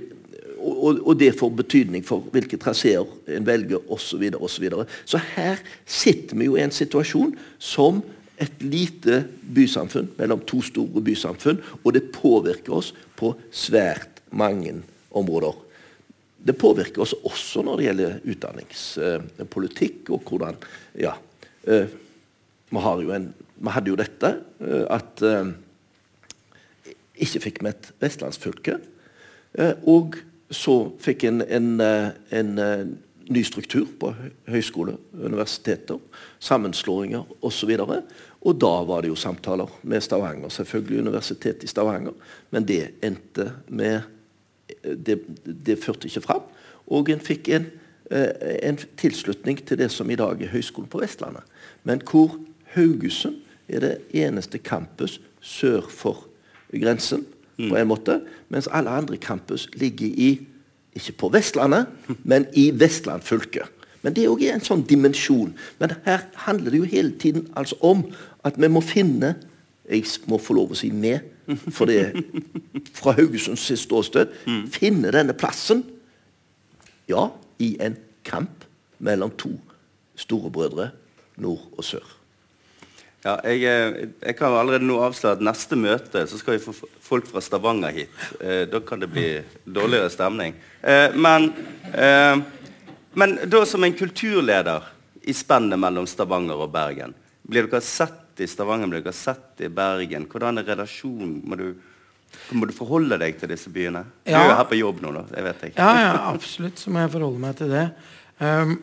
og, 0.57 0.99
og, 1.05 1.13
det 1.19 1.35
får 1.37 1.51
betydning 1.55 2.03
for 2.03 2.25
hvilke 2.33 2.57
traseer 2.59 3.05
en 3.31 3.45
velger 3.47 3.79
osv. 3.91 4.23
Så, 4.31 4.39
og 4.39 4.49
så, 4.49 4.61
videre. 4.61 4.85
så 5.05 5.19
her 5.35 5.61
sitter 5.85 6.35
vi 6.35 6.47
jo 6.49 6.57
i 6.57 6.63
en 6.63 6.73
situasjon 6.73 7.35
som 7.59 8.01
et 8.37 8.61
lite 8.61 9.23
bysamfunn 9.41 10.11
mellom 10.17 10.43
to 10.45 10.61
store 10.65 11.01
bysamfunn, 11.03 11.61
og 11.83 11.93
det 11.95 12.09
påvirker 12.13 12.75
oss 12.77 12.91
på 13.17 13.33
svært 13.51 14.21
mange 14.29 14.75
områder. 15.17 15.55
Det 16.47 16.55
påvirker 16.57 17.01
oss 17.03 17.15
også 17.25 17.63
når 17.65 17.79
det 17.79 17.87
gjelder 17.87 18.19
utdanningspolitikk 18.33 20.11
og 20.13 20.29
hvordan 20.29 20.59
Ja. 20.95 21.15
Eh, 21.67 21.87
vi, 22.69 23.11
en, 23.15 23.33
vi 23.55 23.69
hadde 23.73 23.89
jo 23.89 23.97
dette 23.99 24.29
eh, 24.61 24.85
at 24.91 25.21
eh, 25.25 25.49
ikke 27.17 27.41
fikk 27.41 27.63
vi 27.63 27.71
et 27.71 27.91
vestlandsfylke. 27.99 28.77
Og 29.89 30.19
så 30.53 30.73
fikk 31.01 31.23
en, 31.25 31.41
en, 31.41 31.81
en 31.81 32.51
ny 33.29 33.43
struktur 33.43 33.87
på 33.99 34.11
høyskole, 34.47 34.95
universiteter, 35.13 35.99
sammenslåinger 36.39 37.25
osv. 37.45 37.73
Og, 37.83 37.95
og 38.41 38.59
da 38.61 38.73
var 38.87 39.03
det 39.03 39.11
jo 39.11 39.19
samtaler 39.19 39.71
med 39.83 40.03
Stavanger, 40.03 40.51
selvfølgelig 40.53 41.07
Universitetet 41.07 41.67
i 41.67 41.71
Stavanger. 41.71 42.15
Men 42.51 42.67
det 42.67 42.83
endte 43.03 43.51
med 43.67 44.13
Det, 44.83 45.15
det 45.65 45.77
førte 45.79 46.07
ikke 46.07 46.21
fram. 46.21 46.41
Og 46.91 47.07
en 47.09 47.21
fikk 47.23 47.47
en, 47.55 47.69
eh, 48.11 48.57
en, 48.67 48.77
tilslutning 48.99 49.61
til 49.65 49.77
det 49.79 49.87
som 49.91 50.09
i 50.11 50.15
dag 50.15 50.41
er 50.41 50.51
Høgskolen 50.51 50.89
på 50.91 50.99
Vestlandet. 50.99 51.43
Men 51.83 52.01
hvor 52.03 52.35
Haugesund 52.75 53.39
er 53.67 53.79
det 53.79 53.93
eneste 54.11 54.57
campus 54.57 55.21
sør 55.39 55.87
for 55.87 56.27
grensen, 56.71 57.25
på 57.57 57.75
en 57.75 57.87
måte, 57.87 58.19
mens 58.49 58.67
alle 58.67 58.89
andre 58.89 59.17
campus 59.17 59.69
ligger 59.73 60.07
i 60.07 60.47
ikke 60.97 61.17
på 61.23 61.29
Vestlandet, 61.33 61.87
men 62.23 62.47
i 62.57 62.69
Vestland 62.75 63.25
fylke. 63.25 63.67
Men 64.01 64.15
det 64.15 64.23
er 64.23 64.31
òg 64.31 64.43
en 64.47 64.63
sånn 64.63 64.85
dimensjon. 64.87 65.53
Men 65.81 65.95
her 66.05 66.27
handler 66.45 66.73
det 66.73 66.81
jo 66.81 66.89
hele 66.89 67.13
tiden 67.19 67.47
altså 67.59 67.77
om 67.85 68.05
at 68.47 68.59
vi 68.59 68.69
må 68.71 68.83
finne 68.85 69.35
Jeg 69.87 70.03
må 70.27 70.35
få 70.35 70.51
lov 70.51 70.73
å 70.73 70.75
si 70.75 70.89
'vi', 70.91 71.21
for 71.71 71.87
det 71.87 71.95
er 72.01 72.21
fra 72.91 73.13
Haugesunds 73.15 73.71
ståsted. 73.79 74.27
Finne 74.67 75.13
denne 75.15 75.31
plassen. 75.31 75.85
Ja, 77.07 77.29
i 77.59 77.77
en 77.79 77.95
kamp 78.25 78.65
mellom 78.99 79.31
to 79.31 79.53
storebrødre 80.15 80.89
nord 81.37 81.71
og 81.77 81.83
sør. 81.83 82.16
Ja, 83.27 83.37
jeg, 83.43 83.63
eh, 83.67 84.09
jeg, 84.23 84.37
kan 84.39 84.55
allerede 84.55 84.87
nå 84.87 85.01
avsløre 85.03 85.35
at 85.35 85.43
neste 85.43 85.75
møte 85.79 86.23
så 86.31 86.39
skal 86.39 86.55
vi 86.55 86.63
få 86.63 86.75
folk 87.03 87.27
fra 87.27 87.43
Stavanger 87.43 87.95
hit. 87.95 88.21
Eh, 88.39 88.63
da 88.71 88.79
kan 88.85 89.03
det 89.03 89.11
bli 89.11 89.29
dårligere 89.65 90.11
stemning. 90.13 90.55
Eh, 90.81 91.11
men 91.17 91.51
eh, 91.91 92.37
men 93.17 93.39
da 93.49 93.65
som 93.65 93.83
en 93.83 93.93
kulturleder 93.97 94.83
i 95.21 95.33
spennet 95.33 95.79
mellom 95.81 96.05
Stavanger 96.05 96.59
og 96.61 96.69
Bergen, 96.69 97.15
blir 97.49 97.65
dere 97.65 97.81
sett 97.81 98.43
i 98.43 98.45
Stavanger, 98.45 98.91
blir 98.91 99.01
dere 99.01 99.17
sett 99.17 99.63
i 99.65 99.69
Bergen? 99.73 100.27
Hvordan 100.29 100.61
er 100.61 100.67
relasjonen? 100.69 101.39
Må 101.49 101.57
du, 101.57 101.71
må 102.53 102.69
du 102.69 102.75
forholde 102.77 103.17
deg 103.17 103.39
til 103.41 103.49
disse 103.49 103.71
byene? 103.73 104.03
Ja. 104.21 104.35
Du 104.35 104.37
er 104.43 104.51
jo 104.51 104.59
her 104.59 104.69
på 104.69 104.77
jobb 104.77 105.01
nå, 105.01 105.15
da. 105.15 105.23
Jeg 105.33 105.47
vet 105.47 105.65
ikke. 105.71 105.81
Ja, 105.81 106.03
ja, 106.03 106.11
absolutt 106.29 106.83
så 106.83 106.93
må 106.93 107.01
jeg 107.01 107.13
forholde 107.15 107.41
meg 107.47 107.57
til 107.57 107.73
det. 107.73 107.87
Um, 108.37 108.77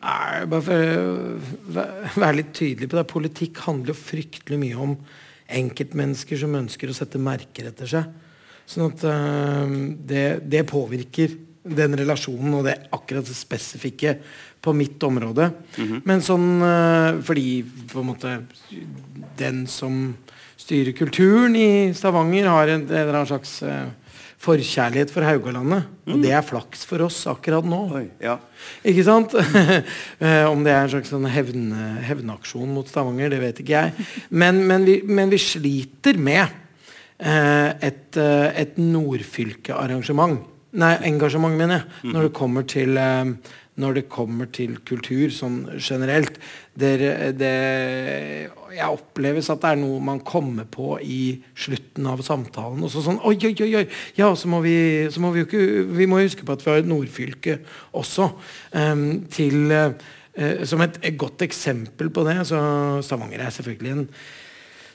er 0.00 0.46
bare 0.48 0.64
for 0.64 0.86
å 1.00 2.22
være 2.22 2.38
litt 2.38 2.54
tydelig 2.56 2.88
på 2.88 2.98
det. 2.98 3.06
Politikk 3.10 3.60
handler 3.66 3.92
jo 3.92 4.00
fryktelig 4.00 4.60
mye 4.60 4.80
om 4.80 4.96
enkeltmennesker 5.60 6.40
som 6.40 6.56
ønsker 6.56 6.90
å 6.90 6.96
sette 6.96 7.20
merker 7.20 7.68
etter 7.70 7.90
seg. 7.90 8.10
Sånn 8.70 8.86
at 8.86 9.04
øh, 9.10 9.72
det, 10.06 10.26
det 10.46 10.66
påvirker 10.70 11.34
den 11.60 11.96
relasjonen 11.98 12.54
og 12.56 12.64
det 12.68 12.76
akkurat 12.94 13.26
det 13.26 13.36
spesifikke 13.36 14.14
på 14.62 14.72
mitt 14.76 15.02
område. 15.02 15.50
Mm 15.76 15.88
-hmm. 15.88 16.00
Men 16.04 16.22
sånn 16.22 16.62
øh, 16.62 17.22
fordi 17.22 17.64
på 17.92 18.00
en 18.00 18.06
måte 18.06 18.46
den 19.36 19.66
som 19.66 20.14
styrer 20.56 20.92
kulturen 20.92 21.56
i 21.56 21.94
Stavanger, 21.94 22.46
har 22.46 22.68
en, 22.68 22.82
en 22.82 22.92
eller 22.92 23.14
annen 23.14 23.26
slags 23.26 23.62
uh, 23.62 23.88
forkjærlighet 24.40 25.12
for 25.12 25.26
Haugalandet. 25.26 25.88
Mm. 26.06 26.14
Og 26.14 26.22
det 26.24 26.32
er 26.32 26.46
flaks 26.46 26.86
for 26.88 27.04
oss 27.04 27.18
akkurat 27.28 27.66
nå. 27.68 27.80
Oi, 27.98 28.06
ja. 28.24 28.38
Ikke 28.88 29.04
sant? 29.06 29.36
uh, 29.36 30.46
om 30.52 30.64
det 30.64 30.72
er 30.74 30.84
en 30.84 30.92
slags 30.94 31.12
sånn 31.12 31.28
hevn, 31.30 31.70
hevnaksjon 32.06 32.72
mot 32.72 32.88
Stavanger, 32.88 33.34
det 33.34 33.42
vet 33.42 33.60
ikke 33.64 33.76
jeg. 33.76 34.08
Men, 34.30 34.62
men, 34.68 34.88
vi, 34.88 35.00
men 35.08 35.32
vi, 35.32 35.40
sliter 35.40 36.20
med 36.20 36.58
et, 37.20 38.16
et 38.16 38.78
nordfylkearrangement. 38.80 40.38
Nei, 40.78 40.92
engasjement, 41.08 41.56
mener 41.58 41.80
jeg. 41.80 41.86
Mm. 42.04 42.12
Når, 42.14 42.26
det 42.28 42.36
kommer 42.36 42.66
til, 42.70 42.96
eh, 42.96 43.32
når 43.80 43.96
det 43.96 44.08
kommer 44.12 44.48
til 44.52 44.78
kultur 44.86 45.30
sånn 45.32 45.62
generelt. 45.78 46.38
Det, 46.80 46.90
det, 47.38 47.52
jeg 48.74 48.88
oppleves 48.88 49.50
at 49.52 49.62
det 49.62 49.72
er 49.72 49.80
noe 49.80 50.00
man 50.04 50.22
kommer 50.26 50.66
på 50.70 50.96
i 51.02 51.40
slutten 51.58 52.08
av 52.10 52.22
samtalen. 52.26 52.82
Og 52.84 52.92
så 52.92 53.04
sånn 53.04 53.20
Oi, 53.26 53.36
oi, 53.46 53.54
oi! 53.66 53.84
Ja, 54.18 54.32
så 54.36 54.50
må 54.50 54.62
vi, 54.64 54.76
så 55.12 55.22
må 55.22 55.32
vi 55.34 55.44
jo 55.44 55.48
ikke 55.48 55.64
Vi 55.98 56.08
må 56.10 56.22
huske 56.22 56.46
på 56.46 56.56
at 56.56 56.64
vi 56.64 56.72
har 56.72 56.82
et 56.82 56.90
nordfylke 56.90 57.60
også. 57.96 58.30
Um, 58.74 59.06
til 59.32 59.72
uh, 59.72 59.94
som 60.64 60.82
et, 60.84 61.00
et, 61.02 61.16
godt 61.18 61.42
eksempel 61.44 62.08
på 62.14 62.22
det 62.24 62.38
så 62.48 62.60
Stavanger 63.04 63.42
er 63.42 63.50
selvfølgelig 63.54 63.96
en 63.96 64.06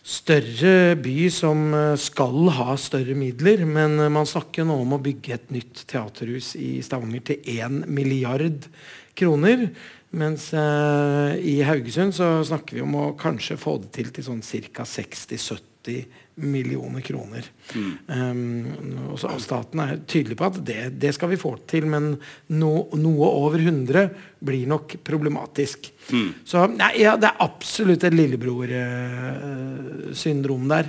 større 0.06 0.94
by 1.02 1.16
som 1.34 1.74
eh, 1.74 1.96
skal 1.98 2.52
ha 2.60 2.76
større 2.78 3.16
midler. 3.18 3.66
Men 3.66 3.98
eh, 4.00 4.12
man 4.14 4.30
snakker 4.30 4.68
nå 4.68 4.78
om 4.84 4.96
å 4.96 5.02
bygge 5.02 5.36
et 5.36 5.52
nytt 5.56 5.86
teaterhus 5.90 6.54
i 6.60 6.78
Stavanger 6.86 7.26
til 7.32 7.52
1 7.58 7.86
milliard 7.90 8.70
kroner. 9.18 9.68
Mens 10.16 10.52
eh, 10.56 11.32
i 11.42 11.58
Haugesund 11.66 12.16
så 12.16 12.38
snakker 12.48 12.78
vi 12.78 12.86
om 12.86 12.96
å 13.02 13.14
kanskje 13.20 13.60
få 13.60 13.80
det 13.84 13.92
til 13.98 14.14
til 14.14 14.28
sånn 14.30 14.46
ca. 14.46 14.86
60-70 14.88 16.24
millioner 16.36 17.02
kroner. 17.02 17.44
Mm. 17.76 17.98
Um, 18.08 18.68
og, 19.14 19.20
staten 19.42 19.80
er 19.84 20.00
tydelig 20.08 20.38
på 20.40 20.46
at 20.50 20.66
det, 20.68 20.90
det 21.00 21.14
skal 21.16 21.30
vi 21.32 21.38
få 21.40 21.56
til, 21.70 21.86
men 21.92 22.04
no, 22.52 22.90
noe 23.00 23.26
over 23.30 23.60
100 23.62 24.10
blir 24.46 24.68
nok 24.70 24.96
problematisk. 25.08 25.80
Mm. 26.12 26.32
Så 26.48 26.68
nei, 26.74 26.94
ja, 27.04 27.14
det 27.20 27.28
er 27.32 27.44
absolutt 27.46 28.04
et 28.04 28.18
lillebror-syndrom 28.18 30.64
uh, 30.68 30.72
der. 30.76 30.86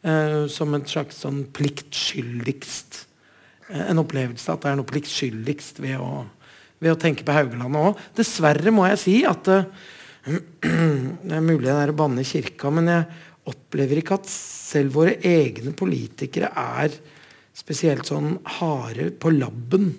Uh, 0.00 0.42
som 0.48 0.72
en 0.72 0.86
slags 0.88 1.16
sånn 1.20 1.52
pliktskyldigst 1.52 3.04
uh, 3.68 3.84
En 3.90 4.00
opplevelse 4.00 4.48
at 4.48 4.62
det 4.64 4.70
er 4.70 4.78
noe 4.78 4.88
pliktskyldigst 4.88 5.76
ved 5.84 6.00
å, 6.00 6.24
ved 6.80 6.90
å 6.94 7.00
tenke 7.00 7.24
på 7.26 7.34
Haugalandet 7.36 7.84
òg. 7.90 7.94
Dessverre 8.16 8.70
må 8.72 8.82
jeg 8.88 8.98
si 9.02 9.16
at 9.28 9.44
Det 10.20 11.36
er 11.36 11.44
mulig 11.44 11.66
det 11.66 11.74
er 11.74 11.92
å 11.92 11.96
banne 11.96 12.24
i 12.24 12.28
kirka, 12.28 12.70
men 12.72 12.88
jeg 12.92 13.04
opplever 13.50 14.00
ikke 14.00 14.18
at 14.20 14.30
selv 14.30 14.94
våre 14.96 15.16
egne 15.26 15.74
politikere 15.76 16.50
er 16.56 16.94
spesielt 17.56 18.08
sånn 18.08 18.38
harde 18.58 19.10
på 19.20 19.32
labben 19.34 19.90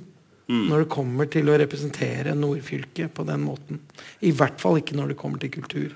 mm. 0.47 0.67
når 0.69 0.85
det 0.85 0.91
kommer 0.93 1.29
til 1.31 1.51
å 1.51 1.57
representere 1.61 2.35
nordfylket 2.37 3.13
på 3.15 3.25
den 3.27 3.43
måten. 3.45 3.81
I 4.25 4.33
hvert 4.35 4.61
fall 4.61 4.79
ikke 4.81 4.97
når 4.97 5.13
det 5.13 5.19
kommer 5.19 5.41
til 5.41 5.53
kultur. 5.53 5.91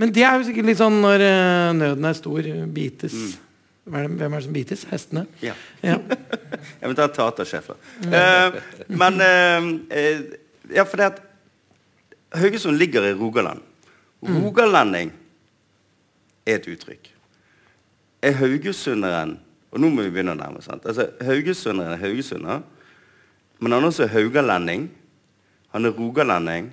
Men 0.00 0.12
det 0.12 0.24
er 0.26 0.36
jo 0.36 0.48
sikkert 0.48 0.68
litt 0.68 0.80
sånn 0.80 0.98
når 1.00 1.24
uh, 1.24 1.74
nøden 1.76 2.08
er 2.08 2.16
stor, 2.18 2.48
bites 2.72 3.16
mm. 3.16 3.34
Hvem 3.86 4.16
er 4.18 4.32
det 4.32 4.42
som 4.42 4.54
bites? 4.56 4.80
Hestene? 4.90 5.20
Ja. 5.38 5.52
ja. 5.78 6.00
jeg 6.80 6.88
vil 6.90 6.96
ta 6.98 7.04
teatersjefer. 7.06 7.76
Uh, 8.02 8.56
men 8.90 9.22
uh, 9.22 9.68
Ja, 10.74 10.82
for 10.82 10.98
det 10.98 11.12
at 11.12 11.20
Haugesund 12.34 12.74
ligger 12.80 13.06
i 13.06 13.12
Rogaland. 13.14 13.62
Mm. 14.26 14.40
Rogalending 14.42 15.12
er 16.46 16.60
et 16.60 16.70
uttrykk. 16.70 17.10
Er 18.22 18.38
haugesunderen 18.40 19.36
Og 19.76 19.80
nå 19.82 19.90
må 19.92 20.06
vi 20.06 20.12
begynne 20.14 20.32
å 20.32 20.38
nærme 20.38 20.60
oss. 20.62 20.70
Altså, 20.72 21.10
Haugesunderen 21.26 21.92
er 21.92 22.00
haugesunder, 22.00 22.62
men 23.60 23.74
han 23.74 23.84
er 23.84 23.90
også 23.90 24.06
haugalending. 24.08 24.86
Han 25.74 25.88
er 25.88 25.96
rogalending. 25.96 26.70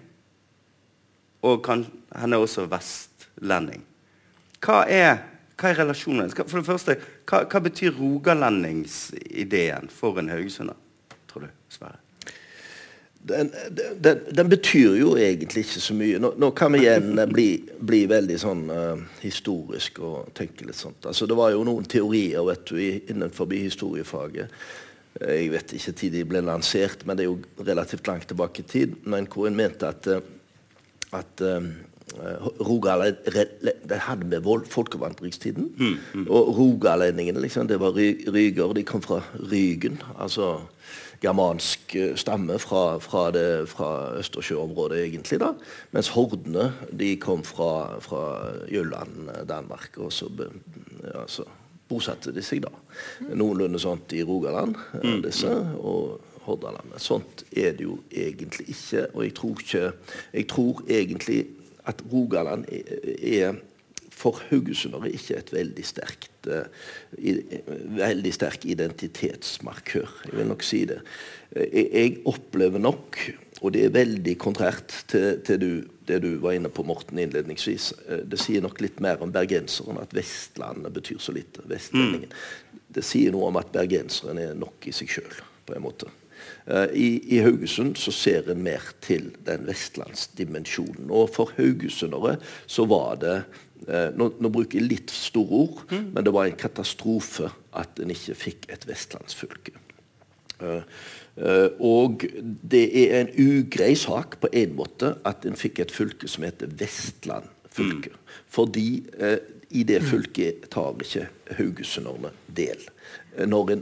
Og 1.44 1.60
kan, 1.66 1.84
han 2.16 2.32
er 2.32 2.40
også 2.40 2.64
vestlending. 2.72 3.84
Hva 4.64 4.86
er, 4.88 5.18
hva 5.60 5.74
er 5.74 5.82
relasjonen? 5.82 6.32
For 6.32 6.62
det 6.62 6.70
første, 6.70 6.96
hva, 7.28 7.44
hva 7.52 7.64
betyr 7.66 7.98
rogalendingsideen 7.98 9.92
for 9.92 10.24
en 10.24 10.32
haugesunder, 10.32 10.80
tror 11.28 11.50
du, 11.50 11.52
Sverre? 11.76 12.03
Den, 13.24 13.52
den, 14.04 14.20
den, 14.36 14.50
betyr 14.52 14.98
jo 15.00 15.14
egentlig 15.16 15.64
ikke 15.64 15.82
så 15.82 15.96
mye. 15.96 16.20
Nå, 16.20 16.34
nå 16.40 16.50
kan 16.58 16.74
vi 16.76 16.84
igjen 16.84 17.22
bli, 17.32 17.48
bli 17.80 18.02
veldig 18.12 18.40
sånn 18.42 18.64
uh, 18.68 19.04
historisk 19.24 20.02
og 20.04 20.34
tenke 20.36 20.68
litt 20.68 20.80
sånt. 20.80 21.08
Altså, 21.08 21.28
det 21.30 21.38
var 21.40 21.54
jo 21.54 21.64
noen 21.68 21.88
teorier 21.88 22.44
vet 22.50 22.66
du, 22.68 22.80
innenfor 22.84 23.48
historiefaget. 23.56 24.52
Eh, 25.22 25.44
jeg 25.44 25.54
vet 25.54 25.74
ikke 25.78 25.96
tid 26.02 26.16
de 26.18 26.26
ble 26.28 26.44
lansert, 26.44 27.08
men 27.08 27.18
det 27.18 27.26
er 27.26 27.32
jo 27.32 27.64
relativt 27.64 28.08
langt 28.10 28.28
tilbake 28.30 28.64
i 28.64 28.70
tid. 28.70 29.00
Men 29.08 29.30
hvor 29.32 29.48
en 29.48 29.58
mente 29.58 29.88
at, 29.88 30.08
eh, 30.08 30.24
at 31.14 31.48
um, 31.48 31.74
Rogaland 32.60 33.16
Det 33.90 33.98
hadde 34.06 34.28
med 34.28 34.68
folkevandringstiden. 34.70 35.70
Mm, 35.78 35.96
mm. 36.14 36.26
Og 36.28 36.58
rogalendingene, 36.58 37.40
liksom, 37.42 37.68
det 37.68 37.80
var 37.80 37.96
ryger. 37.96 38.74
De 38.74 38.84
kom 38.84 39.02
fra 39.02 39.22
Rygen. 39.40 40.02
altså 40.20 40.60
germansk 41.24 41.96
eh, 41.96 42.14
stamme 42.20 42.60
fra, 42.62 43.00
fra, 43.04 43.30
det, 43.36 43.70
fra 43.72 43.90
Østersjøområdet, 44.20 45.04
egentlig. 45.06 45.40
da, 45.44 45.54
Mens 45.96 46.12
hordene 46.14 46.72
de 46.92 47.16
kom 47.22 47.44
fra, 47.48 48.00
fra 48.04 48.24
Jylland, 48.72 49.32
Danmark. 49.50 49.98
Og 49.98 50.14
så, 50.14 50.30
ja, 51.04 51.26
så, 51.28 51.48
bosatte 51.90 52.32
de 52.34 52.42
seg 52.42 52.64
da 52.64 52.72
noenlunde 53.36 53.80
sånt 53.82 54.14
i 54.16 54.24
Rogaland, 54.26 54.78
eh, 55.00 55.10
mm. 55.10 55.26
disse. 55.26 55.58
og 55.80 56.22
Hordaland. 56.44 56.92
Sånt 57.00 57.46
er 57.56 57.72
det 57.78 57.86
jo 57.86 58.02
egentlig 58.12 58.66
ikke. 58.74 59.06
Og 59.14 59.24
jeg 59.24 59.36
tror, 59.38 59.62
ikke, 59.62 59.92
jeg 60.34 60.48
tror 60.52 60.82
egentlig 60.90 61.46
at 61.88 62.04
Rogaland 62.12 62.66
er, 62.68 62.98
er 63.16 63.62
for 64.14 64.40
haugesundere 64.50 65.12
ikke 65.14 65.40
et 65.40 65.52
veldig 65.54 65.86
sterkt 65.88 66.50
uh, 66.50 66.68
i, 67.18 67.36
veldig 67.98 68.34
sterk 68.36 68.68
identitetsmarkør. 68.70 70.12
Jeg 70.30 70.38
vil 70.38 70.52
nok 70.52 70.66
si 70.66 70.84
det. 70.90 71.00
Jeg, 71.56 71.88
jeg 71.90 72.14
opplever 72.30 72.82
nok, 72.82 73.20
og 73.62 73.74
det 73.76 73.86
er 73.88 73.96
veldig 73.96 74.38
kontrært 74.42 74.96
til, 75.12 75.40
til 75.46 75.62
du, 75.62 75.70
det 76.08 76.20
du 76.24 76.32
var 76.44 76.58
inne 76.58 76.72
på, 76.74 76.84
Morten, 76.88 77.20
innledningsvis 77.22 77.94
Det 78.28 78.40
sier 78.42 78.64
nok 78.64 78.82
litt 78.84 79.00
mer 79.04 79.22
om 79.24 79.32
bergenseren 79.34 80.02
at 80.02 80.16
Vestlandet 80.16 80.94
betyr 80.96 81.22
så 81.24 81.36
lite. 81.36 81.64
Vestlendingen. 81.70 82.34
Mm. 82.34 82.82
Det 82.94 83.06
sier 83.06 83.34
noe 83.34 83.50
om 83.50 83.62
at 83.62 83.72
bergenseren 83.74 84.42
er 84.42 84.58
nok 84.58 84.90
i 84.90 84.94
seg 84.96 85.10
sjøl, 85.16 85.40
på 85.66 85.78
en 85.78 85.86
måte. 85.86 86.12
Uh, 86.64 86.88
i, 86.96 87.08
I, 87.36 87.42
Haugesund 87.44 87.98
så 88.00 88.12
ser 88.16 88.48
en 88.52 88.64
mer 88.64 88.94
til 89.04 89.34
den 89.46 89.68
vestlandsdimensjonen. 89.68 91.12
Og 91.12 91.30
for 91.36 91.52
haugesundere 91.58 92.38
så 92.72 92.88
var 92.88 93.20
det 93.20 93.38
Eh, 93.88 94.10
nå, 94.16 94.30
nå, 94.40 94.52
bruker 94.54 94.80
jeg 94.80 94.88
litt 94.88 95.12
store 95.14 95.64
ord, 95.66 95.82
mm. 95.90 96.12
men 96.16 96.26
det 96.26 96.34
var 96.36 96.48
en 96.48 96.60
katastrofe 96.60 97.50
at 97.76 98.00
en 98.00 98.14
ikke 98.14 98.36
fikk 98.38 98.68
et 98.72 98.86
vestlandsfylke. 98.88 99.74
Eh, 100.64 100.86
eh, 101.36 101.82
og 101.84 102.24
det 102.44 102.84
er 103.02 103.18
en 103.20 103.34
ugrei 103.44 103.92
sak 104.00 104.40
på 104.44 104.52
en 104.56 104.78
måte 104.78 105.16
at 105.28 105.48
en 105.50 105.60
fikk 105.60 105.84
et 105.84 105.96
fylke 105.96 106.30
som 106.32 106.48
heter 106.48 106.72
Vestland 106.80 107.50
fylke. 107.74 108.14
Mm. 108.14 108.20
Fordi 108.54 108.88
uh, 109.18 109.40
i 109.74 109.82
det 109.90 110.04
fylket 110.06 110.68
tar 110.70 111.00
ikke 111.02 111.24
haugesunderne 111.58 112.30
del. 112.54 112.84
Når 113.50 113.72
en 113.74 113.82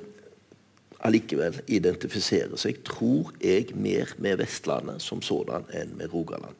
allikevel 1.07 1.61
identifiserer 1.71 2.57
seg, 2.59 2.81
tror 2.87 3.31
jeg 3.41 3.73
mer 3.75 4.11
med 4.21 4.41
Vestlandet 4.41 5.01
som 5.03 5.21
sådan 5.25 5.65
enn 5.75 5.95
med 5.97 6.13
Rogaland. 6.13 6.57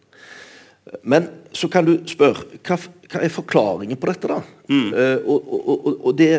Men 1.05 1.27
så 1.53 1.69
kan 1.69 1.85
du 1.85 1.93
spørre 2.09 2.57
hva, 2.65 2.77
hva 3.11 3.21
er 3.21 3.33
forklaringen 3.33 3.99
på 4.01 4.09
dette, 4.09 4.29
da? 4.31 4.39
Mm. 4.71 4.87
Uh, 4.95 5.29
og, 5.29 5.51
og, 5.51 5.91
og, 5.93 6.11
det 6.17 6.31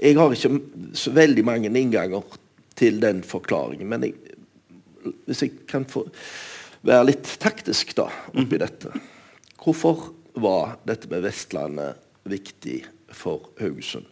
Jeg 0.00 0.16
har 0.16 0.32
ikke 0.32 0.94
så 0.96 1.10
veldig 1.12 1.44
mange 1.44 1.68
innganger 1.68 2.24
til 2.78 3.00
den 3.02 3.20
forklaringen, 3.26 3.88
men 3.88 4.06
jeg, 4.06 4.14
hvis 5.26 5.42
jeg 5.44 5.58
kan 5.68 5.84
få 5.84 6.06
være 6.86 7.10
litt 7.10 7.34
taktisk 7.42 7.92
da, 7.98 8.06
oppi 8.32 8.56
mm. 8.56 8.62
dette 8.62 8.92
Hvorfor 9.60 10.06
var 10.40 10.78
dette 10.88 11.10
med 11.12 11.26
Vestlandet 11.26 12.00
viktig 12.24 12.78
for 13.12 13.50
Haugesund? 13.60 14.08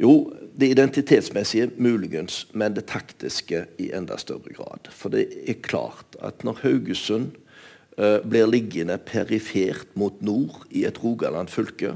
Jo, 0.00 0.32
det 0.58 0.72
identitetsmessige 0.74 1.70
muligens, 1.76 2.46
men 2.52 2.74
det 2.74 2.86
taktiske 2.90 3.64
i 3.78 3.90
enda 3.94 4.16
større 4.18 4.54
grad. 4.56 4.90
For 4.90 5.12
det 5.14 5.28
er 5.46 5.60
klart 5.62 6.18
at 6.22 6.44
når 6.46 6.62
Haugesund 6.64 7.36
uh, 7.98 8.18
blir 8.26 8.50
liggende 8.50 8.98
perifert 8.98 9.86
mot 9.94 10.16
nord 10.22 10.64
i 10.70 10.84
et 10.88 10.98
Rogaland 11.04 11.48
fylke, 11.48 11.94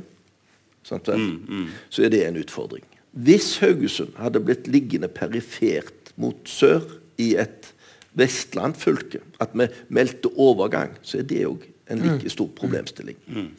mm, 0.91 1.41
mm. 1.49 1.67
så 1.91 2.07
er 2.07 2.15
det 2.15 2.23
en 2.27 2.39
utfordring. 2.39 2.87
Hvis 3.19 3.57
Haugesund 3.59 4.15
hadde 4.19 4.45
blitt 4.45 4.69
liggende 4.71 5.09
perifert 5.09 6.13
mot 6.17 6.39
sør 6.49 6.85
i 7.19 7.35
et 7.35 7.73
Vestland 8.19 8.79
fylke, 8.79 9.21
at 9.41 9.51
vi 9.55 9.67
meldte 9.89 10.31
overgang, 10.39 10.95
så 11.03 11.19
er 11.19 11.27
det 11.27 11.45
òg 11.47 11.67
en 11.91 12.03
like 12.03 12.27
mm. 12.27 12.31
stor 12.31 12.49
problemstilling. 12.57 13.19
Mm. 13.27 13.51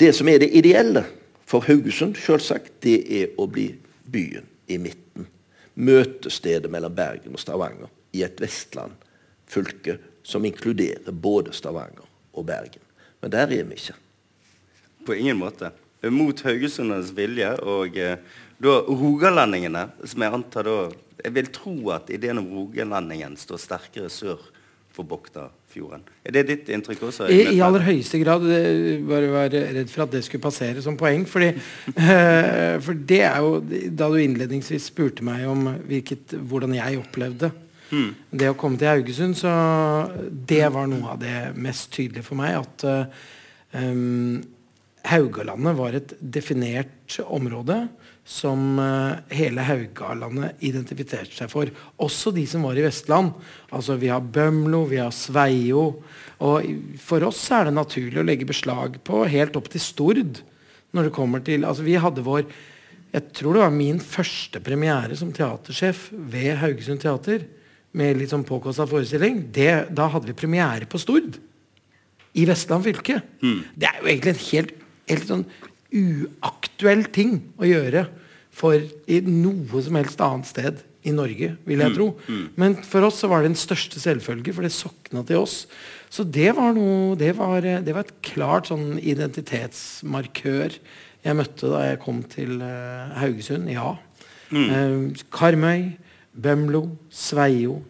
Det 0.00 0.12
som 0.14 0.28
er 0.28 0.40
det 0.42 0.50
ideelle 0.56 1.04
for 1.50 1.66
Haugesund, 1.66 2.14
selvsagt, 2.20 2.76
det 2.84 3.00
er 3.10 3.32
å 3.40 3.48
bli 3.50 3.72
byen 4.06 4.46
i 4.70 4.78
midten. 4.78 5.26
Møtestedet 5.74 6.70
mellom 6.70 6.94
Bergen 6.94 7.34
og 7.34 7.42
Stavanger 7.42 7.90
i 8.14 8.22
et 8.26 8.38
Vestland 8.42 8.94
fylke 9.50 9.96
som 10.22 10.44
inkluderer 10.46 11.10
både 11.10 11.54
Stavanger 11.56 12.06
og 12.36 12.46
Bergen. 12.46 12.82
Men 13.20 13.34
der 13.34 13.50
er 13.50 13.66
vi 13.66 13.78
ikke. 13.80 13.96
På 15.06 15.16
ingen 15.16 15.40
måte. 15.40 15.72
Mot 16.06 16.38
haugesundernes 16.46 17.10
vilje 17.16 17.50
og 17.66 17.98
eh, 17.98 18.20
da 18.60 18.76
rogalendingene, 18.88 19.88
som 20.04 20.22
jeg 20.24 20.36
antar 20.36 20.68
da 20.68 20.80
Jeg 21.20 21.34
vil 21.36 21.48
tro 21.52 21.74
at 21.92 22.08
ideen 22.08 22.38
om 22.40 22.46
rogalendingen 22.48 23.34
står 23.36 23.58
sterkere 23.60 24.08
sør 24.08 24.40
for 24.88 25.04
Bogtafjorden. 25.70 26.02
Er 26.24 26.32
det 26.34 26.42
ditt 26.48 26.68
inntrykk 26.68 27.02
også? 27.08 27.28
I, 27.30 27.54
I, 27.54 27.60
aller 27.62 27.84
høyeste 27.86 28.18
grad. 28.22 28.44
Bare 29.06 29.30
var 29.30 29.50
redd 29.50 29.90
for 29.90 30.04
at 30.04 30.12
det 30.12 30.24
skulle 30.24 30.42
passere 30.42 30.82
som 30.82 30.96
poeng. 30.98 31.26
Fordi, 31.28 31.52
uh, 31.94 32.76
for 32.84 32.94
det 32.94 33.22
er 33.22 33.38
jo 33.40 33.60
Da 33.96 34.08
du 34.10 34.18
innledningsvis 34.20 34.90
spurte 34.90 35.24
meg 35.24 35.46
om 35.48 35.68
hvilket, 35.86 36.34
hvordan 36.34 36.74
jeg 36.74 37.00
opplevde 37.00 37.52
hmm. 37.90 38.14
Det 38.30 38.50
å 38.50 38.56
komme 38.58 38.78
til 38.78 38.90
Haugesund, 38.90 39.36
så 39.38 39.50
det 40.30 40.64
var 40.72 40.88
noe 40.90 41.14
av 41.14 41.20
det 41.22 41.52
mest 41.56 41.90
tydelige 41.94 42.26
for 42.26 42.40
meg. 42.40 42.58
At 42.60 42.84
um, 43.74 44.40
Haugalandet 45.08 45.76
var 45.78 45.96
et 45.96 46.12
definert 46.20 47.16
område 47.24 47.76
som 48.30 48.78
uh, 48.78 49.18
hele 49.32 49.64
Haugalandet 49.64 50.60
identifiserte 50.66 51.34
seg 51.34 51.50
for. 51.50 51.70
Også 52.02 52.32
de 52.34 52.44
som 52.48 52.66
var 52.66 52.78
i 52.78 52.84
Vestland. 52.84 53.32
Altså 53.74 53.96
Vi 54.00 54.10
har 54.12 54.20
Bømlo, 54.22 54.84
vi 54.90 55.00
har 55.00 55.12
Sveio. 55.14 56.02
Og 56.44 56.68
for 57.02 57.26
oss 57.26 57.42
er 57.56 57.68
det 57.68 57.76
naturlig 57.76 58.20
å 58.20 58.26
legge 58.26 58.48
beslag 58.48 59.00
på 59.06 59.24
helt 59.30 59.56
opp 59.58 59.70
til 59.72 59.82
Stord. 59.82 60.42
Når 60.94 61.08
det 61.08 61.16
kommer 61.16 61.42
til, 61.46 61.64
altså 61.66 61.86
Vi 61.86 61.98
hadde 62.00 62.26
vår 62.26 62.44
Jeg 63.10 63.32
tror 63.34 63.56
det 63.56 63.62
var 63.64 63.74
min 63.74 63.98
første 63.98 64.60
premiere 64.62 65.16
som 65.18 65.32
teatersjef 65.34 66.10
ved 66.12 66.60
Haugesund 66.60 67.02
Teater. 67.02 67.48
Med 67.90 68.20
litt 68.20 68.30
sånn 68.30 68.46
påkosta 68.46 68.86
forestilling. 68.86 69.48
Det, 69.50 69.88
da 69.90 70.06
hadde 70.12 70.30
vi 70.30 70.38
premiere 70.38 70.86
på 70.86 71.00
Stord. 71.02 71.40
I 72.38 72.44
Vestland 72.46 72.86
fylke. 72.86 73.16
Mm. 73.42 73.64
Det 73.74 73.88
er 73.88 73.98
jo 73.98 74.10
egentlig 74.12 74.36
en 74.36 74.44
helt, 74.44 74.76
helt 75.10 75.28
sånn 75.28 75.44
uaktuell 75.90 77.04
ting 77.10 77.40
å 77.58 77.66
gjøre 77.66 78.06
for 78.54 78.78
i 79.10 79.20
noe 79.26 79.82
som 79.82 79.98
helst 79.98 80.22
annet 80.22 80.48
sted 80.48 80.80
i 81.06 81.12
Norge, 81.16 81.54
vil 81.64 81.80
jeg 81.80 81.92
mm, 81.92 81.96
tro. 81.96 82.08
Mm. 82.28 82.42
Men 82.60 82.74
for 82.84 83.06
oss 83.06 83.22
så 83.22 83.30
var 83.30 83.40
det 83.40 83.52
den 83.52 83.60
største 83.60 84.02
selvfølge, 84.02 84.52
for 84.52 84.66
det 84.66 84.72
sokna 84.74 85.22
til 85.26 85.40
oss. 85.40 85.62
Så 86.12 86.26
det 86.28 86.50
var, 86.58 86.74
noe, 86.76 87.14
det 87.16 87.32
var, 87.38 87.64
det 87.64 87.94
var 87.96 88.04
et 88.04 88.18
klart 88.26 88.68
sånn 88.68 88.98
identitetsmarkør 88.98 90.76
jeg 91.20 91.36
møtte 91.36 91.68
da 91.68 91.82
jeg 91.84 92.00
kom 92.00 92.22
til 92.32 92.60
uh, 92.64 93.12
Haugesund. 93.20 93.68
Ja. 93.72 93.94
Mm. 94.50 94.68
Uh, 94.68 95.24
Karmøy, 95.32 95.90
Bømlo, 96.32 96.84
Sveio. 97.12 97.80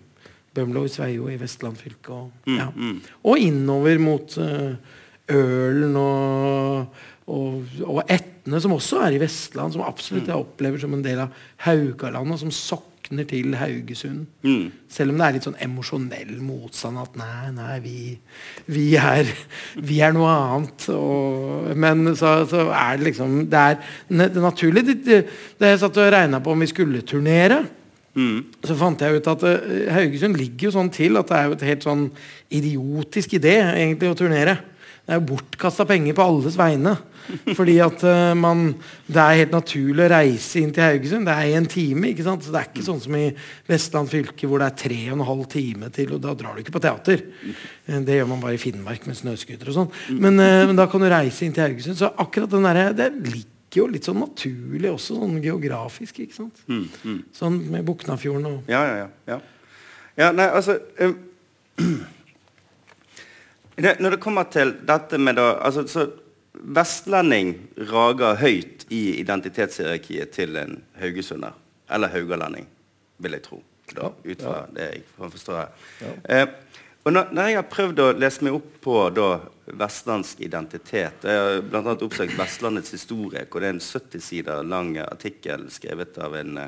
Bømlo 0.54 0.82
i 0.86 0.90
Sveio 0.90 1.28
i 1.30 1.38
Vestland 1.38 1.78
fylke. 1.78 2.14
Og, 2.16 2.32
mm, 2.46 2.56
ja. 2.58 2.70
mm. 2.74 2.96
og 3.30 3.42
innover 3.42 4.02
mot 4.02 4.38
uh, 4.42 4.74
Ølen 5.30 5.94
og 5.98 7.02
og, 7.30 7.80
og 7.86 8.02
Etne, 8.10 8.60
som 8.62 8.74
også 8.74 9.04
er 9.06 9.16
i 9.16 9.22
Vestland, 9.22 9.74
som 9.74 9.84
absolutt 9.86 10.28
jeg 10.30 10.38
opplever 10.38 10.80
som 10.82 10.94
en 10.96 11.04
del 11.04 11.22
av 11.22 11.34
Haugaland, 11.66 12.34
og 12.34 12.40
som 12.40 12.52
sokner 12.54 13.26
til 13.30 13.54
Haugesund. 13.58 14.24
Mm. 14.42 14.70
Selv 14.90 15.12
om 15.12 15.20
det 15.20 15.26
er 15.26 15.36
litt 15.36 15.46
sånn 15.46 15.58
emosjonell 15.62 16.32
motstand 16.42 17.00
at 17.02 17.18
nei, 17.20 17.50
nei, 17.56 17.76
vi, 17.84 17.96
vi, 18.70 18.86
er, 18.98 19.30
vi 19.90 20.00
er, 20.02 20.14
noe 20.16 20.30
annet. 20.30 20.88
Og, 20.94 21.70
men 21.78 22.14
så, 22.18 22.40
så, 22.50 22.68
er 22.74 22.98
det 22.98 23.10
liksom 23.12 23.44
Det 23.50 23.66
er, 23.72 23.82
det 24.08 24.30
er 24.30 24.48
naturlig. 24.48 24.86
Det, 24.90 25.20
det 25.60 25.74
jeg 25.74 25.84
satt 25.84 26.00
og 26.00 26.10
regna 26.16 26.42
på 26.42 26.54
om 26.54 26.66
vi 26.66 26.72
skulle 26.72 27.04
turnere. 27.06 27.62
Mm. 28.18 28.42
Så 28.66 28.74
fant 28.74 29.02
jeg 29.04 29.20
ut 29.20 29.28
at 29.30 29.44
uh, 29.46 29.76
Haugesund 29.94 30.38
ligger 30.38 30.68
jo 30.68 30.74
sånn 30.74 30.90
til 30.92 31.18
at 31.20 31.28
det 31.30 31.36
er 31.36 31.46
jo 31.46 31.54
et 31.54 31.68
helt 31.68 31.86
sånn 31.86 32.08
idiotisk 32.58 33.38
idé 33.38 33.60
egentlig 33.62 34.10
å 34.10 34.18
turnere. 34.18 34.56
Det 35.04 35.14
er 35.14 35.20
jo 35.20 35.28
bortkasta 35.32 35.86
penger 35.88 36.16
på 36.16 36.24
alles 36.26 36.58
vegne. 36.58 36.96
Fordi 37.58 37.76
at 37.82 38.02
uh, 38.06 38.32
man, 38.38 38.72
Det 39.06 39.20
er 39.22 39.38
helt 39.42 39.54
naturlig 39.54 40.04
å 40.06 40.10
reise 40.12 40.62
inn 40.62 40.72
til 40.74 40.84
Haugesund. 40.86 41.28
Det 41.28 41.36
er 41.36 41.56
en 41.58 41.68
time. 41.70 42.10
ikke 42.10 42.26
sant? 42.26 42.44
Så 42.44 42.54
Det 42.54 42.60
er 42.60 42.68
ikke 42.70 42.86
sånn 42.86 43.02
som 43.04 43.16
i 43.18 43.26
Vestland 43.68 44.10
fylke 44.12 44.50
hvor 44.50 44.62
det 44.62 44.70
er 44.70 44.80
tre 44.84 44.98
og 45.10 45.16
en 45.18 45.28
halv 45.28 45.46
time 45.52 45.90
til, 45.94 46.14
og 46.16 46.22
da 46.24 46.34
drar 46.38 46.56
du 46.56 46.64
ikke 46.64 46.76
på 46.76 46.82
teater. 46.84 47.24
Eh, 47.50 48.00
det 48.06 48.18
gjør 48.18 48.30
man 48.32 48.42
bare 48.42 48.56
i 48.58 48.62
Finnmark 48.62 49.06
med 49.08 49.18
snøscooter 49.18 49.72
og 49.72 49.78
sånn. 49.78 49.94
Men, 50.16 50.38
uh, 50.40 50.66
men, 50.68 50.76
da 50.78 50.88
kan 50.90 51.02
du 51.02 51.10
reise 51.10 51.46
inn 51.46 51.56
til 51.56 51.66
Haugesund. 51.66 51.98
Så 52.00 52.12
akkurat 52.20 52.52
den 52.52 52.68
der, 52.68 52.82
det 52.96 53.10
ligger 53.28 53.82
jo 53.82 53.88
litt 53.90 54.06
sånn 54.08 54.22
naturlig 54.22 54.90
også, 54.92 55.18
sånn 55.20 55.40
geografisk. 55.44 56.22
ikke 56.24 56.38
sant? 56.40 56.62
Mm, 56.70 56.86
mm. 57.04 57.18
Sånn 57.36 57.58
med 57.70 57.86
Buknafjorden 57.88 58.48
og 58.50 58.70
Ja, 58.70 58.84
ja, 58.86 59.10
ja. 59.30 59.42
ja. 60.24 60.32
nei, 60.32 60.48
altså... 60.50 60.80
Um 61.80 62.08
når 63.80 64.16
det 64.16 64.20
kommer 64.20 64.48
til 64.52 64.74
dette 64.86 65.18
med 65.18 65.38
da, 65.38 65.54
altså, 65.64 65.86
så 65.88 66.06
Vestlending 66.60 67.54
rager 67.90 68.36
høyt 68.40 68.84
i 68.92 69.20
identitetshierarkiet 69.20 70.32
til 70.36 70.58
en 70.60 70.80
haugesunder. 71.00 71.56
Eller 71.90 72.12
haugalending, 72.12 72.66
vil 73.18 73.36
jeg 73.38 73.46
tro. 73.46 73.62
Da, 73.90 74.10
ut 74.12 74.42
fra 74.42 74.58
det 74.70 74.84
jeg 74.86 75.06
forstår 75.18 75.56
her. 75.58 75.86
Ja. 76.04 76.10
Eh, 76.30 76.48
og 77.00 77.14
når, 77.16 77.30
når, 77.32 77.48
jeg 77.48 77.56
har 77.56 77.70
prøvd 77.72 78.02
å 78.04 78.08
lese 78.20 78.44
meg 78.44 78.58
opp 78.58 78.74
på 78.84 78.94
da, 79.16 79.28
vestlandsk 79.80 80.42
identitet 80.44 81.24
Jeg 81.24 81.38
har 81.40 81.62
bl.a. 81.64 81.94
oppsøkt 81.94 82.36
Vestlandets 82.38 82.92
historie, 82.92 83.46
hvor 83.48 83.64
det 83.64 83.70
er 83.70 83.76
en 83.78 83.82
70 83.82 84.24
sider 84.24 84.66
lang 84.68 84.92
artikkel 85.00 85.64
skrevet 85.72 86.18
av 86.20 86.36
en 86.36 86.60
uh, 86.60 86.66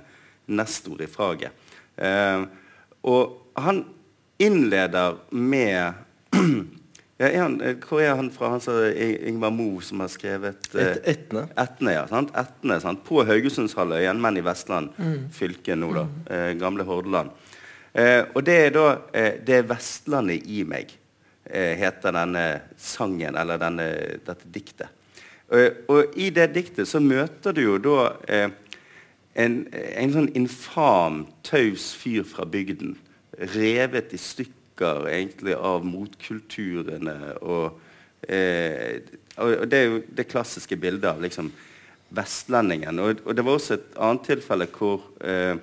nestor 0.57 1.05
i 1.05 1.11
faget. 1.11 1.53
Eh, 2.01 2.47
og 3.12 3.59
han 3.61 3.84
innleder 4.43 5.20
med 5.36 5.93
Ja, 7.22 7.28
er 7.28 7.42
han, 7.44 7.60
eh, 7.62 7.76
hvor 7.78 8.00
er 8.02 8.16
han 8.18 8.32
fra? 8.34 8.48
Han 8.50 8.60
sa 8.60 8.72
Ingvar 8.90 9.52
Mo, 9.54 9.76
som 9.80 10.00
har 10.02 10.08
skrevet 10.10 10.72
eh, 10.74 10.88
Et, 10.88 11.04
Etne. 11.12 11.44
Etne, 11.54 11.92
ja, 11.94 12.06
sant? 12.10 12.32
Etne 12.34 12.80
sant? 12.82 13.04
På 13.06 13.22
Haugesundshalvøya, 13.28 14.10
men 14.18 14.40
i 14.40 14.42
Vestland 14.42 14.90
mm. 14.96 15.28
fylke 15.30 15.76
nå, 15.78 15.92
da. 15.94 16.02
Mm. 16.08 16.24
Eh, 16.34 16.48
gamle 16.58 16.86
Hordaland. 16.88 17.30
Eh, 17.94 18.24
og 18.34 18.42
det 18.42 18.56
er 18.56 18.74
da 18.74 18.86
eh, 19.14 19.38
'Det 19.38 19.54
er 19.54 19.68
Vestlandet 19.68 20.48
i 20.50 20.64
meg', 20.66 20.96
eh, 21.46 21.76
heter 21.78 22.10
denne 22.16 22.44
sangen, 22.76 23.36
eller 23.38 23.60
denne, 23.60 23.86
dette 24.26 24.48
diktet. 24.50 24.88
og 25.88 26.16
i 26.16 26.30
det 26.30 26.54
diktet 26.54 26.88
så 26.88 26.98
møter 26.98 27.52
du 27.52 27.60
jo 27.60 27.74
da 27.76 28.06
en, 29.36 29.66
en 29.74 30.12
sånn 30.12 30.30
infam, 30.34 31.26
taus 31.44 31.90
fyr 31.92 32.24
fra 32.24 32.46
bygden, 32.48 32.96
revet 33.52 34.14
i 34.16 34.16
stykker 34.16 34.61
stykker 34.72 35.08
egentlig 35.08 35.54
av 35.54 35.84
motkulturene. 35.84 37.36
Og, 37.42 37.80
eh, 38.28 39.02
og, 39.36 39.68
det 39.68 39.78
er 39.78 39.86
jo 39.86 40.02
det 40.08 40.28
klassiske 40.30 40.76
bildet 40.76 41.10
av 41.10 41.20
liksom, 41.20 41.52
vestlendingen. 42.10 42.98
Og, 42.98 43.20
og, 43.24 43.34
det 43.36 43.44
var 43.44 43.52
også 43.52 43.74
et 43.74 43.98
annet 43.98 44.24
tilfelle 44.26 44.66
hvor 44.72 45.02
eh, 45.20 45.56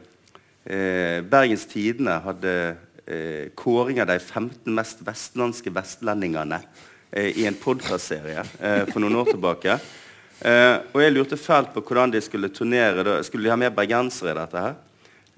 eh, 0.66 1.22
Bergens 1.22 1.66
Tidende 1.66 2.20
hadde 2.24 2.76
eh, 3.06 3.50
kåring 3.56 4.02
av 4.02 4.08
de 4.08 4.20
15 4.20 4.74
mest 4.74 5.02
vestlandske 5.02 5.72
vestlendingene 5.74 6.62
eh, 7.12 7.38
i 7.38 7.46
en 7.46 7.56
podkastserie 7.58 8.44
eh, 8.60 8.86
for 8.90 9.00
noen 9.00 9.16
år 9.16 9.34
tilbake. 9.34 9.80
og 10.40 11.02
jeg 11.02 11.12
lurte 11.12 11.36
fælt 11.36 11.74
på 11.74 11.82
hvordan 11.84 12.12
de 12.14 12.22
skulle 12.22 12.48
turnere. 12.48 13.24
Skulle 13.24 13.44
de 13.44 13.50
ha 13.52 13.58
med 13.60 13.76
bergensere 13.76 14.32
i 14.32 14.38
dette 14.38 14.62
her? 14.64 14.78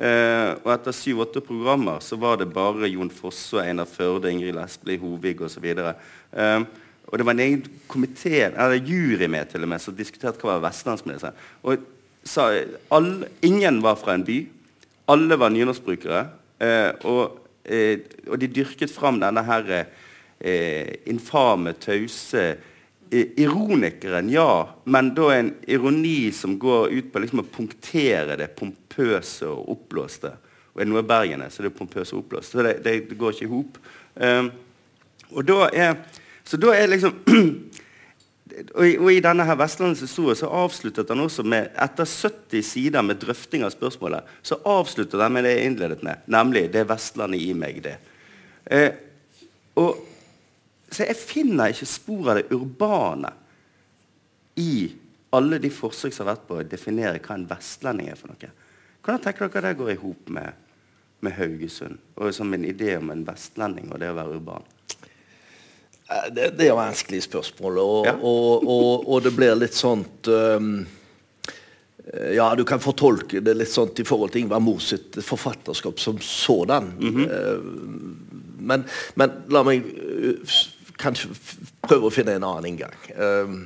Eh, 0.01 0.51
og 0.63 0.69
etter 0.73 0.95
syv-åtte 0.97 1.43
programmer 1.45 1.99
så 2.01 2.17
var 2.17 2.39
det 2.41 2.47
bare 2.49 2.89
Jon 2.89 3.11
Fosse, 3.13 3.59
Einar 3.61 3.89
Førde, 3.89 4.31
Ingrid 4.31 4.55
Lesbli, 4.57 4.95
Hovig 4.97 5.43
osv. 5.45 5.67
Eh, 5.67 6.63
og 7.11 7.19
det 7.19 7.27
var 7.27 7.35
en 7.35 7.43
egen 7.43 7.61
komité, 7.91 8.47
eller 8.49 8.79
jury 8.81 9.27
med 9.29 9.51
til 9.51 9.65
og 9.65 9.69
med, 9.69 9.83
som 9.83 9.97
diskuterte 9.97 10.41
hva 10.41 10.55
var 10.55 10.69
vestlandsminister. 10.69 11.37
Og 11.61 11.83
sa, 12.25 12.47
alle, 12.89 13.29
ingen 13.45 13.81
var 13.83 13.99
fra 13.99 14.15
en 14.15 14.25
by. 14.25 14.39
Alle 15.11 15.37
var 15.37 15.53
nynorskbrukere. 15.53 16.23
Eh, 16.61 16.89
og, 17.09 17.37
eh, 17.65 17.99
og, 18.27 18.39
de 18.41 18.49
dyrket 18.49 18.93
fram 18.93 19.19
denne 19.21 19.43
her 19.45 19.69
eh, 19.75 20.97
infame, 21.11 21.75
tause 21.77 22.55
ironikeren, 23.11 24.29
ja, 24.29 24.69
men 24.83 25.11
da 25.15 25.33
en 25.35 25.51
ironi 25.67 26.31
som 26.31 26.55
går 26.59 26.93
ut 26.95 27.11
på 27.11 27.19
liksom 27.19 27.43
å 27.43 27.49
punktere 27.51 28.37
det 28.39 28.53
pompøse 28.55 29.49
og 29.51 29.73
oppblåste. 29.75 30.31
Og 30.71 30.79
er 30.79 30.87
det 30.87 30.93
noe 30.93 31.03
Bergen 31.03 31.43
er, 31.43 31.51
så 31.51 31.65
det 31.65 31.73
er 31.73 31.77
pompøse 31.77 32.15
og 32.15 32.23
oppblåst. 32.23 32.53
Så 32.53 32.63
det, 32.63 32.77
det, 32.85 32.93
det, 33.09 33.17
går 33.19 33.35
ikke 33.35 33.47
i 33.49 33.51
hop. 33.51 33.79
Um, 34.15 34.51
og 35.31 35.47
da 35.47 35.67
er 35.71 35.95
Så 36.43 36.57
da 36.57 36.71
er 36.73 36.89
liksom 36.89 37.13
og 38.75 38.85
i, 38.87 38.95
og 38.97 39.11
i, 39.13 39.19
denne 39.23 39.45
her 39.47 39.59
Vestlandets 39.59 40.01
historie 40.03 40.35
så 40.35 40.49
avsluttet 40.51 41.11
han 41.11 41.21
også 41.23 41.45
med 41.47 41.69
etter 41.79 42.07
70 42.07 42.65
sider 42.65 43.05
med 43.05 43.19
drøfting 43.21 43.63
av 43.63 43.71
spørsmålet, 43.71 44.27
så 44.43 44.57
avsluttet 44.67 45.21
han 45.21 45.31
med 45.31 45.45
det 45.47 45.53
jeg 45.53 45.69
innledet 45.69 46.03
med, 46.03 46.25
nemlig 46.25 46.71
'Det 46.71 46.81
er 46.81 46.89
Vestlandet 46.89 47.39
i 47.39 47.53
meg', 47.53 47.83
det. 47.83 47.95
Eh, 48.65 48.91
og 49.75 50.10
så 50.91 51.05
jeg 51.07 51.15
finner 51.15 51.71
ikke 51.71 51.87
spor 51.87 52.33
av 52.33 52.41
det 52.41 52.49
urbane 52.51 53.31
i 54.59 54.91
alle 55.31 55.61
de 55.63 55.71
forsøk 55.71 56.13
som 56.13 56.25
har 56.25 56.35
vært 56.35 56.47
på 56.49 56.59
å 56.59 56.67
definere 56.67 57.21
hva 57.23 57.37
en 57.37 57.47
vestlending 57.47 58.11
er 58.11 58.19
for 58.19 58.33
noe. 58.33 58.51
Hvordan 59.01 59.23
tenker 59.23 59.49
dere 59.49 59.71
det 59.71 59.79
går 59.79 59.93
i 59.93 59.99
hop 60.01 60.29
med, 60.35 60.57
med, 61.23 61.35
Haugesund? 61.37 62.01
Og 62.19 62.33
som 62.35 62.51
en 62.53 62.67
idé 62.67 62.97
om 62.99 63.09
en 63.13 63.23
vestlending 63.25 63.89
og 63.89 64.01
det 64.01 64.11
å 64.11 64.17
være 64.17 64.35
urban? 64.37 64.67
Eh, 64.91 66.27
det, 66.35 66.49
det 66.59 66.67
er 66.67 66.77
vanskelig 66.77 67.23
spørsmål, 67.29 67.79
og, 67.81 68.09
ja. 68.09 68.17
og, 68.19 68.67
og, 68.67 69.07
og, 69.07 69.21
det 69.23 69.31
blir 69.37 69.55
litt 69.57 69.77
sånt 69.77 70.27
um, 70.27 70.73
Ja, 72.35 72.49
du 72.57 72.65
kan 72.67 72.81
fortolke 72.83 73.39
det 73.39 73.55
litt 73.55 73.71
sånt 73.71 73.99
i 74.01 74.05
forhold 74.05 74.33
til 74.33 74.43
Ingvar 74.43 74.59
Moe 74.59 74.81
sitt 74.83 75.15
forfatterskap 75.23 75.99
som 76.01 76.19
sådan. 76.19 76.91
Mm 76.99 77.15
-hmm. 77.15 77.27
men, 78.59 78.83
men, 79.15 79.31
la 79.47 79.63
meg 79.63 79.85
kanskje 81.01 81.31
prøve 81.83 82.09
å 82.09 82.13
finne 82.13 82.37
en 82.37 82.47
annen 82.47 82.69
inngang. 82.71 82.97
Um, 83.15 83.63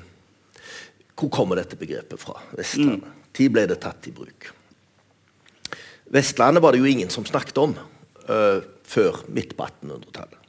hvor 1.16 1.32
kommer 1.32 1.60
dette 1.60 1.80
begrepet 1.80 2.20
fra? 2.20 2.40
Vestlandet. 2.56 3.04
Mm. 3.08 3.22
Når 3.36 3.52
ble 3.52 3.66
det 3.68 3.82
tatt 3.84 4.08
i 4.08 4.14
bruk? 4.16 4.50
Vestlandet 6.16 6.64
var 6.64 6.76
det 6.76 6.80
jo 6.84 6.90
ingen 6.90 7.12
som 7.12 7.26
snakket 7.28 7.58
om. 7.64 7.76
uh, 8.30 8.62
før 8.86 9.24
midt 9.34 9.56
på 9.58 9.66
1800-tallet. 9.66 10.42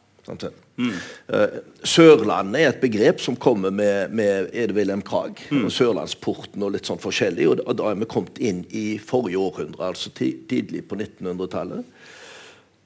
Mm. 0.76 0.92
Uh, 1.30 1.58
Sørlandet 1.86 2.60
er 2.60 2.70
et 2.72 2.80
begrep 2.82 3.22
som 3.22 3.36
kommer 3.40 3.72
med, 3.72 4.12
med 4.16 4.50
Ede 4.52 4.74
Wilhelm 4.76 5.02
Krag. 5.06 5.40
Mm. 5.50 5.66
og 5.66 5.72
Sørlandsporten 5.72 6.64
og 6.66 6.74
litt 6.74 6.88
sånn 6.88 7.00
forskjellig. 7.00 7.48
Og, 7.48 7.62
og 7.64 7.78
da 7.78 7.90
er 7.90 8.00
vi 8.00 8.10
kommet 8.10 8.40
inn 8.42 8.64
i 8.74 8.98
forrige 9.02 9.40
århundre, 9.40 9.92
altså 9.92 10.12
tidlig 10.16 10.84
på 10.90 10.98
1900-tallet. 10.98 11.86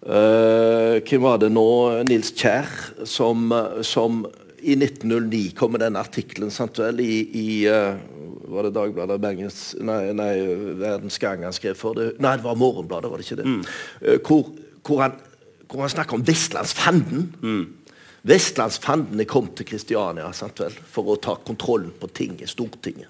Uh, 0.01 0.97
hvem 1.05 1.25
var 1.27 1.41
det 1.43 1.51
nå? 1.53 1.67
Nils 2.09 2.33
Kjær, 2.33 2.69
som, 3.05 3.51
som 3.85 4.23
i 4.61 4.77
1909 4.77 5.51
kom 5.57 5.75
med 5.75 5.85
denne 5.85 6.01
artikkelen 6.01 6.53
i, 7.05 7.17
i 7.37 7.49
uh, 7.69 7.99
var 8.51 8.67
det 8.67 8.75
Dagbladet 8.75 9.21
Bergens 9.23 9.59
Nei, 9.79 10.13
nei 10.17 10.33
Verdens 10.81 11.19
Gang 11.21 11.45
han 11.45 11.55
skrev 11.57 11.77
for 11.79 11.99
det. 11.99 12.15
Nei, 12.23 12.37
det 12.39 12.47
var 12.47 12.59
Morgenbladet, 12.59 13.11
var 13.11 13.21
det 13.21 13.29
ikke 13.29 13.43
det? 13.43 13.49
Mm. 13.49 13.61
Uh, 14.01 14.17
hvor, 14.25 14.49
hvor, 14.87 15.05
han, 15.05 15.21
hvor, 15.67 15.85
han, 15.85 15.93
snakker 15.93 16.19
om 16.19 16.27
Vestlandsfanden. 16.27 17.29
Mm. 17.45 17.63
Vestlandsfanden 18.31 19.21
er 19.21 19.29
kommet 19.29 19.57
til 19.61 19.69
Kristiania 19.69 20.29
for 20.33 21.13
å 21.13 21.21
ta 21.21 21.37
kontrollen 21.45 21.93
på 22.01 22.11
tinget, 22.13 22.53
Stortinget. 22.53 23.09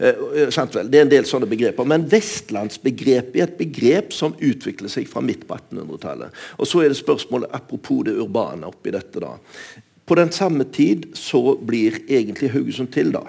Uh, 0.00 0.48
det 0.86 0.98
er 0.98 1.04
en 1.04 1.12
del 1.12 1.28
sånne 1.28 1.48
begreper. 1.50 1.88
Men 1.88 2.08
vestlandsbegrepet 2.10 3.38
er 3.38 3.46
et 3.48 3.58
begrep 3.60 4.14
som 4.16 4.36
utvikler 4.38 4.92
seg 4.92 5.08
fra 5.10 5.22
midt 5.24 5.46
på 5.48 5.58
1800-tallet. 5.58 6.40
Og 6.58 6.68
så 6.68 6.84
er 6.84 6.92
det 6.92 7.00
spørsmålet 7.00 7.54
apropos 7.56 8.04
det 8.08 8.16
urbane 8.20 8.68
oppi 8.68 8.94
dette. 8.94 9.22
da. 9.22 9.36
På 10.06 10.16
den 10.18 10.32
samme 10.34 10.64
tid 10.64 11.12
så 11.14 11.54
blir 11.54 12.00
egentlig 12.08 12.50
Haugesund 12.50 12.90
til, 12.92 13.12
da. 13.14 13.24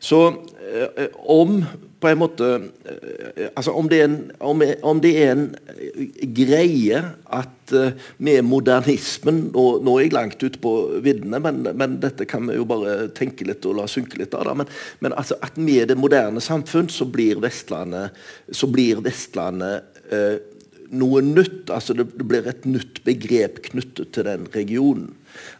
Så 0.00 0.18
eh, 0.28 1.06
om 1.24 1.62
på 2.00 2.08
en 2.08 2.18
måte 2.20 2.48
eh, 2.84 3.48
altså 3.54 3.72
om 3.76 3.88
det, 3.90 4.00
en, 4.04 4.16
om, 4.38 4.62
om 4.86 5.00
det, 5.02 5.12
er 5.18 5.32
en, 5.34 5.46
greie 6.36 7.00
at 7.34 7.74
eh, 7.74 7.96
med 8.22 8.44
modernismen 8.46 9.48
og 9.58 9.82
Nå 9.84 9.96
er 9.96 10.06
jeg 10.06 10.14
langt 10.14 10.42
ute 10.42 10.60
på 10.62 10.74
viddene, 11.04 11.40
men, 11.42 11.62
men, 11.68 11.96
dette 12.02 12.26
kan 12.28 12.46
vi 12.48 12.58
jo 12.58 12.66
bare 12.68 13.08
tenke 13.16 13.46
litt 13.48 13.66
og 13.68 13.78
la 13.80 13.86
synke 13.90 14.20
litt 14.20 14.36
av. 14.36 14.46
Da. 14.48 14.54
Men, 14.60 14.70
men 15.04 15.16
altså 15.18 15.38
at 15.44 15.58
med 15.60 15.90
det 15.90 15.98
moderne 15.98 16.42
samfunn 16.44 16.90
så 16.92 17.08
blir 17.08 17.42
Vestlandet, 17.42 18.16
så 18.50 18.70
blir 18.70 19.02
Vestlandet 19.04 20.04
eh, 20.14 20.38
noe 20.94 21.22
nytt. 21.24 21.70
altså 21.74 21.96
Det, 21.96 22.08
det 22.18 22.28
blir 22.28 22.46
et 22.48 22.68
nytt 22.68 23.02
begrep 23.06 23.62
knyttet 23.70 24.14
til 24.14 24.28
den 24.28 24.46
regionen. 24.54 25.10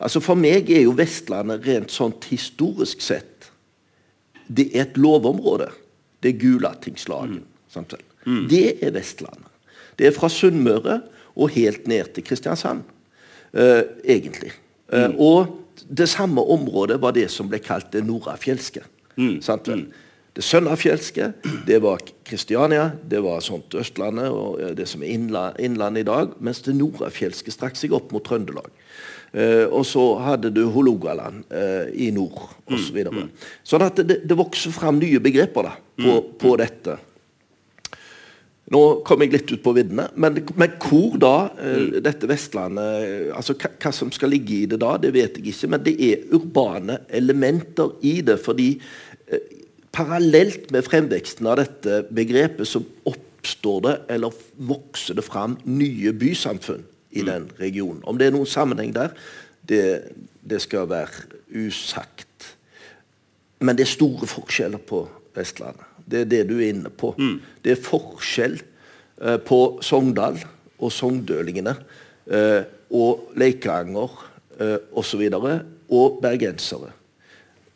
Altså 0.03 0.23
For 0.25 0.39
meg 0.39 0.71
er 0.71 0.87
jo 0.87 0.97
Vestlandet 0.99 1.67
rent 1.67 1.95
sånt 1.95 2.31
historisk 2.31 3.03
sett 3.05 3.35
det 4.49 4.71
er 4.73 4.87
et 4.87 4.97
lovområde. 4.97 5.69
Det 6.23 6.35
er 6.35 6.41
Gulatingslagen. 6.41 7.45
Mm. 7.45 7.87
Mm. 8.27 8.49
Det 8.51 8.85
er 8.85 8.93
Vestlandet. 8.97 9.47
Det 9.99 10.07
er 10.07 10.15
fra 10.15 10.29
Sunnmøre 10.31 11.01
og 11.39 11.53
helt 11.55 11.89
ned 11.91 12.15
til 12.15 12.25
Kristiansand, 12.27 12.83
uh, 13.55 13.83
egentlig. 14.05 14.53
Uh, 14.93 15.11
og 15.19 15.47
det 15.89 16.09
samme 16.09 16.43
området 16.43 17.01
var 17.03 17.15
det 17.17 17.29
som 17.31 17.49
ble 17.51 17.61
kalt 17.63 17.93
det 17.93 18.05
nordafjelske. 18.07 18.83
Mm. 19.17 19.41
Sant 19.43 19.69
vel? 19.71 19.87
Mm. 19.87 20.05
Det 20.39 20.45
Sønnafjelske, 20.47 21.33
det 21.67 21.81
var 21.83 21.99
Kristiania, 22.25 22.93
det 23.11 23.19
var 23.25 23.41
sånt 23.43 23.75
Østlandet 23.75 24.31
og 24.31 24.61
det 24.79 24.85
som 24.87 25.03
er 25.03 25.17
innlandet 25.17 25.65
innland 25.67 25.99
i 25.99 26.05
dag. 26.07 26.37
Mens 26.39 26.61
det 26.63 26.77
nordafjelske 26.79 27.51
strakk 27.51 27.79
seg 27.79 27.97
opp 27.97 28.13
mot 28.15 28.23
Trøndelag. 28.23 28.69
Uh, 29.29 29.67
og 29.69 29.85
så 29.85 30.03
hadde 30.25 30.49
du 30.55 30.63
Hålogaland 30.73 31.43
uh, 31.53 31.89
i 31.93 32.09
nord 32.15 32.47
osv. 32.65 32.97
Så 32.97 33.13
mm, 33.13 33.19
mm. 33.19 33.51
Sånn 33.67 33.85
at 33.85 34.01
det, 34.01 34.23
det, 34.25 34.39
vokser 34.39 34.73
fram 34.73 35.01
nye 35.03 35.21
begreper 35.21 35.69
da, 35.69 35.75
på, 35.77 36.15
mm, 36.15 36.33
på 36.41 36.55
dette. 36.61 36.97
Nå 38.73 38.83
kom 39.05 39.25
jeg 39.25 39.35
litt 39.35 39.53
ut 39.53 39.63
på 39.65 39.73
viddene, 39.77 40.09
men, 40.21 40.41
men, 40.57 40.75
hvor 40.81 41.21
da 41.21 41.35
uh, 41.53 42.01
dette 42.05 42.29
Vestlandet 42.31 43.29
altså 43.37 43.57
hva, 43.61 43.75
hva, 43.77 43.93
som 43.93 44.13
skal 44.17 44.33
ligge 44.33 44.63
i 44.63 44.67
det 44.71 44.81
da, 44.81 44.97
det 45.01 45.13
vet 45.17 45.37
jeg 45.37 45.53
ikke. 45.53 45.73
Men 45.77 45.85
det 45.85 45.99
er 46.09 46.27
urbane 46.33 47.03
elementer 47.09 47.99
i 48.09 48.19
det. 48.25 48.41
fordi 48.41 48.73
parallelt 49.93 50.71
med 50.73 50.87
fremveksten 50.87 51.49
av 51.51 51.59
dette 51.61 52.05
begrepet 52.15 52.69
så 52.69 52.81
oppstår 53.09 53.81
det, 53.85 53.99
eller 54.15 54.45
vokser 54.69 55.19
det 55.19 55.25
fram, 55.27 55.59
nye 55.69 56.17
bysamfunn 56.17 56.87
i 57.11 57.23
mm. 57.23 57.29
den 57.29 57.51
regionen. 57.61 58.03
Om 58.05 58.19
det 58.19 58.29
er 58.29 58.35
noen 58.35 58.49
sammenheng 58.49 58.93
der, 58.97 59.15
det, 59.69 59.83
det 60.41 60.61
skal 60.65 60.89
være 60.91 61.27
usagt. 61.55 62.55
Men 63.61 63.77
det 63.79 63.87
er 63.87 63.97
store 63.97 64.29
forskjeller 64.31 64.83
på 64.89 65.05
Vestlandet. 65.37 65.85
Det 66.09 66.25
er 66.25 66.31
det 66.31 66.43
du 66.49 66.57
er 66.59 66.71
inne 66.73 66.91
på. 66.91 67.13
Mm. 67.19 67.41
Det 67.65 67.75
er 67.75 67.85
forskjell 67.85 68.57
uh, 68.61 69.37
på 69.45 69.61
Sogndal 69.85 70.39
og 70.79 70.93
sogndølingene 70.95 71.75
uh, 71.75 72.63
og 72.95 73.35
Leikanger 73.37 74.15
uh, 74.61 74.79
osv. 74.97 75.27
Og, 75.37 75.51
og 75.89 76.23
bergensere. 76.23 76.95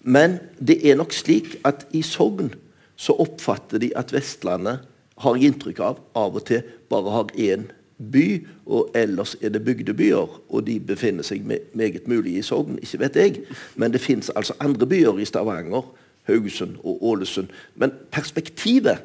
Men 0.03 0.39
det 0.59 0.81
er 0.89 0.97
nok 0.99 1.13
slik 1.15 1.59
at 1.69 1.85
i 1.95 2.03
Sogn 2.07 2.51
så 2.99 3.15
oppfatter 3.21 3.83
de 3.83 3.93
at 3.99 4.13
Vestlandet, 4.15 4.89
har 5.23 5.39
inntrykk 5.39 5.79
av, 5.85 5.99
av 6.19 6.35
og 6.35 6.43
til 6.49 6.65
bare 6.91 7.13
har 7.15 7.29
én 7.39 7.67
by, 8.13 8.27
og 8.67 8.91
ellers 8.95 9.37
er 9.43 9.53
det 9.55 9.65
bygdebyer. 9.65 10.39
Og 10.49 10.67
de 10.67 10.79
befinner 10.81 11.27
seg 11.27 11.45
meget 11.47 12.09
mulig 12.11 12.37
i 12.39 12.45
Sogn, 12.47 12.79
ikke 12.83 13.03
vet 13.05 13.19
jeg. 13.21 13.43
Men 13.77 13.93
det 13.93 14.01
fins 14.01 14.31
altså 14.37 14.57
andre 14.61 14.87
byer 14.87 15.21
i 15.21 15.29
Stavanger, 15.29 15.85
Haugesund 16.29 16.77
og 16.85 17.03
Ålesund. 17.03 17.51
Men 17.75 17.95
perspektivet 18.11 19.03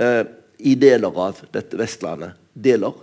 eh, 0.00 0.24
i 0.58 0.74
deler 0.74 1.14
av 1.14 1.40
dette 1.54 1.78
Vestlandet 1.78 2.36
Deler 2.54 2.96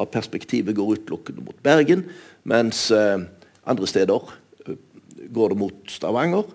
av 0.00 0.08
perspektivet 0.10 0.74
går 0.74 0.96
utelukkende 0.98 1.44
mot 1.44 1.58
Bergen, 1.62 2.06
mens 2.48 2.88
eh, 2.90 3.20
andre 3.68 3.86
steder 3.86 4.32
eh, 4.66 4.78
går 5.34 5.52
det 5.52 5.60
mot 5.60 5.92
Stavanger. 5.92 6.48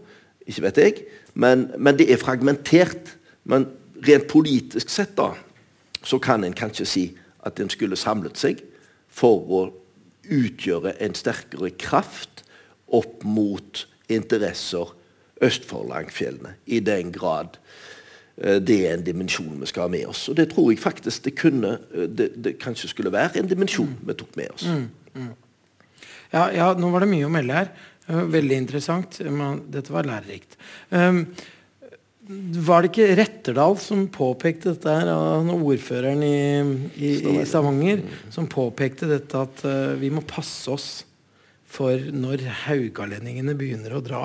Ikke 0.50 0.66
vet 0.66 0.82
jeg. 0.82 1.04
Men, 1.34 1.70
men, 1.78 1.98
det 1.98 2.10
er 2.12 2.22
fragmentert. 2.22 3.16
Men 3.50 3.70
rent 4.06 4.28
politisk 4.32 4.92
sett 4.92 5.16
da, 5.18 5.32
så 6.04 6.20
kan 6.22 6.44
en 6.44 6.56
kanskje 6.56 6.86
si 6.88 7.06
at 7.46 7.60
en 7.60 7.72
skulle 7.72 8.00
samlet 8.00 8.40
seg 8.40 8.64
for 9.10 9.46
å 9.50 9.62
utgjøre 10.30 10.96
en 11.02 11.16
sterkere 11.18 11.72
kraft 11.80 12.44
opp 12.94 13.24
mot 13.26 13.86
interesser 14.10 14.94
øst 15.46 15.66
for 15.66 15.88
Langfjellene. 15.90 16.56
I 16.66 16.82
den 16.84 17.14
grad 17.16 17.58
uh, 18.44 18.58
det 18.58 18.80
er 18.88 18.98
en 18.98 19.06
dimensjon 19.06 19.60
vi 19.62 19.70
skal 19.70 19.88
ha 19.88 19.94
med 19.94 20.08
oss. 20.12 20.28
Og 20.30 20.38
det 20.38 20.50
tror 20.54 20.72
jeg 20.72 20.82
faktisk 20.82 21.26
det 21.26 21.36
kunne 21.40 21.78
uh, 21.96 22.08
det, 22.08 22.32
det, 22.36 22.58
kanskje 22.62 22.92
skulle 22.92 23.14
være 23.14 23.40
en 23.40 23.52
dimensjon 23.52 23.96
vi 24.02 24.18
tok 24.18 24.36
med 24.40 24.56
oss. 24.56 24.68
Mm, 24.68 24.90
mm. 25.14 25.32
Ja, 26.34 26.50
ja, 26.54 26.74
nå 26.78 26.92
var 26.94 27.06
det 27.06 27.14
mye 27.14 27.26
å 27.26 27.34
melde 27.34 27.56
her. 27.56 27.72
Veldig 28.10 28.58
interessant. 28.58 29.20
Men 29.26 29.64
Dette 29.74 29.94
var 29.94 30.06
lærerikt. 30.06 30.58
Um, 30.90 31.24
var 32.30 32.84
det 32.84 32.92
ikke 32.92 33.16
Retterdal 33.18 33.78
som 33.82 34.04
påpekte 34.14 34.76
dette 34.76 34.94
her, 34.94 35.10
ordføreren 35.56 36.22
i, 36.22 36.40
i, 36.94 37.14
i, 37.26 37.46
Stavanger, 37.50 38.04
som 38.30 38.50
påpekte 38.50 39.10
dette 39.10 39.46
at 39.48 39.64
uh, 39.66 39.96
vi 39.98 40.12
må 40.14 40.22
passe 40.30 40.70
oss 40.70 40.90
for 41.70 41.98
når 42.14 42.46
haugalendingene 42.68 43.56
begynner 43.58 43.98
å 43.98 44.04
dra 44.06 44.24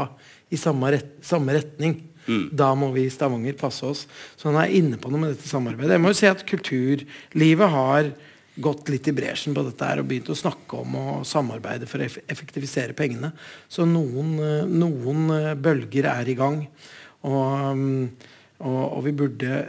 i 0.53 0.61
samme, 0.61 0.93
ret, 0.93 1.17
samme 1.25 1.57
retning. 1.57 1.97
Mm. 2.25 2.45
Da 2.57 2.71
må 2.77 2.91
vi 2.93 3.07
i 3.07 3.13
Stavanger 3.13 3.57
passe 3.61 3.85
oss. 3.89 4.05
Så 4.37 4.49
han 4.49 4.61
er 4.61 4.77
inne 4.77 5.01
på 5.01 5.11
noe 5.13 5.25
med 5.25 5.35
dette 5.35 5.49
samarbeidet. 5.49 5.97
Jeg 5.97 6.05
må 6.05 6.13
jo 6.13 6.21
si 6.21 6.29
at 6.29 6.45
kulturlivet 6.49 7.75
har 7.75 8.13
gått 8.65 8.89
litt 8.93 9.09
i 9.11 9.15
bresjen 9.17 9.57
på 9.57 9.65
dette 9.67 9.89
her 9.89 10.01
og 10.01 10.09
begynt 10.09 10.31
å 10.31 10.39
snakke 10.39 10.79
om 10.79 10.97
å 11.01 11.07
samarbeide 11.27 11.89
for 11.91 12.05
å 12.05 12.09
effektivisere 12.31 12.95
pengene. 12.97 13.33
Så 13.69 13.87
noen, 13.89 14.37
eh, 14.39 14.69
noen 14.71 15.25
eh, 15.35 15.55
bølger 15.59 16.09
er 16.13 16.31
i 16.31 16.37
gang. 16.39 16.63
Og, 17.25 17.77
mm, 17.77 18.09
og, 18.65 18.81
og 18.83 19.05
vi 19.07 19.15
burde, 19.17 19.61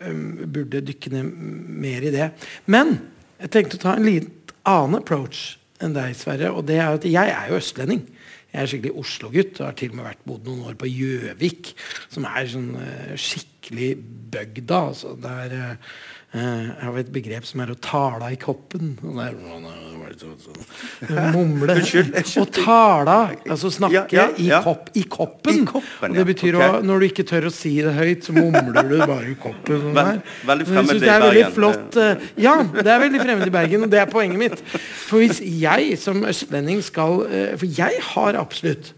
mm, 0.00 0.46
burde, 0.52 0.84
dykke 0.84 1.12
ned 1.14 1.30
mer 1.86 2.06
i 2.06 2.12
det. 2.14 2.30
Men 2.70 2.98
jeg 3.40 3.52
tenkte 3.54 3.80
å 3.80 3.84
ta 3.86 3.96
en 3.96 4.08
litt 4.08 4.54
annen 4.66 5.00
approach 5.00 5.56
enn 5.82 5.96
deg, 5.96 6.16
Sverre. 6.16 6.52
Og 6.52 6.66
det 6.68 6.80
er 6.80 6.98
at 6.98 7.08
jeg 7.08 7.32
er 7.32 7.50
jo 7.50 7.60
østlending. 7.60 8.04
Jeg 8.52 8.62
er 8.62 8.70
skikkelig 8.70 9.00
Oslo-gutt 9.02 9.58
og 9.60 9.66
har 9.68 9.76
til 9.76 9.92
og 9.92 9.98
med 9.98 10.06
vært 10.06 10.28
bodd 10.28 10.46
noen 10.48 10.68
år 10.70 10.76
på 10.80 10.88
Gjøvik, 10.88 11.74
som 12.08 12.24
er 12.30 12.46
sånn 12.48 12.70
uh, 12.78 13.12
skikkelig 13.20 13.90
bygda. 14.32 14.78
Altså, 14.92 15.12
der 15.20 15.76
Eh, 16.36 16.64
jeg 16.68 16.84
har 16.84 16.96
et 17.00 17.10
begrep 17.12 17.46
som 17.48 17.62
er 17.64 17.70
å 17.72 17.76
tala 17.80 18.28
i 18.34 18.36
koppen. 18.40 18.96
Mumle. 21.34 21.76
Å 21.76 22.44
tala, 22.52 23.16
altså 23.46 23.70
snakke 23.72 23.94
ja, 23.96 24.04
ja, 24.12 24.26
ja. 24.36 24.58
I, 24.60 24.64
kopp, 24.64 24.90
i, 24.92 25.04
koppen. 25.08 25.62
I 25.62 25.68
koppen 25.70 26.16
det 26.16 26.26
betyr 26.28 26.58
okay. 26.58 26.74
å, 26.76 26.82
Når 26.86 27.02
du 27.02 27.06
ikke 27.08 27.26
tør 27.28 27.48
å 27.48 27.52
si 27.54 27.72
det 27.84 27.94
høyt, 27.96 28.26
så 28.26 28.36
mumler 28.36 28.90
du 28.90 28.96
bare 29.00 29.30
i 29.32 29.36
koppen. 29.40 29.80
Sånn 29.86 29.96
Vel, 29.96 30.20
veldig 30.50 30.68
fremmed 30.68 31.00
i 31.00 31.06
Bergen. 31.06 31.54
Flott, 31.56 31.98
uh, 32.00 32.28
ja, 32.40 32.54
det 32.76 32.92
er 32.92 33.02
veldig 33.06 33.22
fremmed 33.24 33.48
i 33.48 33.54
Bergen, 33.56 33.86
og 33.86 33.94
det 33.94 34.02
er 34.02 34.12
poenget 34.12 34.42
mitt. 34.42 34.64
For 35.06 35.24
hvis 35.24 35.40
jeg 35.40 35.96
som 36.02 36.24
østlending 36.28 36.82
skal 36.84 37.22
uh, 37.24 37.52
For 37.56 37.66
jeg 37.78 38.02
har 38.12 38.36
absolutt 38.40 38.92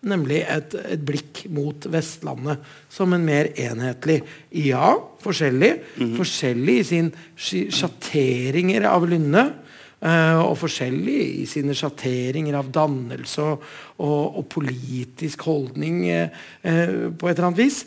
Nemlig 0.00 0.38
et, 0.48 0.74
et, 0.80 1.00
blikk 1.04 1.42
mot 1.52 1.84
Vestlandet 1.92 2.62
som 2.88 3.12
en 3.12 3.24
mer 3.24 3.50
enhetlig 3.52 4.22
Ja, 4.48 4.96
forskjellig. 5.20 5.72
Mm 5.96 6.06
-hmm. 6.06 6.16
Forskjellig 6.16 6.78
i 6.78 6.84
sin 6.84 7.12
sjatteringer 7.36 8.86
av 8.88 9.08
lynne. 9.08 9.52
Uh, 10.00 10.40
og 10.48 10.54
forskjellig 10.56 11.42
i 11.42 11.46
sine 11.46 11.74
sjatteringer 11.76 12.54
av 12.56 12.70
dannelse 12.72 13.42
og, 13.42 13.64
og, 13.98 14.38
og 14.38 14.46
politisk 14.48 15.42
holdning 15.44 16.08
uh, 16.08 17.12
på 17.12 17.28
et 17.28 17.36
eller 17.36 17.48
annet 17.50 17.58
vis. 17.58 17.84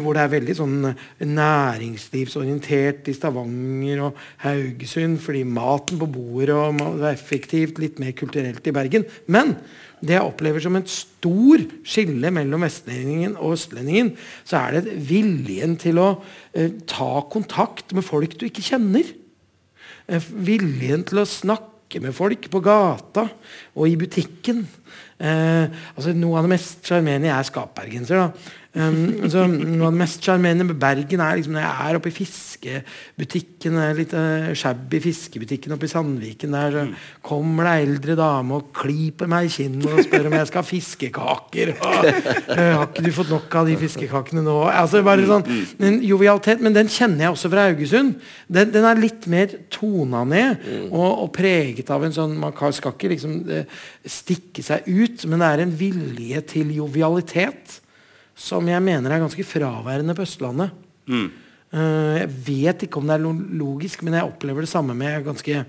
Hvor 0.00 0.14
det 0.14 0.22
er 0.22 0.32
veldig 0.32 0.56
sånn 0.56 0.94
næringslivsorientert 1.20 3.08
i 3.12 3.12
Stavanger 3.12 4.00
og 4.00 4.16
Haugesund 4.46 5.20
fordi 5.20 5.44
maten 5.44 6.00
på 6.00 6.06
bordet 6.06 6.56
og 6.56 6.80
det 6.80 7.10
er 7.10 7.12
effektivt, 7.12 7.78
litt 7.78 8.00
mer 8.00 8.12
kulturelt 8.12 8.66
i 8.66 8.72
Bergen. 8.72 9.04
Men 9.26 9.58
det 10.02 10.16
jeg 10.16 10.26
opplever 10.26 10.62
som 10.62 10.76
et 10.78 10.90
stor 10.90 11.62
skille 11.86 12.32
mellom 12.34 12.64
vestlendingen 12.66 13.36
og 13.38 13.54
østlendingen, 13.56 14.12
så 14.44 14.64
er 14.64 14.80
det 14.80 14.96
viljen 15.08 15.76
til 15.80 16.00
å 16.02 16.08
eh, 16.52 16.74
ta 16.90 17.22
kontakt 17.30 17.94
med 17.94 18.06
folk 18.06 18.34
du 18.38 18.48
ikke 18.48 18.64
kjenner. 18.66 19.06
Eh, 20.10 20.30
viljen 20.34 21.06
til 21.06 21.22
å 21.22 21.28
snakke 21.28 22.02
med 22.02 22.16
folk 22.16 22.48
på 22.50 22.62
gata 22.64 23.28
og 23.76 23.86
i 23.86 23.98
butikken. 24.00 24.64
Eh, 25.22 25.82
altså 25.94 26.14
Noe 26.16 26.40
av 26.40 26.48
det 26.48 26.54
mest 26.56 26.88
sjarmerende 26.88 27.30
Jeg 27.30 27.38
er 27.38 27.48
skapbergenser. 27.50 28.26
Um, 28.72 29.26
så 29.28 29.42
noe 29.44 29.90
av 29.90 29.92
det 29.92 30.00
mest 30.00 30.22
sjarmerende 30.24 30.64
med 30.64 30.78
Bergen 30.80 31.20
er 31.20 31.36
liksom 31.36 31.52
når 31.52 31.60
jeg 31.60 31.88
er 31.90 31.96
oppe 31.98 32.08
i 32.08 32.14
fiskebutikken 32.16 33.74
litt 33.98 34.14
uh, 34.16 34.46
shabby 34.56 34.96
fiskebutikken 35.04 35.74
oppe 35.74 35.84
i 35.84 35.92
Sandviken. 35.92 36.56
Der 36.56 36.72
så 36.72 36.84
kommer 37.20 37.68
det 37.68 37.74
eldre 37.82 38.16
dame 38.16 38.56
og 38.56 38.70
klyper 38.78 39.28
meg 39.28 39.50
i 39.50 39.52
kinnet 39.52 39.84
og 39.90 40.00
spør 40.06 40.30
om 40.30 40.36
jeg 40.38 40.48
skal 40.48 40.64
ha 40.64 40.70
fiskekaker. 40.70 41.74
Og, 41.82 42.06
uh, 42.08 42.62
har 42.78 42.86
ikke 42.86 43.04
du 43.04 43.10
fått 43.12 43.34
nok 43.34 43.58
av 43.60 43.68
de 43.68 43.76
fiskekakene 43.76 44.46
nå? 44.46 44.56
Altså 44.70 45.02
bare 45.04 45.28
sånn 45.28 45.44
en 45.44 46.00
jovialitet, 46.08 46.64
Men 46.64 46.72
den 46.72 46.88
kjenner 46.88 47.26
jeg 47.26 47.36
også 47.36 47.52
fra 47.52 47.66
Haugesund. 47.68 48.24
Den, 48.48 48.72
den 48.72 48.88
er 48.88 49.02
litt 49.02 49.28
mer 49.28 49.52
tona 49.72 50.24
ned 50.24 50.64
og, 50.88 51.10
og, 51.10 51.28
preget 51.36 51.92
av 51.92 52.06
en 52.06 52.14
sånn 52.14 52.38
Man 52.40 52.56
skal 52.56 52.96
ikke 52.96 53.12
liksom 53.12 53.36
uh, 53.52 53.84
stikke 54.08 54.64
seg 54.64 54.81
ut, 54.86 55.24
men 55.28 55.42
det 55.42 55.48
er 55.48 55.62
en 55.64 55.74
vilje 55.78 56.42
til 56.52 56.72
jovialitet 56.76 57.78
som 58.38 58.68
jeg 58.68 58.82
mener 58.84 59.12
er 59.12 59.22
ganske 59.22 59.44
fraværende 59.46 60.16
på 60.16 60.24
Østlandet. 60.24 60.72
Mm. 61.10 61.28
Uh, 61.72 62.14
jeg 62.20 62.30
vet 62.46 62.86
ikke 62.86 63.00
om 63.00 63.08
det 63.08 63.16
er 63.16 63.28
logisk, 63.60 64.02
men 64.04 64.18
jeg 64.18 64.28
opplever 64.28 64.64
det 64.64 64.72
samme 64.72 64.96
med 64.96 65.24
ganske 65.24 65.62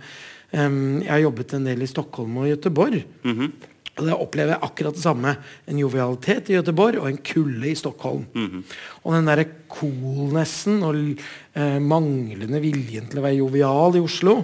um, 0.52 1.00
Jeg 1.00 1.12
har 1.12 1.22
jobbet 1.24 1.54
en 1.56 1.70
del 1.70 1.86
i 1.86 1.88
Stockholm 1.88 2.38
og 2.38 2.50
Göteborg. 2.52 3.04
Mm 3.24 3.40
-hmm. 3.40 3.52
Og 3.98 4.08
da 4.08 4.16
opplever 4.16 4.52
jeg 4.54 4.64
akkurat 4.64 4.94
det 4.94 5.04
samme. 5.04 5.36
En 5.68 5.80
jovialitet 5.80 6.50
i 6.50 6.58
Göteborg 6.58 6.98
og 6.98 7.10
en 7.10 7.18
kulde 7.18 7.70
i 7.70 7.76
Stockholm. 7.76 8.26
Mm 8.34 8.48
-hmm. 8.48 8.64
Og 9.04 9.14
den 9.14 9.26
derre 9.26 9.46
coolnessen 9.70 10.84
og 10.84 10.96
uh, 10.96 11.80
manglende 11.82 12.60
viljen 12.60 13.08
til 13.08 13.20
å 13.20 13.22
være 13.22 13.38
jovial 13.38 13.96
i 13.96 14.00
Oslo 14.00 14.44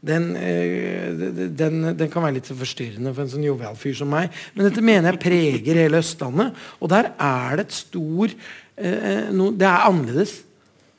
den, 0.00 0.30
eh, 0.36 1.12
den, 1.52 1.82
den, 1.92 2.08
kan 2.08 2.24
være 2.24 2.38
litt 2.38 2.48
forstyrrende 2.48 3.12
for 3.12 3.26
en 3.26 3.32
sånn 3.34 3.44
jovial 3.44 3.76
fyr 3.76 3.98
som 3.98 4.08
meg. 4.12 4.32
Men 4.54 4.68
dette 4.68 4.84
mener 4.84 5.12
jeg 5.12 5.22
preger 5.26 5.80
hele 5.82 6.00
Østlandet. 6.00 6.56
Og 6.80 6.92
der 6.92 7.10
er 7.20 7.58
det 7.60 7.66
et 7.66 7.76
stor 7.76 8.32
eh, 8.32 9.28
no, 9.36 9.50
Det 9.52 9.68
er 9.68 9.88
annerledes 9.90 10.38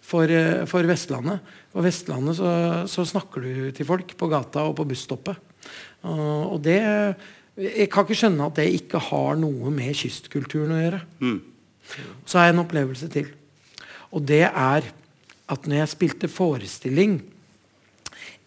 for, 0.06 0.30
eh, 0.30 0.68
for 0.70 0.86
Vestlandet. 0.90 1.42
På 1.74 1.82
Vestlandet 1.86 2.38
så, 2.38 2.54
så, 2.92 3.08
snakker 3.08 3.42
du 3.42 3.72
til 3.74 3.90
folk 3.90 4.14
på 4.18 4.30
gata 4.30 4.68
og 4.70 4.78
på 4.78 4.86
busstoppet. 4.92 5.50
Og, 6.06 6.58
og 6.58 6.64
det 6.66 6.82
Jeg 7.62 7.90
kan 7.92 8.06
ikke 8.06 8.16
skjønne 8.18 8.46
at 8.48 8.58
det 8.58 8.70
ikke 8.74 9.02
har 9.12 9.36
noe 9.38 9.74
med 9.74 9.98
kystkulturen 9.98 10.72
å 10.72 10.80
gjøre. 10.82 11.02
Mm. 11.20 11.40
Så 12.26 12.38
har 12.38 12.48
jeg 12.48 12.56
en 12.56 12.64
opplevelse 12.64 13.10
til. 13.12 13.28
Og 14.14 14.24
det 14.24 14.46
er 14.46 14.88
at 15.52 15.68
når 15.68 15.82
jeg 15.82 15.92
spilte 15.92 16.30
forestilling 16.32 17.20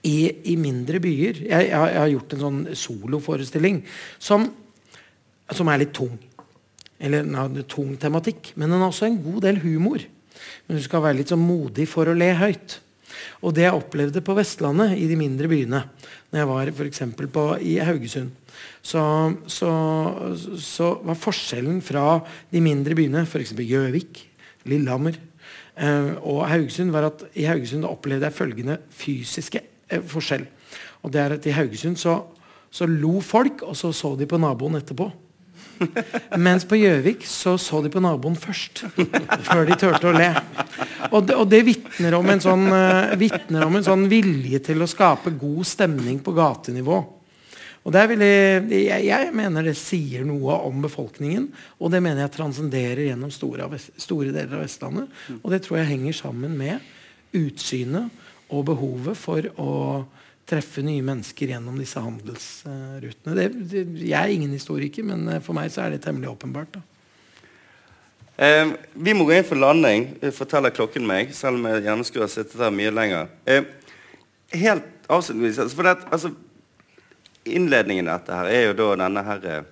i, 0.05 0.19
i 0.53 0.55
mindre 0.61 1.01
byer. 1.03 1.41
Jeg, 1.47 1.69
jeg, 1.71 1.73
jeg, 1.73 2.01
har 2.01 2.13
gjort 2.13 2.37
en 2.37 2.45
sånn 2.45 2.63
soloforestilling 2.77 3.83
som, 4.21 4.47
som 5.51 5.71
er 5.73 5.83
litt 5.85 5.95
tung. 5.97 6.15
Eller 7.01 7.25
en 7.25 7.61
tung 7.69 7.97
tematikk. 8.01 8.53
Men 8.55 8.71
den 8.71 8.83
har 8.83 8.93
også 8.93 9.09
en 9.09 9.21
god 9.25 9.43
del 9.47 9.61
humor. 9.65 10.05
Men 10.67 10.79
du 10.79 10.85
skal 10.85 11.05
være 11.05 11.21
litt 11.21 11.33
sånn 11.33 11.45
modig 11.45 11.89
for 11.91 12.09
å 12.09 12.17
le 12.17 12.31
høyt. 12.39 12.79
Og 13.45 13.55
det 13.57 13.67
jeg 13.67 13.77
opplevde 13.77 14.23
på 14.25 14.37
Vestlandet, 14.37 14.97
i 14.99 15.09
de 15.09 15.17
mindre 15.19 15.49
byene, 15.51 15.85
når 16.33 16.41
jeg 16.41 16.51
var 16.51 16.73
for 16.77 17.61
i 17.63 17.77
Haugesund, 17.85 18.33
så, 18.85 19.03
så, 19.51 19.71
så, 20.61 20.89
var 21.05 21.19
forskjellen 21.19 21.81
fra 21.85 22.19
de 22.53 22.63
mindre 22.65 22.97
byene, 22.99 23.25
f.eks. 23.25 23.55
Gjøvik, 23.57 24.21
Lillehammer 24.69 25.17
eh, 25.17 26.11
og 26.23 26.45
Haugesund, 26.51 26.93
var 26.95 27.09
at 27.11 27.25
i 27.39 27.47
Haugesund 27.49 27.87
opplevde 27.89 28.29
jeg 28.29 28.39
følgende 28.39 28.79
fysiske 28.95 29.63
forskjell. 30.01 30.47
Og 31.05 31.13
det 31.13 31.21
er 31.21 31.37
at 31.37 31.47
I 31.47 31.55
Haugesund 31.57 32.01
så, 32.01 32.21
så 32.73 32.89
lo 32.89 33.19
folk, 33.25 33.63
og 33.67 33.77
så 33.79 33.93
så 33.95 34.15
de 34.19 34.29
på 34.29 34.41
naboen 34.41 34.81
etterpå. 34.81 35.11
Mens 36.47 36.65
på 36.69 36.79
Gjøvik 36.79 37.25
så 37.29 37.57
så 37.61 37.81
de 37.85 37.91
på 37.93 38.03
naboen 38.03 38.37
først. 38.39 38.85
Før 39.47 39.65
de 39.69 39.79
turte 39.79 40.11
å 40.11 40.15
le. 40.15 40.31
Og 41.11 41.27
det, 41.27 41.37
og 41.37 41.49
det 41.51 41.65
vitner 41.67 42.17
om, 42.19 42.31
sånn, 42.43 42.69
uh, 42.71 43.67
om 43.67 43.79
en 43.79 43.87
sånn 43.87 44.07
vilje 44.11 44.63
til 44.71 44.85
å 44.85 44.91
skape 44.91 45.35
god 45.39 45.69
stemning 45.69 46.21
på 46.25 46.35
gatenivå. 46.37 47.03
Og 47.85 47.93
jeg, 47.93 48.17
jeg, 48.73 49.01
jeg, 49.11 49.33
mener 49.37 49.67
det 49.67 49.75
sier 49.77 50.25
noe 50.25 50.57
om 50.65 50.79
befolkningen, 50.87 51.51
og 51.77 51.91
det 51.93 52.01
mener 52.01 52.25
jeg 52.25 52.33
transcenderer 52.39 53.11
gjennom 53.11 53.33
store, 53.33 53.69
store 53.77 54.33
deler 54.33 54.57
av 54.57 54.65
Vestlandet. 54.65 55.25
Og 55.43 55.53
det 55.53 55.61
tror 55.67 55.83
jeg 55.83 55.91
henger 55.93 56.17
sammen 56.17 56.57
med 56.57 56.81
utsynet 57.37 58.24
og 58.53 58.67
behovet 58.69 59.19
for 59.19 59.47
å 59.61 59.73
treffe 60.49 60.83
nye 60.85 61.05
mennesker 61.05 61.55
gjennom 61.55 61.79
disse 61.81 62.01
handelsrutene. 62.05 63.37
Det, 63.37 63.47
det, 63.71 63.85
jeg 64.05 64.19
er 64.19 64.33
ingen 64.35 64.53
historiker, 64.53 65.07
men 65.07 65.29
eh, 65.33 65.41
for 65.45 65.57
meg 65.57 65.73
så 65.73 65.87
er 65.87 65.95
det 65.95 66.03
temmelig 66.05 66.35
åpenbart. 66.35 66.77
Eh, 68.37 68.75
vi 68.93 69.15
må 69.17 69.25
gå 69.25 69.39
inn 69.39 69.47
for 69.49 69.61
landing, 69.61 70.11
eh, 70.21 70.35
forteller 70.35 70.75
klokken 70.75 71.07
meg, 71.09 71.33
selv 71.37 71.61
om 71.61 71.71
jeg 71.71 71.87
gjerne 71.87 72.09
skulle 72.09 72.29
ha 72.29 72.35
sittet 72.35 72.61
der 72.61 72.75
mye 72.75 72.93
lenger. 72.93 73.31
Eh, 73.49 73.65
helt 74.61 75.09
avslutningsvis 75.09 75.63
altså, 75.65 75.77
for 75.77 75.89
det, 75.89 75.97
altså, 76.11 76.35
Innledningen 77.45 78.07
av 78.09 78.23
dette 78.23 78.37
her 78.39 78.47
er 78.49 78.63
jo 78.65 78.77
da 78.79 78.85
denne 79.03 79.21
her 79.27 79.43
eh, 79.53 79.67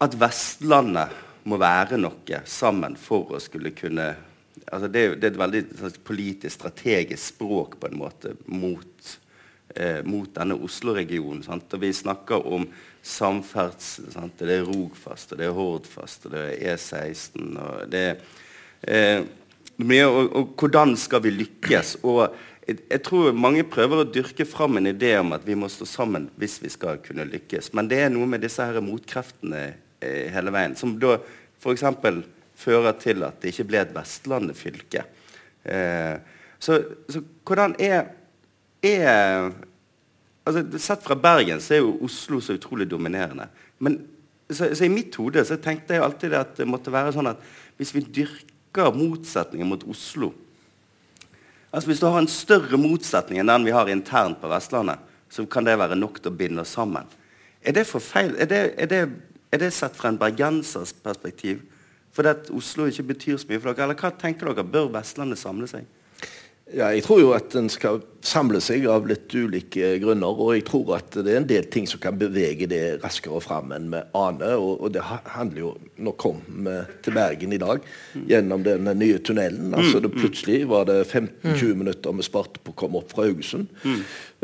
At 0.00 0.14
Vestlandet 0.16 1.12
må 1.44 1.58
være 1.60 1.98
noe 2.00 2.38
sammen 2.48 2.96
for 2.96 3.34
å 3.36 3.40
skulle 3.42 3.74
kunne 3.76 4.14
altså 4.72 4.90
det, 4.92 5.00
er, 5.04 5.16
det, 5.16 5.28
er 5.28 5.32
et 5.32 5.40
veldig 5.40 5.92
politisk, 6.04 6.54
strategisk 6.58 7.34
språk 7.34 7.78
på 7.80 7.90
en 7.90 7.98
måte 8.00 8.34
mot, 8.46 9.14
eh, 9.74 10.00
mot 10.04 10.30
denne 10.34 10.58
Oslo-regionen. 10.64 11.44
Og 11.48 11.80
vi 11.82 11.92
snakker 11.94 12.46
om 12.46 12.68
samferdsel. 13.02 14.10
Sant? 14.12 14.38
Det 14.40 14.60
er 14.60 14.68
Rogfast, 14.68 15.32
og 15.32 15.40
det 15.40 15.48
er 15.48 15.56
Hordfast, 15.56 16.28
og 16.28 16.36
det 16.36 16.44
er 16.44 16.76
E16. 16.76 17.48
og 17.56 17.90
det 17.92 18.04
er 18.04 18.22
eh, 18.82 19.26
mye, 19.78 20.06
og, 20.06 20.36
og, 20.36 20.54
hvordan 20.58 20.96
skal 20.98 21.22
vi 21.24 21.34
lykkes? 21.36 21.98
Og 22.02 22.24
jeg, 22.66 22.80
jeg, 22.90 23.02
tror 23.06 23.32
mange 23.32 23.64
prøver 23.64 24.02
å 24.02 24.08
dyrke 24.08 24.46
fram 24.48 24.80
en 24.80 24.90
idé 24.90 25.14
om 25.20 25.32
at 25.36 25.46
vi 25.46 25.56
må 25.56 25.70
stå 25.72 25.88
sammen 25.88 26.28
hvis 26.40 26.58
vi 26.62 26.72
skal 26.72 27.00
kunne 27.04 27.28
lykkes. 27.28 27.72
Men 27.76 27.88
det 27.90 28.02
er 28.04 28.12
noe 28.12 28.28
med 28.28 28.44
disse 28.44 28.64
her 28.64 28.82
motkreftene 28.84 29.62
eh, 30.04 30.26
hele 30.34 30.52
veien. 30.54 30.76
Som 30.76 30.98
da 31.00 31.16
f.eks 31.58 31.86
fører 32.58 32.96
til 32.98 33.22
at 33.26 33.38
det 33.42 33.52
ikke 33.52 33.68
ble 33.70 33.80
et 33.84 33.94
Vestlandet-fylke. 33.94 35.04
Eh, 35.68 36.16
så, 36.58 36.80
så, 37.08 37.22
hvordan 37.46 37.76
er, 37.78 38.10
er 38.82 39.50
altså, 40.44 40.64
Sett 40.82 41.04
fra 41.06 41.16
Bergen 41.18 41.62
så 41.62 41.76
er 41.76 41.84
jo 41.84 41.96
Oslo 42.06 42.40
så 42.42 42.56
utrolig 42.58 42.88
dominerende. 42.90 43.46
Men 43.78 44.00
så, 44.50 44.72
så 44.74 44.86
i 44.86 44.92
mitt 44.92 45.14
hode 45.20 45.44
så 45.46 45.58
tenkte 45.62 45.96
jeg 45.96 46.04
alltid 46.04 46.34
at 46.34 46.56
det 46.58 46.68
måtte 46.68 46.92
være 46.94 47.14
sånn 47.14 47.30
at 47.30 47.42
hvis 47.78 47.94
vi 47.94 48.06
dyrker 48.20 48.94
motsetninger 48.96 49.66
mot 49.68 49.84
Oslo 49.88 50.32
altså 51.68 51.90
Hvis 51.90 52.00
du 52.00 52.06
har 52.08 52.22
en 52.22 52.30
større 52.32 52.78
motsetning 52.80 53.42
enn 53.42 53.50
den 53.50 53.66
vi 53.66 53.74
har 53.76 53.90
internt 53.92 54.38
på 54.40 54.48
Vestlandet, 54.48 55.02
så 55.28 55.44
kan 55.44 55.66
det 55.66 55.74
være 55.76 55.98
nok 56.00 56.16
til 56.16 56.32
å 56.32 56.38
binde 56.38 56.62
oss 56.62 56.72
sammen. 56.72 57.04
Er 57.60 57.74
det 57.76 57.84
for 57.84 58.00
feil? 58.00 58.32
Er 58.40 58.48
det, 58.48 58.60
er 58.80 58.88
det, 58.88 59.00
er 59.52 59.60
det 59.60 59.68
sett 59.76 59.96
fra 59.98 60.08
en 60.08 60.16
bergensers 60.16 60.94
perspektiv? 61.04 61.60
Fordi 62.18 62.30
at 62.34 62.48
Oslo 62.50 62.88
ikke 62.90 63.04
betyr 63.12 63.36
så 63.38 63.46
mye 63.46 63.60
for 63.62 63.70
dere? 63.70 63.84
Eller 63.86 64.00
hva 64.00 64.08
tenker 64.18 64.48
dere? 64.50 64.66
Bør 64.66 64.88
Vestlandet 64.96 65.38
samle 65.38 65.68
seg? 65.70 65.84
Ja, 66.76 66.90
jeg 66.92 67.04
tror 67.06 67.20
jo 67.22 67.32
at 67.32 67.54
en 67.56 67.70
skal 67.72 68.02
samle 68.28 68.58
seg 68.60 68.84
av 68.90 69.06
litt 69.08 69.32
ulike 69.32 69.94
grunner. 70.02 70.36
Og 70.36 70.52
jeg 70.56 70.66
tror 70.68 70.96
at 70.98 71.16
det 71.16 71.32
er 71.32 71.40
en 71.40 71.48
del 71.48 71.68
ting 71.72 71.86
som 71.88 72.00
kan 72.02 72.18
bevege 72.18 72.68
det 72.70 72.98
raskere 73.02 73.40
fram 73.40 73.72
enn 73.72 73.88
vi 73.92 74.02
aner. 74.18 74.56
Og, 74.58 74.82
og, 74.82 74.92
det 74.92 75.04
handler 75.04 75.62
jo 75.62 75.74
Nå 75.98 76.12
kom 76.20 76.38
vi 76.46 76.76
til 77.02 77.16
Bergen 77.16 77.54
i 77.56 77.58
dag 77.58 77.82
gjennom 78.30 78.62
den 78.66 78.86
nye 79.00 79.18
tunnelen. 79.24 79.72
altså 79.74 79.98
det 80.02 80.12
Plutselig 80.14 80.60
var 80.70 80.86
det 80.86 81.00
15-20 81.08 81.74
minutter 81.74 82.14
vi 82.14 82.26
sparte 82.26 82.62
på 82.62 82.74
å 82.74 82.78
komme 82.84 83.00
opp 83.00 83.10
fra 83.14 83.26
Haugesund. 83.26 83.72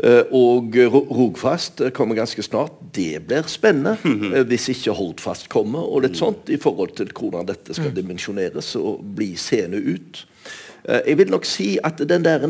Uh, 0.03 0.23
og 0.35 0.75
Rogfast 0.75 1.79
kommer 1.95 2.17
ganske 2.19 2.43
snart. 2.43 2.75
Det 2.95 3.21
blir 3.27 3.47
spennende 3.51 3.95
uh, 4.03 4.41
hvis 4.49 4.67
ikke 4.73 4.97
Holdfast 4.97 5.47
kommer. 5.53 5.85
og 5.85 6.03
litt 6.07 6.19
sånt 6.19 6.51
i 6.51 6.59
forhold 6.59 6.97
til 6.99 7.13
hvordan 7.15 7.47
dette 7.47 7.77
skal 7.77 7.95
dimensjoneres 7.95 8.75
og 8.81 9.03
bli 9.15 9.35
seende 9.39 9.79
ut. 9.79 10.25
Eh, 10.87 11.01
jeg 11.11 11.17
vil 11.17 11.33
nok 11.33 11.45
si 11.45 11.75
at 11.83 12.01
den 12.09 12.25
der 12.25 12.47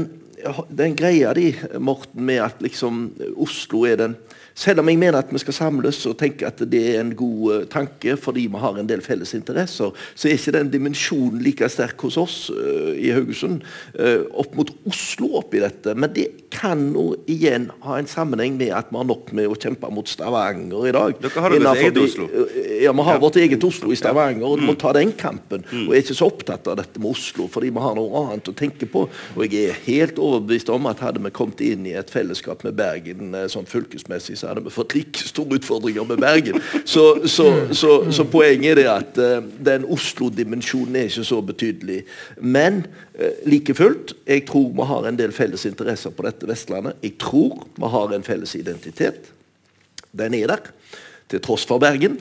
den 0.78 0.94
greia 0.96 1.34
di, 1.34 1.56
Morten, 1.80 2.26
med 2.26 2.44
at 2.44 2.60
liksom 2.62 3.08
Oslo 3.42 3.86
er 3.90 3.96
den 3.96 4.16
selv 4.56 4.80
om 4.80 4.90
jeg 4.90 5.00
mener 5.00 5.20
at 5.20 5.32
vi 5.34 5.40
skal 5.44 5.56
samles 5.58 6.00
og 6.08 6.16
tenke 6.20 6.48
at 6.48 6.62
det 6.72 6.82
er 6.94 7.02
en 7.02 7.12
god 7.18 7.42
uh, 7.52 7.66
tanke 7.72 8.16
fordi 8.20 8.46
vi 8.52 8.62
har 8.62 8.80
en 8.80 8.88
del 8.88 9.04
felles 9.04 9.34
interesser, 9.36 9.92
så 9.92 10.30
er 10.30 10.38
ikke 10.38 10.54
den 10.56 10.72
dimensjonen 10.72 11.44
like 11.44 11.68
sterk 11.72 12.00
hos 12.08 12.18
oss 12.22 12.38
uh, 12.56 12.94
i 12.96 13.12
Haugesund 13.16 13.66
uh, 14.00 14.24
opp 14.32 14.56
mot 14.56 14.72
Oslo 14.88 15.34
oppi 15.42 15.60
dette. 15.64 15.96
Men 16.00 16.14
det 16.16 16.30
kan 16.56 16.88
jo 16.96 17.10
igjen 17.28 17.68
ha 17.84 18.00
en 18.00 18.08
sammenheng 18.08 18.56
med 18.60 18.72
at 18.78 18.94
vi 18.94 19.02
har 19.02 19.10
nok 19.10 19.34
med 19.36 19.52
å 19.52 19.60
kjempe 19.60 19.92
mot 19.92 20.08
Stavanger 20.08 20.88
i 20.88 20.96
dag. 20.96 21.20
Dere 21.26 21.44
har 21.44 21.58
deres 21.58 21.84
eget 21.84 22.02
Oslo. 22.06 22.30
Ja, 22.82 22.92
vi 22.94 23.02
har 23.08 23.20
vårt 23.20 23.36
eget 23.36 23.64
Oslo 23.64 23.92
i 23.94 23.98
Stavanger, 24.00 24.46
og 24.48 24.60
du 24.60 24.66
må 24.66 24.74
mm. 24.74 24.80
ta 24.82 24.92
den 24.96 25.12
kampen. 25.18 25.64
Mm. 25.70 25.86
Og 25.86 25.94
jeg 25.94 26.00
er 26.02 26.06
ikke 26.06 26.18
så 26.18 26.28
opptatt 26.30 26.68
av 26.72 26.78
dette 26.80 27.02
med 27.02 27.12
Oslo, 27.12 27.48
fordi 27.52 27.72
vi 27.74 27.84
har 27.84 27.96
noe 27.98 28.22
annet 28.22 28.50
å 28.52 28.56
tenke 28.58 28.88
på. 28.90 29.06
Og 29.36 29.44
jeg 29.46 29.72
er 29.72 29.82
helt 29.86 30.20
overbevist 30.22 30.72
om 30.74 30.90
at 30.90 31.04
hadde 31.06 31.22
vi 31.24 31.32
kommet 31.36 31.64
inn 31.64 31.88
i 31.88 31.96
et 31.98 32.12
fellesskap 32.12 32.66
med 32.66 32.78
Bergen 32.80 33.36
sånn 33.52 33.68
fylkesmessig, 33.70 34.38
så 34.40 34.52
hadde 34.52 34.66
vi 34.66 34.74
fått 34.74 34.96
like 34.98 35.26
store 35.26 35.60
utfordringer 35.60 36.08
med 36.10 36.24
Bergen. 36.24 36.62
Så, 36.84 37.06
så, 37.32 37.50
så, 37.76 37.98
så 38.14 38.28
poenget 38.30 38.76
er 38.76 38.82
det 38.82 38.88
at 38.92 39.22
uh, 39.22 39.38
den 39.66 39.86
Oslo-dimensjonen 39.92 41.00
er 41.00 41.10
ikke 41.12 41.28
så 41.28 41.42
betydelig. 41.46 42.02
Men 42.42 42.84
uh, 43.20 43.32
like 43.50 43.76
fullt, 43.78 44.16
jeg 44.28 44.48
tror 44.50 44.72
vi 44.76 44.90
har 44.92 45.10
en 45.10 45.20
del 45.20 45.36
felles 45.36 45.68
interesser 45.70 46.16
på 46.16 46.26
dette 46.28 46.50
Vestlandet. 46.50 47.00
Jeg 47.06 47.18
tror 47.22 47.66
vi 47.76 47.94
har 47.98 48.16
en 48.16 48.26
felles 48.26 48.56
identitet. 48.58 49.32
Den 50.16 50.36
er 50.38 50.50
der 50.54 50.72
til 51.32 51.42
tross 51.42 51.66
for 51.66 51.82
Bergen. 51.82 52.20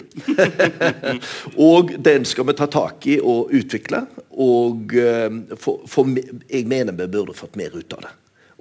og 1.71 1.93
den 1.99 2.25
skal 2.29 2.49
vi 2.49 2.57
ta 2.57 2.69
tak 2.71 3.07
i 3.11 3.19
og 3.21 3.53
utvikle. 3.55 4.05
Og 4.41 4.95
uh, 4.97 5.57
for, 5.61 5.85
for, 5.91 6.13
jeg 6.49 6.69
mener 6.71 6.97
vi 6.97 7.11
burde 7.13 7.37
fått 7.37 7.59
mer 7.61 7.75
ut 7.77 7.99
av 7.99 8.07
det 8.09 8.15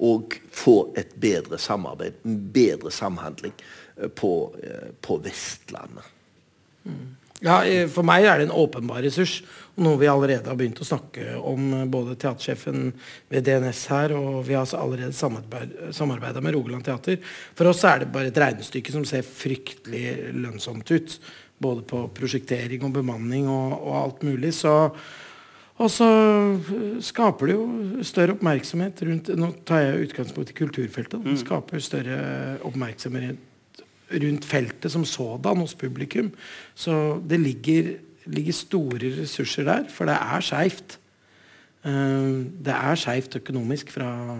og 0.03 0.33
få 0.51 0.77
et 0.97 1.11
bedre 1.21 1.57
samarbeid, 1.61 2.15
en 2.25 2.39
bedre 2.51 2.91
samhandling 2.91 3.53
eh, 3.95 4.09
på, 4.09 4.31
eh, 4.63 4.89
på 5.05 5.17
Vestlandet. 5.21 6.07
Mm. 6.83 7.13
Ja, 7.43 7.59
For 7.91 8.07
meg 8.07 8.23
er 8.23 8.39
det 8.39 8.47
en 8.47 8.55
åpenbar 8.55 9.03
ressurs. 9.03 9.41
Noe 9.83 9.97
vi 9.99 10.07
allerede 10.07 10.47
har 10.47 10.55
begynt 10.55 10.79
å 10.79 10.87
snakke 10.87 11.33
om, 11.35 11.73
eh, 11.73 11.85
både 11.89 12.15
teatersjefen 12.15 12.93
ved 13.29 13.43
DNS 13.43 13.87
her, 13.87 14.13
og 14.13 14.45
vi 14.45 14.53
har 14.53 14.65
allerede 14.77 15.13
samarbeida 15.91 16.41
med 16.41 16.53
Rogaland 16.53 16.85
Teater. 16.85 17.17
For 17.55 17.67
oss 17.67 17.83
er 17.83 17.99
det 17.99 18.11
bare 18.13 18.27
et 18.27 18.37
regnestykke 18.37 18.91
som 18.91 19.03
ser 19.03 19.23
fryktelig 19.23 20.33
lønnsomt 20.33 20.89
ut. 20.91 21.19
Både 21.59 21.81
på 21.81 22.13
prosjektering 22.13 22.83
og 22.83 22.93
bemanning 22.93 23.47
og, 23.47 23.81
og 23.81 24.03
alt 24.03 24.23
mulig. 24.23 24.53
Så 24.53 24.93
og 25.81 25.89
så 25.89 26.05
eh, 26.05 27.01
skaper 27.01 27.49
det 27.49 27.55
jo 27.55 28.03
større 28.05 28.35
oppmerksomhet 28.35 29.01
rundt 29.07 29.31
Nå 29.35 29.49
tar 29.65 29.81
jeg 29.81 30.09
utgangspunkt 30.09 30.51
i 30.53 30.53
kulturfeltet. 30.53 31.23
Det 31.23 31.33
mm. 31.33 31.41
skaper 31.41 31.81
større 31.81 32.19
oppmerksomhet 32.61 33.41
rundt 34.13 34.45
feltet 34.45 34.91
som 34.91 35.05
sådan 35.05 35.63
hos 35.63 35.75
publikum. 35.75 36.31
Så 36.75 37.21
det 37.29 37.39
ligger, 37.39 37.95
ligger 38.25 38.53
store 38.53 39.13
ressurser 39.21 39.63
der, 39.63 39.89
for 39.89 40.09
det 40.09 40.17
er 40.19 40.45
skeivt. 40.45 40.97
Eh, 41.85 42.31
det 42.65 42.75
er 42.75 42.95
skeivt 42.95 43.35
økonomisk 43.41 43.91
fra 43.91 44.37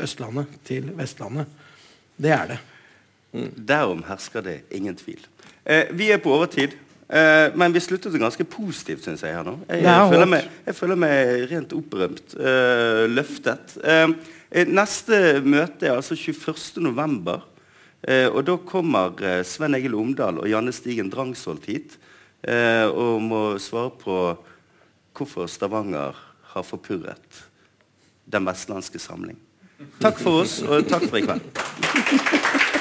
Østlandet 0.00 0.60
til 0.64 0.92
Vestlandet. 0.96 1.46
Det 2.16 2.30
er 2.34 2.46
det. 2.54 2.58
Mm. 3.32 3.50
Derom 3.68 4.04
hersker 4.08 4.40
det 4.40 4.60
ingen 4.70 4.96
tvil. 4.96 5.20
Eh, 5.66 5.84
vi 5.92 6.10
er 6.10 6.22
på 6.22 6.32
overtid. 6.32 6.76
Uh, 7.08 7.54
men 7.56 7.72
vi 7.72 7.80
sluttet 7.80 8.12
det 8.12 8.20
ganske 8.20 8.44
positivt, 8.44 9.00
syns 9.06 9.22
jeg. 9.24 9.32
her 9.32 9.46
nå. 9.46 9.54
Jeg, 9.64 9.80
jeg, 9.80 10.08
føler, 10.12 10.28
meg, 10.28 10.48
jeg 10.66 10.76
føler, 10.76 10.98
meg, 11.00 11.30
rent 11.48 11.70
opprømt. 11.72 12.34
Uh, 12.36 13.06
løftet. 13.08 13.78
Uh, 13.80 14.12
neste 14.68 15.40
møte 15.40 15.88
er 15.88 15.94
altså 15.96 16.18
21.11. 16.20 17.38
og 18.06 18.38
da 18.46 18.54
kommer 18.62 19.42
Sven 19.42 19.74
Egil 19.74 19.96
Omdal 19.98 20.38
og 20.38 20.46
Janne 20.46 20.70
Stigen 20.72 21.10
Drangsholt 21.10 21.66
hit 21.66 21.96
og 22.46 23.18
må 23.26 23.40
svare 23.58 23.90
på 23.98 24.18
hvorfor 25.18 25.50
Stavanger 25.50 26.14
har 26.54 26.62
forpurret 26.62 27.42
Den 28.30 28.46
vestlandske 28.46 29.02
samling. 29.02 29.36
Takk 30.02 30.18
for 30.22 30.44
oss, 30.44 30.60
og 30.62 30.86
takk 30.90 31.10
for 31.10 31.18
i 31.18 31.26
kveld. 31.26 32.74